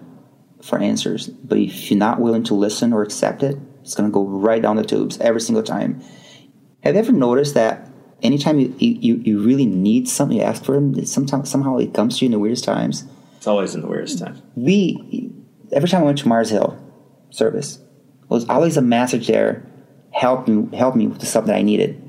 for 0.62 0.78
answers, 0.78 1.28
but 1.28 1.58
if 1.58 1.90
you're 1.90 1.98
not 1.98 2.20
willing 2.20 2.44
to 2.44 2.54
listen 2.54 2.94
or 2.94 3.02
accept 3.02 3.42
it, 3.42 3.58
it's 3.82 3.96
going 3.96 4.08
to 4.08 4.14
go 4.14 4.24
right 4.24 4.62
down 4.62 4.76
the 4.76 4.84
tubes 4.84 5.18
every 5.20 5.42
single 5.42 5.64
time. 5.64 6.00
Have 6.84 6.94
you 6.94 7.00
ever 7.00 7.12
noticed 7.12 7.56
that 7.56 7.90
anytime 8.22 8.60
you, 8.60 8.76
you, 8.78 9.16
you 9.16 9.42
really 9.42 9.66
need 9.66 10.08
something, 10.08 10.38
you 10.38 10.44
ask 10.44 10.64
for 10.64 10.78
it, 10.78 11.08
sometimes 11.08 11.50
somehow 11.50 11.78
it 11.78 11.96
comes 11.96 12.20
to 12.20 12.26
you 12.26 12.28
in 12.28 12.34
the 12.34 12.40
weirdest 12.40 12.66
times? 12.66 13.06
It's 13.38 13.48
always 13.48 13.74
in 13.74 13.82
the 13.82 13.88
weirdest 13.88 14.20
times. 14.20 14.42
We, 14.56 15.32
every 15.72 15.88
time 15.88 16.02
I 16.02 16.06
went 16.06 16.18
to 16.20 16.28
Mars 16.28 16.50
Hill 16.50 16.78
service, 17.30 17.78
there 17.78 17.86
was 18.30 18.50
always 18.50 18.78
a 18.78 18.82
message 18.82 19.28
there 19.28 19.64
help 20.12 20.48
me, 20.48 20.76
help 20.76 20.96
me 20.96 21.08
with 21.08 21.26
something 21.26 21.54
that 21.54 21.58
I 21.58 21.62
needed. 21.62 22.02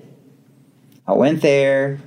I 1.06 1.12
went 1.12 1.42
there. 1.42 2.00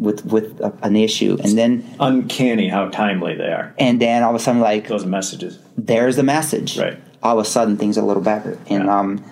with 0.00 0.24
with 0.24 0.60
a, 0.60 0.72
an 0.82 0.96
issue, 0.96 1.36
and 1.44 1.58
then 1.58 1.84
uncanny 2.00 2.68
how 2.68 2.88
timely 2.88 3.34
they 3.36 3.52
are. 3.52 3.74
And 3.78 4.00
then 4.00 4.22
all 4.22 4.30
of 4.30 4.36
a 4.36 4.38
sudden, 4.38 4.62
like 4.62 4.88
those 4.88 5.04
messages, 5.04 5.58
there's 5.76 6.16
the 6.16 6.22
message. 6.22 6.78
Right. 6.78 6.98
All 7.22 7.38
of 7.38 7.46
a 7.46 7.48
sudden, 7.48 7.76
things 7.76 7.98
are 7.98 8.02
a 8.02 8.06
little 8.06 8.22
better, 8.22 8.58
and 8.68 8.84
yeah. 8.84 8.98
um, 8.98 9.22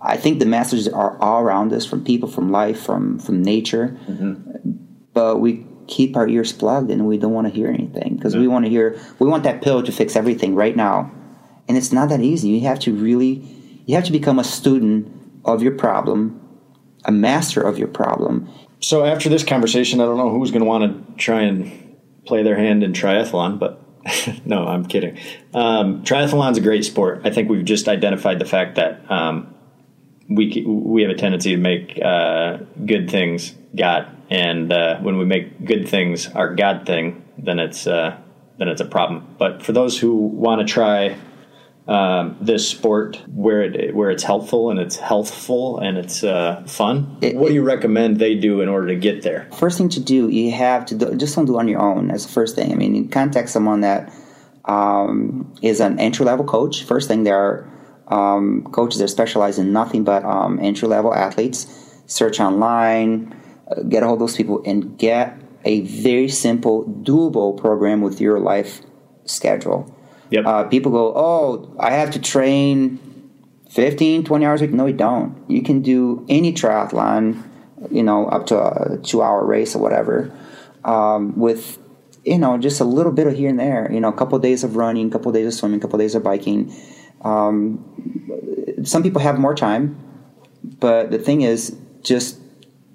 I 0.00 0.16
think 0.16 0.38
the 0.38 0.46
messages 0.46 0.88
are 0.88 1.18
all 1.20 1.42
around 1.42 1.72
us 1.74 1.84
from 1.84 2.04
people, 2.04 2.28
from 2.28 2.50
life, 2.50 2.80
from 2.80 3.18
from 3.18 3.42
nature. 3.42 3.98
Mm-hmm. 4.08 4.70
But 5.12 5.40
we 5.40 5.66
keep 5.86 6.16
our 6.16 6.28
ears 6.28 6.52
plugged, 6.52 6.90
and 6.90 7.06
we 7.06 7.18
don't 7.18 7.32
want 7.32 7.46
to 7.46 7.52
hear 7.52 7.68
anything 7.68 8.16
because 8.16 8.36
we 8.36 8.48
want 8.48 8.64
to 8.64 8.70
hear. 8.70 8.98
We 9.18 9.26
want 9.26 9.44
that 9.44 9.62
pill 9.62 9.82
to 9.82 9.92
fix 9.92 10.16
everything 10.16 10.54
right 10.54 10.76
now, 10.76 11.12
and 11.68 11.76
it's 11.76 11.92
not 11.92 12.08
that 12.08 12.20
easy. 12.20 12.48
You 12.48 12.60
have 12.62 12.78
to 12.80 12.94
really, 12.94 13.42
you 13.86 13.94
have 13.94 14.04
to 14.04 14.12
become 14.12 14.38
a 14.38 14.44
student 14.44 15.10
of 15.44 15.62
your 15.62 15.72
problem, 15.72 16.40
a 17.04 17.12
master 17.12 17.60
of 17.60 17.78
your 17.78 17.88
problem, 17.88 18.48
so 18.84 19.04
after 19.04 19.30
this 19.30 19.44
conversation, 19.44 20.00
I 20.00 20.04
don't 20.04 20.18
know 20.18 20.30
who's 20.30 20.50
going 20.50 20.62
to 20.62 20.68
want 20.68 21.08
to 21.08 21.14
try 21.16 21.42
and 21.42 21.96
play 22.26 22.42
their 22.42 22.56
hand 22.56 22.84
in 22.84 22.92
triathlon, 22.92 23.58
but 23.58 23.80
no, 24.44 24.66
I'm 24.66 24.84
kidding. 24.84 25.18
Um, 25.54 26.04
triathlon's 26.04 26.58
a 26.58 26.60
great 26.60 26.84
sport. 26.84 27.22
I 27.24 27.30
think 27.30 27.48
we've 27.48 27.64
just 27.64 27.88
identified 27.88 28.38
the 28.38 28.44
fact 28.44 28.76
that 28.76 29.10
um, 29.10 29.54
we 30.28 30.64
we 30.66 31.02
have 31.02 31.10
a 31.10 31.14
tendency 31.14 31.52
to 31.52 31.56
make 31.56 31.98
uh, 32.02 32.58
good 32.84 33.10
things 33.10 33.54
God, 33.74 34.13
and 34.30 34.72
uh, 34.72 34.98
when 34.98 35.18
we 35.18 35.24
make 35.24 35.64
good 35.64 35.88
things 35.88 36.28
our 36.28 36.54
God 36.54 36.86
thing, 36.86 37.24
then 37.38 37.58
it's 37.58 37.86
uh, 37.86 38.18
then 38.58 38.68
it's 38.68 38.80
a 38.80 38.86
problem. 38.86 39.34
But 39.38 39.62
for 39.62 39.72
those 39.72 39.98
who 39.98 40.14
want 40.14 40.66
to 40.66 40.72
try 40.72 41.16
um, 41.86 42.38
this 42.40 42.66
sport 42.66 43.20
where 43.28 43.62
it 43.62 43.94
where 43.94 44.10
it's 44.10 44.22
helpful 44.22 44.70
and 44.70 44.80
it's 44.80 44.96
healthful 44.96 45.78
and 45.78 45.98
it's 45.98 46.24
uh, 46.24 46.64
fun. 46.66 47.18
It, 47.20 47.36
what 47.36 47.48
do 47.48 47.54
you 47.54 47.62
recommend 47.62 48.18
they 48.18 48.34
do 48.36 48.62
in 48.62 48.68
order 48.68 48.88
to 48.88 48.96
get 48.96 49.22
there? 49.22 49.48
First 49.58 49.78
thing 49.78 49.90
to 49.90 50.00
do, 50.00 50.28
you 50.30 50.50
have 50.52 50.86
to 50.86 50.94
do, 50.94 51.14
just 51.16 51.36
don't 51.36 51.44
do 51.44 51.56
it 51.56 51.58
on 51.58 51.68
your 51.68 51.80
own. 51.80 52.08
That's 52.08 52.24
the 52.24 52.32
first 52.32 52.54
thing. 52.54 52.72
I 52.72 52.74
mean, 52.74 52.94
you 52.94 53.08
contact 53.08 53.50
someone 53.50 53.82
that 53.82 54.10
um, 54.64 55.54
is 55.60 55.80
an 55.80 55.98
entry 56.00 56.24
level 56.24 56.46
coach. 56.46 56.84
First 56.84 57.06
thing, 57.06 57.24
there 57.24 57.36
are 57.36 57.70
um, 58.08 58.66
coaches 58.72 59.00
that 59.00 59.08
specialize 59.08 59.58
in 59.58 59.72
nothing 59.72 60.04
but 60.04 60.24
um, 60.24 60.58
entry 60.60 60.88
level 60.88 61.14
athletes. 61.14 61.66
Search 62.06 62.40
online, 62.40 63.38
get 63.88 64.02
a 64.02 64.06
hold 64.06 64.16
of 64.16 64.28
those 64.28 64.36
people, 64.36 64.62
and 64.64 64.98
get 64.98 65.36
a 65.64 65.80
very 65.82 66.28
simple, 66.28 66.84
doable 66.84 67.56
program 67.56 68.00
with 68.00 68.20
your 68.20 68.38
life 68.38 68.82
schedule 69.24 69.94
Yep. 70.34 70.46
Uh, 70.46 70.64
people 70.64 70.90
go, 70.90 71.12
oh, 71.14 71.76
I 71.78 71.92
have 71.92 72.10
to 72.12 72.18
train 72.20 72.98
15, 73.70 74.24
20 74.24 74.44
hours 74.44 74.62
a 74.62 74.64
week. 74.64 74.74
No, 74.74 74.86
you 74.86 74.94
don't. 74.94 75.48
You 75.48 75.62
can 75.62 75.80
do 75.82 76.26
any 76.28 76.52
triathlon, 76.52 77.42
you 77.90 78.02
know, 78.02 78.26
up 78.26 78.46
to 78.46 78.58
a 78.58 78.98
two 78.98 79.22
hour 79.22 79.44
race 79.44 79.76
or 79.76 79.78
whatever, 79.78 80.36
um, 80.84 81.38
with, 81.38 81.78
you 82.24 82.38
know, 82.38 82.58
just 82.58 82.80
a 82.80 82.84
little 82.84 83.12
bit 83.12 83.26
of 83.26 83.36
here 83.36 83.48
and 83.48 83.60
there, 83.60 83.90
you 83.92 84.00
know, 84.00 84.08
a 84.08 84.12
couple 84.12 84.34
of 84.36 84.42
days 84.42 84.64
of 84.64 84.74
running, 84.74 85.08
a 85.08 85.10
couple 85.10 85.28
of 85.28 85.34
days 85.34 85.46
of 85.46 85.54
swimming, 85.54 85.78
a 85.78 85.80
couple 85.80 85.96
of 85.96 86.00
days 86.00 86.14
of 86.14 86.22
biking. 86.22 86.74
Um, 87.22 88.82
some 88.84 89.02
people 89.02 89.20
have 89.20 89.38
more 89.38 89.54
time, 89.54 89.96
but 90.64 91.10
the 91.10 91.18
thing 91.18 91.42
is, 91.42 91.76
just 92.02 92.38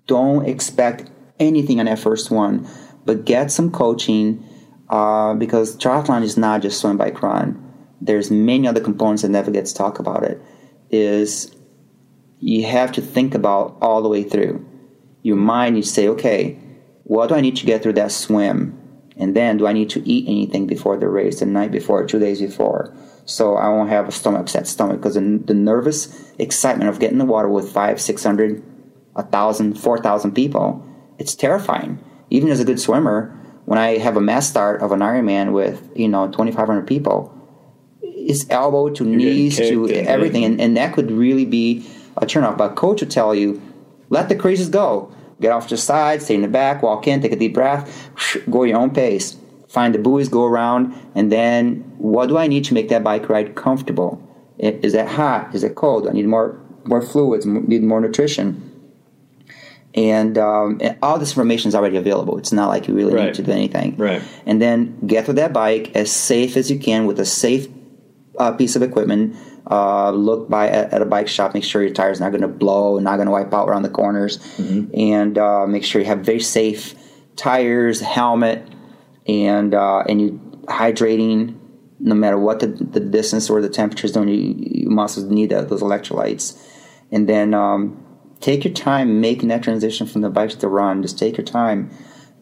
don't 0.09 0.45
expect 0.45 1.09
anything 1.39 1.79
on 1.79 1.85
that 1.85 1.99
first 1.99 2.31
one, 2.31 2.67
but 3.05 3.25
get 3.25 3.51
some 3.51 3.71
coaching 3.71 4.43
uh, 4.89 5.35
because 5.35 5.77
triathlon 5.77 6.23
is 6.23 6.35
not 6.35 6.61
just 6.61 6.81
swim, 6.81 6.97
bike, 6.97 7.21
run. 7.21 7.47
There's 8.01 8.31
many 8.31 8.67
other 8.67 8.81
components 8.81 9.21
that 9.21 9.29
never 9.29 9.51
gets 9.51 9.71
talked 9.71 9.99
about. 9.99 10.23
It 10.23 10.41
is 10.89 11.55
you 12.39 12.65
have 12.65 12.91
to 12.93 13.01
think 13.01 13.35
about 13.35 13.77
all 13.81 14.01
the 14.01 14.09
way 14.09 14.23
through. 14.23 14.65
Your 15.21 15.35
mind, 15.35 15.77
you 15.77 15.83
say, 15.83 16.07
okay, 16.07 16.57
what 17.03 17.27
do 17.27 17.35
I 17.35 17.41
need 17.41 17.57
to 17.57 17.65
get 17.65 17.83
through 17.83 17.93
that 17.93 18.11
swim? 18.11 18.75
And 19.17 19.35
then 19.35 19.57
do 19.57 19.67
I 19.67 19.73
need 19.73 19.89
to 19.91 20.09
eat 20.09 20.25
anything 20.27 20.65
before 20.65 20.97
the 20.97 21.09
race, 21.09 21.41
the 21.41 21.45
night 21.45 21.71
before, 21.71 22.05
two 22.05 22.19
days 22.19 22.39
before? 22.41 22.95
So 23.25 23.57
I 23.57 23.67
won't 23.67 23.89
have 23.89 24.07
a 24.07 24.11
stomach 24.11 24.41
upset 24.41 24.65
stomach 24.65 24.97
because 24.97 25.15
the, 25.15 25.41
the 25.45 25.53
nervous 25.53 26.31
excitement 26.39 26.89
of 26.89 26.99
getting 26.99 27.19
in 27.19 27.27
the 27.27 27.31
water 27.31 27.49
with 27.49 27.71
five, 27.71 27.99
six 27.99 28.23
hundred, 28.23 28.63
a 29.19 29.23
thousand, 29.23 29.75
four 29.77 29.99
thousand 29.99 30.31
people, 30.31 30.83
it's 31.19 31.35
terrifying. 31.35 31.99
Even 32.29 32.49
as 32.49 32.59
a 32.59 32.65
good 32.65 32.79
swimmer, 32.79 33.35
when 33.65 33.77
I 33.77 33.97
have 33.97 34.17
a 34.17 34.21
mass 34.21 34.49
start 34.49 34.81
of 34.81 34.91
an 34.91 34.99
Ironman 35.01 35.51
with 35.51 35.91
you 35.95 36.07
know 36.07 36.27
2,500 36.27 36.87
people, 36.87 37.35
it's 38.01 38.49
elbow 38.49 38.89
to 38.89 39.03
You're 39.03 39.17
knees 39.17 39.57
to 39.57 39.91
everything, 39.93 40.45
and, 40.45 40.59
and 40.59 40.77
that 40.77 40.93
could 40.93 41.11
really 41.11 41.45
be 41.45 41.85
a 42.17 42.25
turnoff. 42.25 42.57
But 42.57 42.75
coach 42.75 43.01
would 43.01 43.11
tell 43.11 43.35
you, 43.35 43.61
let 44.09 44.29
the 44.29 44.35
crazies 44.35 44.71
go. 44.71 45.13
Get 45.41 45.51
off 45.51 45.67
to 45.67 45.75
the 45.75 45.81
side, 45.81 46.21
stay 46.21 46.35
in 46.35 46.41
the 46.41 46.47
back, 46.47 46.81
walk 46.81 47.07
in, 47.07 47.21
take 47.21 47.31
a 47.31 47.35
deep 47.35 47.53
breath, 47.53 48.09
go 48.49 48.63
your 48.63 48.77
own 48.77 48.91
pace. 48.91 49.37
Find 49.69 49.93
the 49.93 49.99
buoys, 49.99 50.29
go 50.29 50.45
around, 50.45 50.95
and 51.13 51.31
then 51.31 51.93
what 51.97 52.27
do 52.27 52.37
I 52.37 52.47
need 52.47 52.65
to 52.65 52.73
make 52.73 52.89
that 52.89 53.03
bike 53.03 53.29
ride 53.29 53.55
comfortable? 53.55 54.21
Is 54.57 54.95
it 54.95 55.07
hot? 55.07 55.53
Is 55.53 55.63
it 55.63 55.75
cold? 55.75 56.07
I 56.07 56.11
need 56.11 56.25
more 56.25 56.59
more 56.85 57.01
fluids, 57.01 57.45
need 57.45 57.83
more 57.83 58.01
nutrition 58.01 58.68
and, 59.95 60.37
um, 60.37 60.79
and, 60.81 60.97
all 61.01 61.17
this 61.17 61.31
information 61.31 61.69
is 61.69 61.75
already 61.75 61.97
available. 61.97 62.37
It's 62.37 62.51
not 62.51 62.67
like 62.67 62.87
you 62.87 62.93
really 62.93 63.13
right. 63.13 63.25
need 63.25 63.35
to 63.35 63.43
do 63.43 63.51
anything. 63.51 63.97
Right. 63.97 64.21
And 64.45 64.61
then 64.61 64.99
get 65.05 65.27
with 65.27 65.37
that 65.37 65.53
bike 65.53 65.95
as 65.95 66.11
safe 66.11 66.57
as 66.57 66.69
you 66.69 66.79
can 66.79 67.05
with 67.05 67.19
a 67.19 67.25
safe 67.25 67.67
uh, 68.37 68.51
piece 68.53 68.75
of 68.75 68.81
equipment. 68.81 69.35
Uh, 69.69 70.11
look 70.11 70.49
by 70.49 70.67
at, 70.69 70.93
at, 70.93 71.01
a 71.01 71.05
bike 71.05 71.27
shop. 71.27 71.53
Make 71.53 71.63
sure 71.63 71.83
your 71.83 71.93
tire's 71.93 72.19
not 72.19 72.29
going 72.29 72.41
to 72.41 72.47
blow, 72.47 72.97
not 72.97 73.17
going 73.17 73.27
to 73.27 73.31
wipe 73.31 73.53
out 73.53 73.69
around 73.69 73.83
the 73.83 73.89
corners, 73.89 74.39
mm-hmm. 74.57 74.89
and 74.97 75.37
uh, 75.37 75.67
make 75.67 75.83
sure 75.83 76.01
you 76.01 76.07
have 76.07 76.21
very 76.21 76.39
safe 76.39 76.95
tires, 77.35 77.99
helmet, 77.99 78.67
and 79.27 79.75
uh, 79.75 79.99
and 80.09 80.21
you 80.21 80.31
hydrating. 80.65 81.55
No 81.99 82.15
matter 82.15 82.39
what 82.39 82.61
the, 82.61 82.67
the 82.67 83.01
distance 83.01 83.49
or 83.49 83.61
the 83.61 83.69
temperatures, 83.69 84.13
don't 84.13 84.29
you, 84.29 84.55
you 84.57 84.89
must 84.89 85.17
need 85.27 85.49
those 85.49 85.81
electrolytes, 85.81 86.59
and 87.11 87.27
then. 87.29 87.53
Um, 87.53 88.05
take 88.41 88.63
your 88.63 88.73
time 88.73 89.21
making 89.21 89.49
that 89.49 89.63
transition 89.63 90.07
from 90.07 90.21
the 90.21 90.29
bike 90.29 90.51
to 90.51 90.57
the 90.57 90.67
run. 90.67 91.01
Just 91.01 91.19
take 91.19 91.37
your 91.37 91.45
time. 91.45 91.91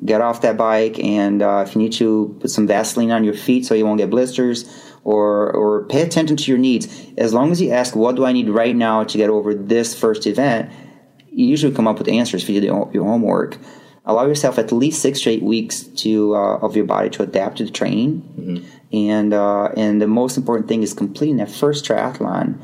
Get 0.05 0.21
off 0.21 0.41
that 0.41 0.57
bike, 0.57 0.99
and 0.99 1.41
uh, 1.41 1.65
if 1.67 1.75
you 1.75 1.81
need 1.81 1.93
to, 1.93 2.37
put 2.39 2.51
some 2.51 2.67
Vaseline 2.67 3.09
on 3.09 3.23
your 3.23 3.33
feet 3.33 3.65
so 3.65 3.73
you 3.73 3.83
won't 3.83 3.97
get 3.97 4.11
blisters, 4.11 4.65
or 5.03 5.51
or 5.51 5.85
pay 5.85 6.01
attention 6.01 6.37
to 6.37 6.51
your 6.51 6.59
needs. 6.59 6.87
As 7.17 7.33
long 7.33 7.51
as 7.51 7.59
you 7.59 7.71
ask, 7.71 7.95
"What 7.95 8.15
do 8.15 8.23
I 8.23 8.31
need 8.31 8.47
right 8.47 8.75
now 8.75 9.03
to 9.03 9.17
get 9.17 9.31
over 9.31 9.55
this 9.55 9.97
first 9.99 10.27
event?" 10.27 10.71
You 11.31 11.47
usually 11.47 11.73
come 11.73 11.87
up 11.87 11.97
with 11.97 12.07
answers 12.09 12.43
if 12.43 12.49
you 12.49 12.61
do 12.61 12.67
your 12.93 13.05
homework. 13.05 13.57
Allow 14.05 14.27
yourself 14.27 14.59
at 14.59 14.71
least 14.71 15.01
six 15.01 15.21
to 15.21 15.31
eight 15.31 15.43
weeks 15.43 15.81
to 15.81 16.35
uh, 16.35 16.57
of 16.59 16.75
your 16.75 16.85
body 16.85 17.09
to 17.09 17.23
adapt 17.23 17.57
to 17.57 17.65
the 17.65 17.71
training, 17.71 18.21
mm-hmm. 18.39 18.95
and 18.95 19.33
uh, 19.33 19.69
and 19.75 19.99
the 19.99 20.07
most 20.07 20.37
important 20.37 20.67
thing 20.67 20.83
is 20.83 20.93
completing 20.93 21.37
that 21.37 21.49
first 21.49 21.85
triathlon 21.85 22.61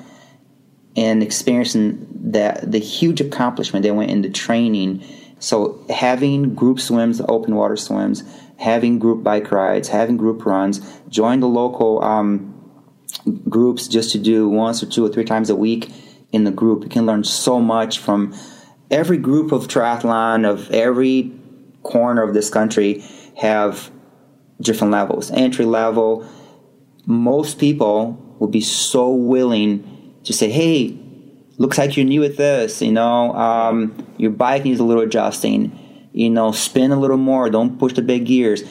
and 0.96 1.24
experiencing 1.24 2.08
that 2.32 2.72
the 2.72 2.80
huge 2.80 3.22
accomplishment 3.22 3.84
that 3.84 3.96
went 3.96 4.12
into 4.12 4.30
training. 4.30 5.04
So 5.39 5.84
having 5.89 6.56
group 6.56 6.80
swims, 6.80 7.22
open 7.28 7.56
water 7.56 7.76
swims, 7.76 8.24
having 8.58 9.00
group 9.00 9.24
bike 9.24 9.52
rides, 9.52 9.89
having 9.89 10.18
group 10.18 10.46
runs, 10.46 10.80
join 11.10 11.39
the 11.39 11.48
local 11.48 12.04
um, 12.04 12.50
groups 13.50 13.88
just 13.88 14.12
to 14.12 14.20
do 14.20 14.48
once 14.48 14.82
or 14.82 14.86
two 14.86 15.06
or 15.06 15.10
three 15.10 15.26
times 15.26 15.50
a 15.50 15.56
week 15.56 15.91
in 16.32 16.44
the 16.44 16.52
group. 16.52 16.84
You 16.84 16.89
can 16.89 17.06
learn 17.06 17.24
so 17.24 17.60
much 17.60 18.00
from 18.00 18.34
every 18.89 19.18
group 19.18 19.52
of 19.52 19.68
triathlon 19.68 20.46
of 20.46 20.70
every 20.72 21.32
corner 21.82 22.22
of 22.22 22.34
this 22.34 22.50
country 22.50 23.04
have 23.38 23.91
different 24.62 24.91
levels. 24.91 25.32
Entry 25.32 25.66
level, 25.66 26.28
most 27.06 27.60
people 27.60 28.36
will 28.39 28.48
be 28.48 28.62
so 28.62 29.10
willing 29.10 29.93
just 30.24 30.39
say, 30.39 30.49
hey, 30.49 30.97
looks 31.57 31.78
like 31.78 31.95
you're 31.95 32.05
new 32.05 32.24
at 32.24 32.38
this. 32.38 32.82
You 32.82 32.91
know, 32.91 33.34
um, 33.34 34.07
your 34.17 34.32
bike 34.32 34.63
needs 34.63 34.80
a 34.80 34.84
little 34.84 35.03
adjusting. 35.03 36.09
You 36.13 36.30
know, 36.30 36.51
spin 36.51 36.91
a 36.91 36.99
little 36.99 37.17
more. 37.17 37.49
Don't 37.49 37.78
push 37.80 37.93
the 37.93 38.01
big 38.01 38.26
gears. 38.26 38.63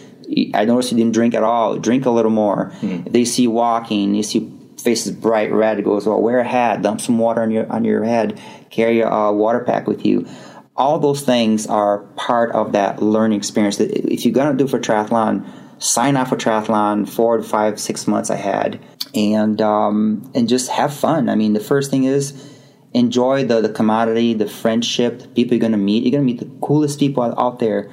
I 0.55 0.65
noticed 0.65 0.93
you 0.93 0.99
didn't 0.99 1.15
drink 1.15 1.35
at 1.35 1.43
all. 1.43 1.77
Drink 1.77 2.07
a 2.07 2.11
little 2.11 2.31
more. 2.31 2.73
Mm. 2.81 3.13
They 3.13 3.25
see 3.25 3.47
walking, 3.47 4.15
you 4.15 4.23
see 4.23 4.51
faces 4.83 5.13
bright 5.13 5.53
red. 5.53 5.79
It 5.79 5.85
goes, 5.85 6.07
well, 6.07 6.21
wear 6.21 6.41
a 6.41 6.49
hat. 6.49 6.83
Dump 6.83 7.01
some 7.01 7.19
water 7.19 7.43
on 7.43 7.51
your 7.51 7.71
on 7.71 7.85
your 7.85 8.05
head. 8.05 8.41
Carry 8.71 9.01
a 9.01 9.11
uh, 9.11 9.33
water 9.33 9.61
pack 9.61 9.87
with 9.87 10.07
you. 10.07 10.27
All 10.75 10.99
those 10.99 11.23
things 11.23 11.67
are 11.67 11.99
part 12.17 12.53
of 12.53 12.73
that 12.73 13.03
learning 13.03 13.39
experience. 13.39 13.77
That 13.77 13.91
if 13.91 14.25
you're 14.25 14.35
gonna 14.35 14.57
do 14.57 14.67
for 14.67 14.79
triathlon, 14.79 15.47
sign 15.83 16.17
up 16.17 16.29
for 16.29 16.37
triathlon. 16.37 17.09
Four 17.09 17.39
to 17.39 17.43
five, 17.43 17.81
six 17.81 18.07
months 18.07 18.31
I 18.31 18.37
had 18.37 18.81
and 19.15 19.61
um, 19.61 20.31
and 20.35 20.49
just 20.49 20.71
have 20.71 20.95
fun. 20.95 21.29
I 21.29 21.35
mean, 21.35 21.53
the 21.53 21.61
first 21.61 21.91
thing 21.91 22.05
is 22.05 22.51
enjoy 22.95 23.45
the, 23.45 23.61
the 23.61 23.69
commodity, 23.69 24.35
the 24.35 24.49
friendship, 24.49 25.21
the 25.21 25.29
people 25.29 25.55
you're 25.55 25.61
going 25.61 25.73
to 25.73 25.79
meet. 25.79 26.05
You're 26.05 26.13
going 26.13 26.27
to 26.27 26.33
meet 26.33 26.41
the 26.41 26.67
coolest 26.67 26.99
people 26.99 27.23
out 27.23 27.59
there. 27.59 27.91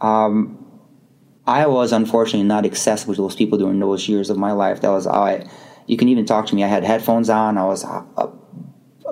Um, 0.00 0.64
I 1.46 1.66
was 1.66 1.92
unfortunately 1.92 2.46
not 2.46 2.64
accessible 2.66 3.14
to 3.14 3.22
those 3.22 3.34
people 3.34 3.58
during 3.58 3.80
those 3.80 4.08
years 4.08 4.30
of 4.30 4.36
my 4.36 4.52
life. 4.52 4.80
That 4.82 4.90
was 4.90 5.06
I. 5.06 5.48
You 5.86 5.96
can 5.96 6.08
even 6.08 6.26
talk 6.26 6.46
to 6.48 6.54
me. 6.54 6.62
I 6.62 6.68
had 6.68 6.84
headphones 6.84 7.30
on. 7.30 7.56
I 7.56 7.64
was 7.64 7.84
uh, 7.84 8.04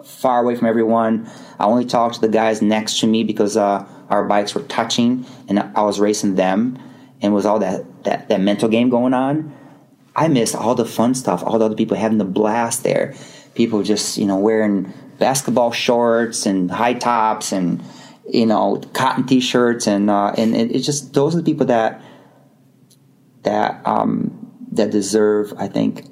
far 0.04 0.42
away 0.42 0.54
from 0.54 0.68
everyone. 0.68 1.30
I 1.58 1.64
only 1.64 1.86
talked 1.86 2.16
to 2.16 2.20
the 2.20 2.28
guys 2.28 2.60
next 2.60 3.00
to 3.00 3.06
me 3.06 3.24
because 3.24 3.56
uh, 3.56 3.86
our 4.10 4.24
bikes 4.24 4.54
were 4.54 4.62
touching, 4.62 5.24
and 5.48 5.58
I 5.58 5.80
was 5.82 5.98
racing 5.98 6.34
them, 6.34 6.78
and 7.22 7.32
was 7.32 7.46
all 7.46 7.58
that 7.60 8.04
that 8.04 8.28
that 8.28 8.40
mental 8.40 8.68
game 8.68 8.88
going 8.88 9.14
on. 9.14 9.54
I 10.16 10.28
missed 10.28 10.54
all 10.54 10.74
the 10.74 10.86
fun 10.86 11.14
stuff, 11.14 11.42
all 11.44 11.58
the 11.58 11.66
other 11.66 11.74
people 11.74 11.96
having 11.96 12.16
the 12.16 12.24
blast 12.24 12.82
there. 12.82 13.14
People 13.54 13.82
just, 13.82 14.16
you 14.16 14.24
know, 14.24 14.38
wearing 14.38 14.92
basketball 15.18 15.72
shorts 15.72 16.46
and 16.46 16.70
high 16.70 16.94
tops 16.94 17.52
and, 17.52 17.82
you 18.26 18.46
know, 18.46 18.80
cotton 18.94 19.26
t-shirts 19.26 19.86
and, 19.86 20.08
uh, 20.08 20.32
and 20.36 20.56
it, 20.56 20.74
it's 20.74 20.86
just, 20.86 21.12
those 21.12 21.34
are 21.34 21.38
the 21.38 21.44
people 21.44 21.66
that, 21.66 22.02
that, 23.42 23.86
um, 23.86 24.66
that 24.72 24.90
deserve, 24.90 25.52
I 25.58 25.68
think, 25.68 26.06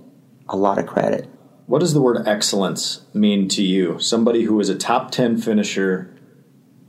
a 0.48 0.57
lot 0.57 0.78
of 0.78 0.86
credit. 0.86 1.26
What 1.66 1.78
does 1.78 1.94
the 1.94 2.02
word 2.02 2.28
excellence 2.28 3.00
mean 3.14 3.48
to 3.48 3.62
you? 3.62 3.98
Somebody 3.98 4.42
who 4.42 4.61
is 4.61 4.68
a 4.68 4.76
top 4.76 5.12
10 5.12 5.38
finisher 5.38 6.14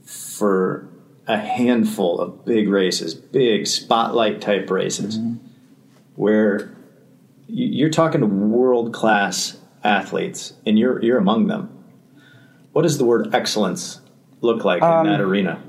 for 0.05 0.84
a 1.27 1.37
handful 1.37 2.19
of 2.19 2.45
big 2.45 2.69
races, 2.69 3.13
big 3.15 3.67
spotlight 3.67 4.41
type 4.41 4.69
races, 4.69 5.17
mm-hmm. 5.17 5.37
where 6.15 6.75
you're 7.47 7.89
talking 7.89 8.21
to 8.21 8.27
world 8.27 8.93
class 8.93 9.57
athletes, 9.83 10.53
and 10.65 10.77
you're 10.77 11.01
you're 11.03 11.17
among 11.17 11.47
them. 11.47 11.71
What 12.73 12.83
does 12.83 12.97
the 12.97 13.05
word 13.05 13.33
excellence 13.33 14.01
look 14.41 14.63
like 14.63 14.81
um, 14.81 15.05
in 15.05 15.13
that 15.13 15.21
arena? 15.21 15.61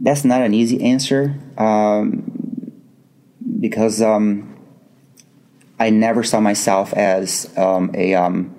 That's 0.00 0.24
not 0.24 0.40
an 0.40 0.54
easy 0.54 0.82
answer 0.82 1.38
um, 1.58 2.72
because 3.60 4.00
um, 4.00 4.56
I 5.78 5.90
never 5.90 6.22
saw 6.22 6.40
myself 6.40 6.94
as 6.94 7.50
um, 7.58 7.90
a 7.94 8.14
um, 8.14 8.54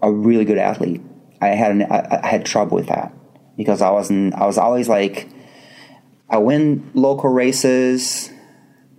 a 0.00 0.10
really 0.10 0.46
good 0.46 0.58
athlete. 0.58 1.02
I 1.42 1.48
had 1.48 1.72
an, 1.72 1.82
I, 1.82 2.20
I 2.22 2.26
had 2.26 2.46
trouble 2.46 2.76
with 2.76 2.86
that 2.86 3.12
because 3.56 3.82
I 3.82 3.90
wasn't. 3.90 4.34
I 4.34 4.46
was 4.46 4.58
always 4.58 4.88
like, 4.88 5.28
I 6.28 6.38
win 6.38 6.90
local 6.94 7.30
races 7.30 8.30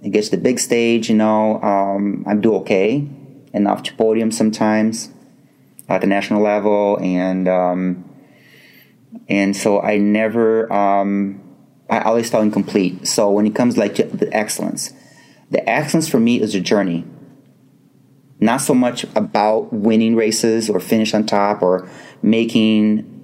it 0.03 0.11
gets 0.11 0.29
to 0.29 0.37
the 0.37 0.41
big 0.41 0.59
stage, 0.59 1.09
you 1.09 1.15
know, 1.15 1.61
um, 1.61 2.23
I 2.27 2.35
do 2.35 2.55
okay 2.57 3.07
enough 3.53 3.83
to 3.83 3.93
podium 3.95 4.31
sometimes 4.31 5.09
at 5.89 6.01
the 6.01 6.07
national 6.07 6.41
level, 6.41 6.99
and 7.01 7.47
um, 7.47 8.05
and 9.27 9.55
so 9.55 9.81
I 9.81 9.97
never, 9.97 10.71
um, 10.71 11.41
I 11.89 12.01
always 12.01 12.29
felt 12.29 12.43
incomplete. 12.43 13.07
So 13.07 13.31
when 13.31 13.47
it 13.47 13.55
comes 13.55 13.77
like 13.77 13.95
to 13.95 14.03
the 14.03 14.31
excellence, 14.35 14.93
the 15.49 15.67
excellence 15.67 16.07
for 16.07 16.19
me 16.19 16.39
is 16.41 16.53
a 16.53 16.61
journey. 16.61 17.05
Not 18.39 18.57
so 18.57 18.75
much 18.75 19.03
about 19.15 19.73
winning 19.73 20.15
races 20.15 20.69
or 20.69 20.79
finish 20.79 21.15
on 21.15 21.25
top 21.25 21.63
or 21.63 21.89
making, 22.21 23.16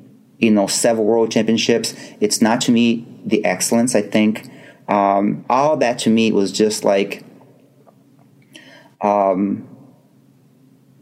you 0.44 0.52
know, 0.52 0.68
several 0.68 1.06
world 1.06 1.32
championships. 1.32 1.96
It's 2.20 2.42
not 2.42 2.62
to 2.62 2.72
me 2.72 3.08
the 3.26 3.44
excellence. 3.46 3.96
I 3.96 4.02
think 4.02 4.50
um, 4.88 5.46
all 5.50 5.78
that 5.78 6.00
to 6.00 6.10
me 6.10 6.32
was 6.32 6.52
just 6.52 6.84
like 6.84 7.24
um, 9.02 9.68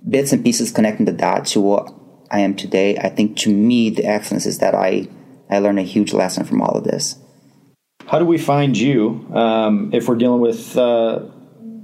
bits 0.07 0.31
and 0.31 0.43
pieces 0.43 0.71
connecting 0.71 1.05
the 1.05 1.11
dots 1.11 1.53
to 1.53 1.61
what 1.61 1.93
I 2.29 2.39
am 2.39 2.55
today. 2.55 2.97
I 2.97 3.09
think 3.09 3.37
to 3.37 3.53
me, 3.53 3.89
the 3.89 4.05
excellence 4.05 4.45
is 4.45 4.59
that 4.59 4.75
I, 4.75 5.07
I 5.49 5.59
learned 5.59 5.79
a 5.79 5.83
huge 5.83 6.13
lesson 6.13 6.45
from 6.45 6.61
all 6.61 6.77
of 6.77 6.83
this. 6.83 7.17
How 8.05 8.19
do 8.19 8.25
we 8.25 8.37
find 8.37 8.77
you 8.77 9.27
um, 9.33 9.91
if 9.93 10.07
we're 10.07 10.15
dealing 10.15 10.41
with 10.41 10.77
uh, 10.77 11.25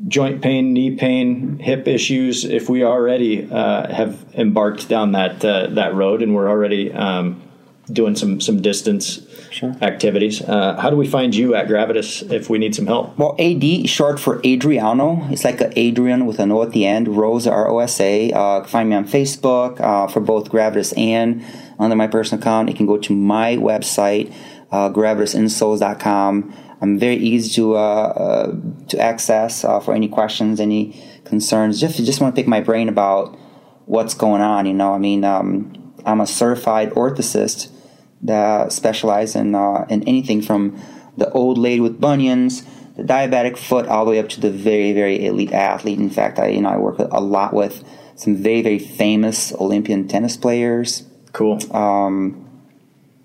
joint 0.07 0.41
pain, 0.41 0.73
knee 0.73 0.95
pain, 0.95 1.57
hip 1.59 1.87
issues? 1.87 2.43
If 2.43 2.69
we 2.69 2.83
already 2.83 3.49
uh, 3.49 3.91
have 3.93 4.25
embarked 4.35 4.89
down 4.89 5.13
that 5.13 5.43
uh, 5.43 5.67
that 5.71 5.95
road 5.95 6.21
and 6.21 6.35
we're 6.35 6.49
already 6.49 6.91
um, 6.91 7.46
doing 7.91 8.15
some 8.15 8.41
some 8.41 8.61
distance 8.61 9.21
sure. 9.51 9.75
activities. 9.81 10.41
Uh, 10.41 10.75
how 10.79 10.89
do 10.89 10.95
we 10.95 11.07
find 11.07 11.35
you 11.35 11.55
at 11.55 11.67
Gravitas 11.67 12.29
if 12.31 12.49
we 12.49 12.57
need 12.57 12.75
some 12.75 12.85
help? 12.85 13.17
Well, 13.17 13.35
AD 13.39 13.89
short 13.89 14.19
for 14.19 14.41
Adriano. 14.45 15.27
It's 15.31 15.43
like 15.43 15.61
a 15.61 15.77
Adrian 15.79 16.25
with 16.25 16.39
an 16.39 16.51
O 16.51 16.63
at 16.63 16.71
the 16.71 16.85
end. 16.85 17.07
Rosa 17.07 17.51
R 17.51 17.69
O 17.69 17.79
S 17.79 17.99
A. 17.99 18.31
Uh, 18.31 18.63
find 18.63 18.89
me 18.89 18.95
on 18.95 19.05
Facebook 19.05 19.79
uh, 19.79 20.07
for 20.07 20.19
both 20.19 20.49
Gravitas 20.49 20.97
and 20.97 21.43
under 21.79 21.95
my 21.95 22.07
personal 22.07 22.41
account. 22.41 22.69
You 22.69 22.75
can 22.75 22.85
go 22.85 22.97
to 22.97 23.13
my 23.13 23.55
website, 23.55 24.33
uh, 24.71 24.89
gravitasinsoles.com. 24.89 26.53
I'm 26.79 26.99
very 26.99 27.15
easy 27.15 27.53
to 27.55 27.75
uh, 27.75 27.79
uh, 27.79 28.55
to 28.89 28.99
access 28.99 29.63
uh, 29.63 29.79
for 29.79 29.93
any 29.93 30.07
questions, 30.07 30.59
any 30.59 31.01
concerns. 31.25 31.79
Just 31.79 31.97
just 31.97 32.21
want 32.21 32.35
to 32.35 32.39
pick 32.39 32.47
my 32.47 32.61
brain 32.61 32.89
about 32.89 33.37
what's 33.85 34.13
going 34.13 34.41
on. 34.41 34.65
You 34.65 34.73
know, 34.73 34.93
I 34.93 34.97
mean, 34.97 35.23
um, 35.23 35.93
I'm 36.05 36.21
a 36.21 36.27
certified 36.27 36.91
orthotist 36.91 37.69
that 38.21 38.71
specialize 38.71 39.35
in 39.35 39.55
uh, 39.55 39.85
in 39.89 40.03
anything 40.03 40.41
from 40.41 40.79
the 41.17 41.29
old 41.31 41.57
lady 41.57 41.79
with 41.79 41.99
bunions, 41.99 42.63
the 42.95 43.03
diabetic 43.03 43.57
foot, 43.57 43.87
all 43.87 44.05
the 44.05 44.11
way 44.11 44.19
up 44.19 44.29
to 44.29 44.41
the 44.41 44.51
very 44.51 44.93
very 44.93 45.25
elite 45.25 45.53
athlete. 45.53 45.99
In 45.99 46.09
fact, 46.09 46.39
I 46.39 46.47
you 46.49 46.61
know 46.61 46.69
I 46.69 46.77
work 46.77 46.99
a 46.99 47.21
lot 47.21 47.53
with 47.53 47.83
some 48.15 48.35
very 48.35 48.61
very 48.61 48.79
famous 48.79 49.53
Olympian 49.53 50.07
tennis 50.07 50.37
players. 50.37 51.03
Cool. 51.33 51.59
Um, 51.75 52.43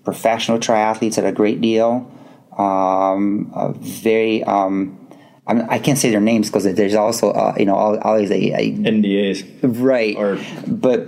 professional 0.03 0.59
triathletes 0.59 1.17
at 1.17 1.25
a 1.25 1.31
great 1.31 1.61
deal. 1.61 2.09
Um, 2.57 3.51
very 3.81 4.43
um, 4.43 4.99
I 5.45 5.77
can't 5.79 5.97
say 5.97 6.09
their 6.09 6.21
names 6.21 6.49
because 6.49 6.63
there's 6.63 6.95
also 6.95 7.31
uh, 7.31 7.53
you 7.57 7.65
know 7.65 7.75
always 7.75 8.31
a, 8.31 8.51
a 8.53 8.71
NDAs 8.71 9.59
right 9.63 10.15
or 10.15 10.39
but 10.67 11.07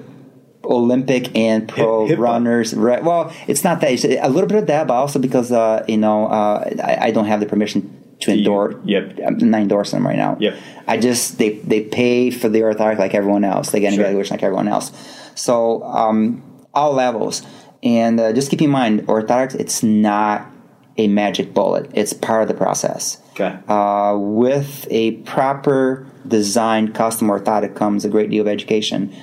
Olympic 0.66 1.36
and 1.36 1.68
pro 1.68 2.07
runners. 2.16 2.74
Right. 2.74 3.03
Well, 3.03 3.34
it's 3.47 3.63
not 3.63 3.82
that. 3.82 3.91
It's 3.91 4.03
a 4.03 4.30
little 4.30 4.47
bit 4.47 4.57
of 4.57 4.68
that, 4.68 4.88
but 4.88 4.93
also 4.93 5.20
because 5.20 5.51
uh, 5.51 5.86
you 5.88 5.97
know 5.97 6.28
uh, 6.28 6.70
I, 6.84 7.07
I, 7.07 7.11
don't 7.11 7.26
have 7.26 7.39
the 7.39 7.45
permission 7.45 8.16
to 8.22 8.32
endorse. 8.32 8.76
Yep. 8.86 9.20
I'm 9.26 9.38
not 9.49 9.61
endorsing 9.61 9.99
them 9.99 10.07
right 10.07 10.18
now. 10.18 10.38
Yep. 10.39 10.57
I 10.88 10.97
just 10.97 11.38
they 11.38 11.59
they 11.59 11.82
pay 11.82 12.32
for 12.32 12.49
the 12.49 12.59
orthotic 12.61 12.97
like 12.97 13.13
everyone 13.13 13.43
else. 13.43 13.72
They 13.72 13.80
get 13.80 13.89
an 13.89 13.95
sure. 13.95 14.05
evaluation 14.05 14.36
like 14.36 14.43
everyone 14.43 14.68
else. 14.68 14.91
So 15.36 15.84
um, 15.84 16.43
all 16.74 16.93
levels, 16.93 17.43
and 17.84 18.20
uh, 18.20 18.34
just 18.34 18.49
keep 18.49 18.61
in 18.61 18.70
mind, 18.70 19.01
orthotics. 19.07 19.55
It's 19.55 19.84
not 19.84 20.51
a 20.97 21.07
magic 21.07 21.53
bullet. 21.53 21.89
It's 21.93 22.13
part 22.13 22.41
of 22.41 22.47
the 22.47 22.53
process. 22.53 23.22
Okay. 23.32 23.57
Uh, 23.68 24.18
with 24.18 24.88
a 24.89 25.11
proper 25.24 26.07
designed 26.28 26.95
custom 26.95 27.28
orthotic 27.28 27.76
comes 27.76 28.05
a 28.05 28.09
great 28.09 28.30
deal 28.30 28.41
of 28.41 28.47
education 28.47 29.13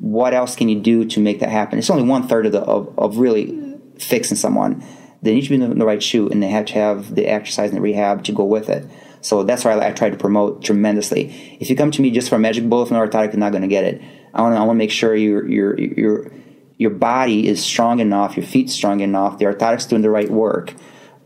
what 0.00 0.32
else 0.32 0.56
can 0.56 0.68
you 0.70 0.80
do 0.80 1.04
to 1.04 1.20
make 1.20 1.40
that 1.40 1.50
happen? 1.50 1.78
It's 1.78 1.90
only 1.90 2.04
one 2.04 2.26
third 2.26 2.46
of 2.46 2.52
the 2.52 2.60
of, 2.60 2.98
of 2.98 3.18
really 3.18 3.78
fixing 3.98 4.36
someone. 4.36 4.82
They 5.22 5.34
need 5.34 5.42
to 5.42 5.50
be 5.50 5.56
in 5.56 5.78
the, 5.78 5.84
right 5.84 6.02
shoe, 6.02 6.28
and 6.28 6.42
they 6.42 6.48
have 6.48 6.64
to 6.66 6.72
have 6.72 7.14
the 7.14 7.26
exercise 7.26 7.68
and 7.68 7.76
the 7.76 7.82
rehab 7.82 8.24
to 8.24 8.32
go 8.32 8.44
with 8.44 8.70
it. 8.70 8.86
So 9.20 9.42
that's 9.42 9.66
why 9.66 9.72
I, 9.72 9.88
I 9.88 9.92
try 9.92 10.08
to 10.08 10.16
promote 10.16 10.64
tremendously. 10.64 11.58
If 11.60 11.68
you 11.68 11.76
come 11.76 11.90
to 11.90 12.00
me 12.00 12.10
just 12.10 12.30
for 12.30 12.36
a 12.36 12.38
magic 12.38 12.66
bullet 12.66 12.88
from 12.88 12.96
orthotic, 12.96 13.34
you're 13.34 13.40
not 13.40 13.52
going 13.52 13.60
to 13.60 13.68
get 13.68 13.84
it. 13.84 14.00
I 14.32 14.40
want 14.40 14.54
to 14.54 14.58
I 14.58 14.64
want 14.64 14.76
to 14.76 14.78
make 14.78 14.90
sure 14.90 15.14
your 15.14 15.46
your 15.46 15.78
your 15.78 16.32
your 16.78 16.90
body 16.90 17.46
is 17.46 17.62
strong 17.62 18.00
enough, 18.00 18.38
your 18.38 18.46
feet 18.46 18.70
strong 18.70 19.00
enough, 19.00 19.36
the 19.36 19.44
orthotics 19.44 19.86
doing 19.86 20.00
the 20.00 20.08
right 20.08 20.30
work, 20.30 20.72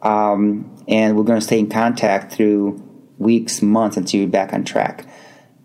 um, 0.02 0.76
and 0.88 1.16
we're 1.16 1.22
going 1.22 1.38
to 1.38 1.46
stay 1.46 1.60
in 1.60 1.70
contact 1.70 2.32
through 2.32 2.82
weeks, 3.18 3.62
months 3.62 3.96
until 3.96 4.18
you're 4.18 4.28
back 4.28 4.52
on 4.52 4.64
track 4.64 5.06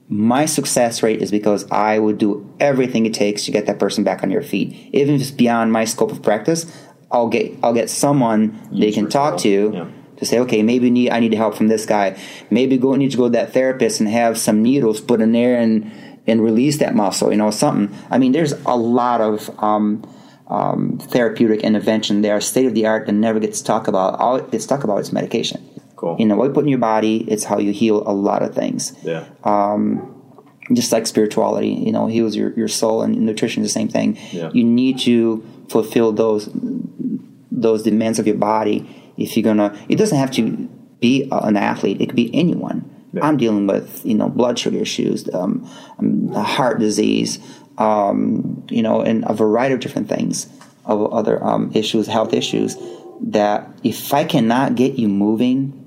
my 0.10 0.48
success 0.48 1.04
rate 1.04 1.22
is 1.22 1.30
because 1.30 1.70
I 1.72 2.00
would 2.00 2.18
do 2.18 2.52
everything 2.60 3.06
it 3.06 3.14
takes 3.14 3.46
to 3.46 3.52
get 3.52 3.68
that 3.68 3.78
person 3.78 4.04
back 4.04 4.24
on 4.24 4.32
your 4.32 4.42
feet. 4.42 4.90
Even 4.92 5.14
if 5.16 5.22
it's 5.22 5.32
beyond 5.32 5.72
my 5.72 5.86
scope 5.86 6.12
of 6.12 6.24
practice, 6.24 6.66
I'll 7.12 7.30
get 7.30 7.56
I'll 7.62 7.76
get 7.76 7.92
someone 7.92 8.60
they 8.72 8.92
can 8.92 9.08
talk 9.08 9.38
to 9.42 9.72
yeah. 9.72 9.88
to 10.18 10.26
say, 10.26 10.40
okay, 10.40 10.64
maybe 10.64 10.90
need 10.90 11.12
I 11.12 11.20
need 11.20 11.34
help 11.34 11.54
from 11.54 11.68
this 11.68 11.86
guy. 11.86 12.18
Maybe 12.50 12.76
go 12.78 12.96
need 12.96 13.12
to 13.12 13.18
go 13.18 13.26
to 13.26 13.30
that 13.32 13.54
therapist 13.54 14.00
and 14.00 14.10
have 14.10 14.40
some 14.40 14.64
needles 14.64 15.00
put 15.00 15.22
in 15.22 15.32
there 15.32 15.60
and 15.60 15.92
and 16.26 16.44
release 16.44 16.80
that 16.80 16.96
muscle. 16.96 17.30
You 17.32 17.38
know, 17.38 17.52
something. 17.52 17.96
I 18.10 18.18
mean, 18.18 18.32
there's 18.32 18.54
a 18.66 18.76
lot 18.76 19.22
of 19.22 19.52
um, 19.62 20.04
um, 20.48 20.98
therapeutic 20.98 21.62
intervention 21.62 22.24
there, 22.24 22.42
state 22.42 22.66
of 22.66 22.74
the 22.74 22.88
art, 22.88 23.06
that 23.06 23.12
never 23.12 23.40
gets 23.40 23.62
talked 23.62 23.88
about. 23.88 24.20
All 24.20 24.38
it 24.38 24.50
gets 24.50 24.66
talked 24.66 24.84
about 24.84 24.98
is 24.98 25.14
medication. 25.14 25.64
Cool. 26.00 26.16
You 26.18 26.28
know, 26.28 26.38
what 26.38 26.46
you 26.46 26.54
put 26.54 26.64
in 26.64 26.70
your 26.70 26.80
body, 26.80 27.26
it's 27.28 27.44
how 27.44 27.60
you 27.60 27.74
heal 27.74 28.04
a 28.08 28.14
lot 28.14 28.42
of 28.42 28.56
things. 28.56 28.94
Yeah. 29.04 29.28
Um, 29.44 30.16
just 30.72 30.94
like 30.94 31.06
spirituality, 31.06 31.72
you 31.72 31.92
know, 31.92 32.08
heals 32.08 32.38
your, 32.38 32.54
your 32.54 32.70
soul 32.70 33.02
and 33.02 33.20
nutrition 33.20 33.64
is 33.64 33.74
the 33.74 33.74
same 33.74 33.90
thing. 33.90 34.18
Yeah. 34.32 34.50
You 34.54 34.64
need 34.64 35.00
to 35.00 35.46
fulfill 35.68 36.14
those 36.14 36.50
those 37.52 37.84
demands 37.84 38.18
of 38.18 38.28
your 38.28 38.38
body 38.38 39.14
if 39.18 39.36
you're 39.36 39.44
gonna. 39.44 39.78
It 39.90 39.98
doesn't 39.98 40.18
have 40.18 40.32
to 40.32 40.70
be 41.02 41.28
an 41.34 41.58
athlete; 41.58 42.00
it 42.00 42.06
could 42.06 42.16
be 42.16 42.34
anyone. 42.34 42.90
Yeah. 43.12 43.26
I'm 43.26 43.36
dealing 43.36 43.68
with 43.68 44.06
you 44.06 44.16
know 44.16 44.30
blood 44.30 44.58
sugar 44.58 44.78
issues, 44.78 45.28
um, 45.34 45.70
um, 45.98 46.30
heart 46.30 46.80
disease, 46.80 47.40
um, 47.78 48.66
you 48.70 48.82
know, 48.82 49.02
and 49.02 49.26
a 49.28 49.34
variety 49.34 49.74
of 49.74 49.82
different 49.82 50.08
things 50.08 50.48
of 50.86 51.12
other 51.12 51.44
um, 51.44 51.74
issues, 51.76 52.08
health 52.08 52.32
issues. 52.32 52.78
That 53.22 53.68
if 53.84 54.14
I 54.14 54.24
cannot 54.24 54.76
get 54.76 54.98
you 54.98 55.10
moving 55.10 55.80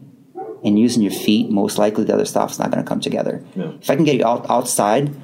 and 0.65 0.79
using 0.79 1.03
your 1.03 1.13
feet, 1.13 1.51
most 1.51 1.77
likely 1.79 2.05
the 2.05 2.15
other 2.15 2.25
stuff's 2.25 2.59
not 2.59 2.71
going 2.71 2.83
to 2.83 2.89
come 2.89 3.01
together. 3.01 3.43
Yeah. 3.57 3.73
If 3.81 3.91
I 3.91 3.97
can 3.97 4.05
get 4.05 4.17
you 4.17 4.25
out, 4.27 4.49
outside 4.49 5.15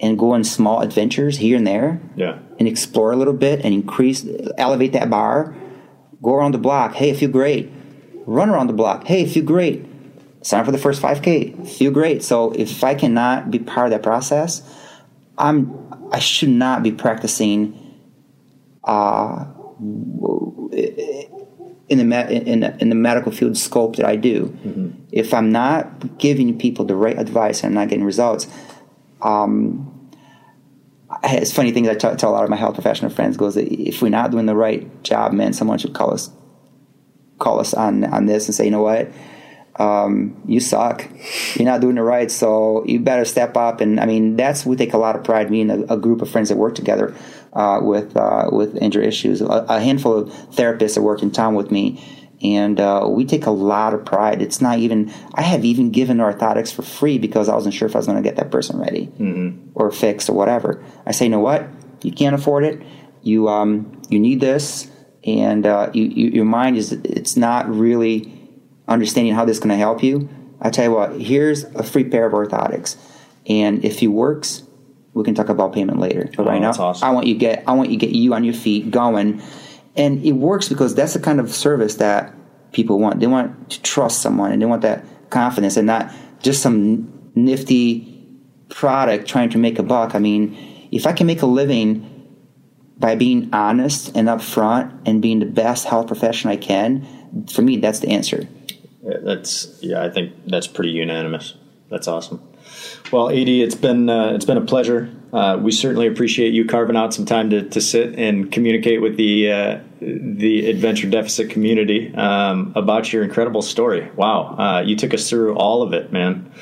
and 0.00 0.18
go 0.18 0.32
on 0.32 0.42
small 0.44 0.80
adventures 0.80 1.36
here 1.38 1.56
and 1.56 1.66
there 1.66 2.00
Yeah. 2.16 2.38
and 2.58 2.66
explore 2.66 3.12
a 3.12 3.16
little 3.16 3.34
bit 3.34 3.64
and 3.64 3.72
increase, 3.72 4.26
elevate 4.58 4.92
that 4.94 5.08
bar. 5.08 5.54
Go 6.22 6.34
around 6.34 6.52
the 6.52 6.58
block. 6.58 6.94
Hey, 6.94 7.10
I 7.12 7.14
feel 7.14 7.30
great. 7.30 7.70
Run 8.26 8.50
around 8.50 8.66
the 8.66 8.72
block. 8.72 9.06
Hey, 9.06 9.22
I 9.22 9.26
feel 9.26 9.44
great. 9.44 9.84
Sign 10.42 10.60
up 10.60 10.66
for 10.66 10.72
the 10.72 10.78
first 10.78 11.00
5K. 11.00 11.68
Feel 11.68 11.92
great. 11.92 12.22
So 12.24 12.50
if 12.52 12.82
I 12.82 12.94
cannot 12.96 13.50
be 13.52 13.60
part 13.60 13.86
of 13.86 13.90
that 13.92 14.02
process, 14.02 14.62
I'm 15.38 15.78
I 16.12 16.18
should 16.18 16.48
not 16.50 16.82
be 16.82 16.90
practicing 16.92 17.78
uh, 18.84 19.44
in 21.92 22.08
the 22.08 22.30
in 22.30 22.60
the, 22.60 22.76
in 22.80 22.88
the 22.88 22.94
medical 22.94 23.32
field 23.32 23.56
scope 23.56 23.96
that 23.96 24.06
I 24.06 24.16
do. 24.16 24.56
If 25.12 25.34
I'm 25.34 25.50
not 25.52 26.18
giving 26.18 26.58
people 26.58 26.84
the 26.84 26.96
right 26.96 27.18
advice 27.18 27.62
and 27.62 27.70
I'm 27.70 27.74
not 27.74 27.88
getting 27.88 28.04
results, 28.04 28.46
um, 29.20 30.10
it's 31.24 31.52
funny 31.52 31.72
things 31.72 31.88
I 31.88 31.94
tell, 31.94 32.16
tell 32.16 32.30
a 32.30 32.32
lot 32.32 32.44
of 32.44 32.50
my 32.50 32.56
health 32.56 32.74
professional 32.74 33.10
friends 33.10 33.36
goes 33.36 33.54
that 33.54 33.70
if 33.70 34.00
we're 34.00 34.08
not 34.08 34.30
doing 34.30 34.46
the 34.46 34.56
right 34.56 35.02
job, 35.02 35.32
man, 35.32 35.52
someone 35.52 35.78
should 35.78 35.94
call 35.94 36.12
us 36.12 36.30
call 37.38 37.58
us 37.60 37.74
on 37.74 38.04
on 38.04 38.26
this 38.26 38.46
and 38.46 38.54
say, 38.54 38.64
you 38.64 38.70
know 38.70 38.82
what, 38.82 39.10
um, 39.76 40.40
you 40.46 40.60
suck. 40.60 41.08
You're 41.54 41.66
not 41.66 41.80
doing 41.80 41.96
it 41.96 42.02
right, 42.02 42.30
so 42.30 42.84
you 42.86 43.00
better 43.00 43.24
step 43.24 43.56
up. 43.56 43.80
And 43.80 44.00
I 44.00 44.06
mean, 44.06 44.36
that's 44.36 44.64
we 44.64 44.76
take 44.76 44.92
a 44.92 44.98
lot 44.98 45.16
of 45.16 45.24
pride. 45.24 45.50
Me 45.50 45.62
and 45.62 45.70
a, 45.70 45.94
a 45.94 45.96
group 45.96 46.22
of 46.22 46.30
friends 46.30 46.48
that 46.48 46.56
work 46.56 46.74
together 46.74 47.14
uh, 47.52 47.80
with 47.82 48.16
uh, 48.16 48.48
with 48.52 48.76
injury 48.76 49.06
issues. 49.06 49.40
A, 49.40 49.66
a 49.68 49.80
handful 49.80 50.18
of 50.18 50.28
therapists 50.28 50.94
that 50.94 51.02
work 51.02 51.22
in 51.22 51.30
town 51.30 51.54
with 51.54 51.70
me, 51.70 52.02
and 52.42 52.80
uh, 52.80 53.06
we 53.08 53.24
take 53.24 53.46
a 53.46 53.50
lot 53.50 53.94
of 53.94 54.04
pride. 54.04 54.42
It's 54.42 54.60
not 54.60 54.78
even. 54.78 55.12
I 55.34 55.42
have 55.42 55.64
even 55.64 55.90
given 55.90 56.18
orthotics 56.18 56.72
for 56.72 56.82
free 56.82 57.18
because 57.18 57.48
I 57.48 57.54
wasn't 57.54 57.74
sure 57.74 57.86
if 57.88 57.94
I 57.94 57.98
was 57.98 58.06
going 58.06 58.22
to 58.22 58.28
get 58.28 58.36
that 58.36 58.50
person 58.50 58.78
ready 58.78 59.10
or 59.74 59.90
fixed 59.90 60.28
or 60.28 60.34
whatever. 60.34 60.82
I 61.06 61.12
say, 61.12 61.26
you 61.26 61.30
know 61.30 61.40
what, 61.40 61.68
you 62.02 62.12
can't 62.12 62.34
afford 62.34 62.64
it. 62.64 62.82
You 63.22 63.48
um, 63.48 64.02
you 64.08 64.18
need 64.18 64.40
this, 64.40 64.90
and 65.24 65.66
uh, 65.66 65.90
you, 65.92 66.04
you, 66.04 66.30
your 66.30 66.44
mind 66.44 66.76
is 66.76 66.92
it's 66.92 67.36
not 67.36 67.68
really 67.68 68.38
understanding 68.88 69.34
how 69.34 69.44
this 69.44 69.58
is 69.58 69.60
going 69.60 69.70
to 69.70 69.76
help 69.76 70.02
you, 70.02 70.28
I 70.60 70.70
tell 70.70 70.84
you 70.84 70.90
what, 70.92 71.20
here's 71.20 71.64
a 71.64 71.82
free 71.82 72.04
pair 72.04 72.26
of 72.26 72.32
orthotics, 72.32 72.96
and 73.46 73.84
if 73.84 74.02
it 74.02 74.08
works, 74.08 74.62
we 75.14 75.24
can 75.24 75.34
talk 75.34 75.48
about 75.48 75.72
payment 75.72 75.98
later. 75.98 76.28
But 76.36 76.46
Oh, 76.46 76.48
right 76.48 76.60
now, 76.60 76.70
awesome. 76.70 77.06
I 77.06 77.10
want 77.12 77.26
you 77.26 77.34
get 77.34 77.64
I 77.66 77.72
want 77.72 77.90
you 77.90 77.98
get 77.98 78.10
you 78.10 78.34
on 78.34 78.44
your 78.44 78.54
feet 78.54 78.90
going, 78.90 79.42
and 79.96 80.24
it 80.24 80.32
works 80.32 80.68
because 80.68 80.94
that's 80.94 81.14
the 81.14 81.20
kind 81.20 81.40
of 81.40 81.52
service 81.52 81.96
that 81.96 82.34
people 82.72 82.98
want. 82.98 83.20
They 83.20 83.26
want 83.26 83.70
to 83.70 83.82
trust 83.82 84.22
someone, 84.22 84.52
and 84.52 84.60
they 84.60 84.66
want 84.66 84.82
that 84.82 85.04
confidence, 85.30 85.76
and 85.76 85.86
not 85.86 86.12
just 86.42 86.62
some 86.62 87.30
nifty 87.34 88.08
product 88.68 89.28
trying 89.28 89.50
to 89.50 89.58
make 89.58 89.78
a 89.78 89.82
buck. 89.82 90.14
I 90.14 90.18
mean, 90.18 90.56
if 90.90 91.06
I 91.06 91.12
can 91.12 91.26
make 91.26 91.42
a 91.42 91.46
living 91.46 92.08
by 92.98 93.16
being 93.16 93.50
honest 93.52 94.16
and 94.16 94.28
upfront 94.28 94.96
and 95.06 95.20
being 95.20 95.40
the 95.40 95.46
best 95.46 95.86
health 95.86 96.06
professional 96.06 96.52
I 96.52 96.56
can, 96.56 97.46
for 97.50 97.62
me, 97.62 97.78
that's 97.78 97.98
the 98.00 98.08
answer. 98.08 98.48
That's 99.02 99.78
yeah, 99.82 100.02
I 100.02 100.10
think 100.10 100.32
that's 100.46 100.68
pretty 100.68 100.90
unanimous. 100.90 101.54
That's 101.90 102.08
awesome. 102.08 102.40
Well, 103.12 103.28
Ad, 103.28 103.48
it's 103.48 103.74
been 103.74 104.08
uh, 104.08 104.32
it's 104.34 104.44
been 104.44 104.56
a 104.56 104.64
pleasure. 104.64 105.10
Uh, 105.32 105.58
we 105.60 105.72
certainly 105.72 106.06
appreciate 106.06 106.52
you 106.52 106.64
carving 106.64 106.96
out 106.96 107.12
some 107.12 107.26
time 107.26 107.50
to, 107.50 107.68
to 107.68 107.80
sit 107.80 108.18
and 108.18 108.50
communicate 108.50 109.02
with 109.02 109.16
the 109.16 109.50
uh, 109.50 109.80
the 110.00 110.70
adventure 110.70 111.08
deficit 111.08 111.50
community 111.50 112.14
um, 112.14 112.72
about 112.74 113.12
your 113.12 113.22
incredible 113.22 113.62
story. 113.62 114.10
Wow, 114.16 114.56
uh, 114.58 114.80
you 114.80 114.96
took 114.96 115.12
us 115.14 115.28
through 115.28 115.54
all 115.56 115.82
of 115.82 115.92
it, 115.92 116.12
man. 116.12 116.52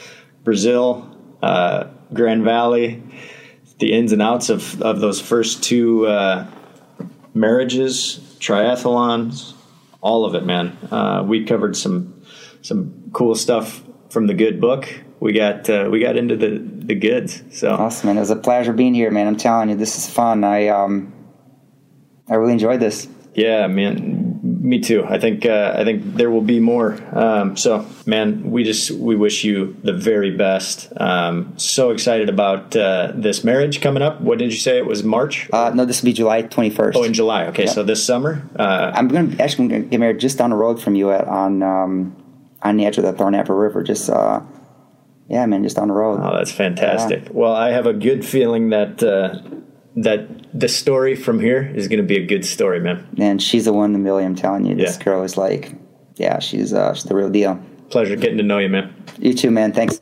Brazil, 0.42 1.16
uh, 1.42 1.84
Grand 2.12 2.44
Valley, 2.44 3.02
the 3.78 3.92
ins 3.92 4.12
and 4.12 4.22
outs 4.22 4.50
of, 4.50 4.80
of 4.82 5.00
those 5.00 5.20
first 5.20 5.62
two 5.62 6.06
uh, 6.06 6.46
marriages, 7.34 8.18
triathlons, 8.40 9.52
all 10.00 10.24
of 10.24 10.34
it, 10.34 10.44
man. 10.44 11.28
We 11.28 11.44
covered 11.44 11.76
some 11.76 12.22
some 12.62 13.10
cool 13.12 13.34
stuff 13.34 13.82
from 14.10 14.26
the 14.26 14.34
good 14.34 14.60
book. 14.60 14.88
We 15.20 15.32
got 15.34 15.68
uh, 15.68 15.88
we 15.90 16.00
got 16.00 16.16
into 16.16 16.34
the 16.36 16.58
the 16.58 16.94
goods. 16.94 17.42
So 17.52 17.70
Awesome, 17.70 18.08
man. 18.08 18.16
It 18.16 18.20
was 18.20 18.30
a 18.30 18.36
pleasure 18.36 18.72
being 18.72 18.94
here, 18.94 19.10
man. 19.10 19.26
I'm 19.26 19.36
telling 19.36 19.68
you, 19.68 19.76
this 19.76 19.96
is 19.98 20.08
fun. 20.08 20.42
I 20.44 20.68
um, 20.68 21.12
I 22.28 22.34
really 22.34 22.52
enjoyed 22.54 22.80
this. 22.80 23.06
yeah, 23.34 23.66
man, 23.66 24.40
me 24.42 24.80
too. 24.80 25.04
I 25.04 25.18
think 25.18 25.44
uh, 25.44 25.74
I 25.76 25.84
think 25.84 26.14
there 26.16 26.30
will 26.30 26.40
be 26.40 26.58
more. 26.58 26.96
Um, 27.16 27.56
so 27.56 27.86
man, 28.06 28.50
we 28.50 28.64
just 28.64 28.90
we 28.92 29.14
wish 29.14 29.44
you 29.44 29.76
the 29.82 29.92
very 29.92 30.34
best. 30.36 30.90
Um, 30.96 31.52
so 31.58 31.90
excited 31.90 32.28
about 32.30 32.74
uh, 32.74 33.12
this 33.14 33.44
marriage 33.44 33.80
coming 33.82 34.02
up. 34.02 34.20
What 34.22 34.38
did 34.38 34.52
you 34.52 34.58
say? 34.58 34.78
It 34.78 34.86
was 34.86 35.02
March. 35.04 35.50
Uh, 35.52 35.70
no, 35.74 35.84
this 35.84 36.00
will 36.00 36.06
be 36.06 36.12
July 36.14 36.44
21st. 36.44 36.92
oh, 36.94 37.02
in 37.04 37.12
July. 37.12 37.44
Okay, 37.46 37.66
so 37.66 37.82
this 37.82 38.04
summer. 38.04 38.42
Uh, 38.58 38.90
I'm 38.94 39.08
gonna 39.08 39.36
actually 39.38 39.68
gonna 39.68 39.80
get 39.82 40.00
married 40.00 40.18
just 40.18 40.38
down 40.38 40.48
the 40.48 40.56
road 40.56 40.80
from 40.80 40.94
you 40.94 41.10
at 41.10 41.26
on 41.28 41.62
um, 41.62 42.16
on 42.62 42.78
the 42.78 42.86
edge 42.86 42.96
of 42.96 43.04
the 43.04 43.12
Thornapple 43.12 43.60
River. 43.60 43.82
Just 43.82 44.08
uh, 44.08 44.40
yeah, 45.30 45.46
man, 45.46 45.62
just 45.62 45.76
down 45.76 45.88
the 45.88 45.94
road. 45.94 46.20
Oh, 46.22 46.36
that's 46.36 46.50
fantastic. 46.52 47.28
Well, 47.30 47.54
I 47.54 47.70
have 47.70 47.86
a 47.86 47.92
good 47.94 48.24
feeling 48.26 48.70
that 48.70 49.02
uh, 49.02 49.38
that 49.96 50.28
the 50.58 50.68
story 50.68 51.14
from 51.14 51.38
here 51.40 51.72
is 51.74 51.86
going 51.88 52.00
to 52.00 52.06
be 52.06 52.16
a 52.16 52.26
good 52.26 52.44
story, 52.44 52.80
man. 52.80 53.06
And 53.16 53.40
she's 53.40 53.64
the 53.64 53.72
one 53.72 53.90
in 53.90 53.96
a 53.96 53.98
million. 54.00 54.32
I'm 54.32 54.36
telling 54.36 54.66
you, 54.66 54.74
this 54.74 54.96
Yeah. 54.98 55.04
girl 55.04 55.22
is 55.22 55.36
like, 55.36 55.72
yeah, 56.16 56.40
she's 56.40 56.72
uh, 56.74 56.94
she's 56.94 57.04
the 57.04 57.14
real 57.14 57.30
deal. 57.30 57.58
Pleasure 57.90 58.16
getting 58.16 58.38
to 58.38 58.42
know 58.42 58.58
you, 58.58 58.68
man. 58.68 58.92
You 59.18 59.32
too, 59.34 59.50
man. 59.50 59.72
Thanks. 59.72 60.00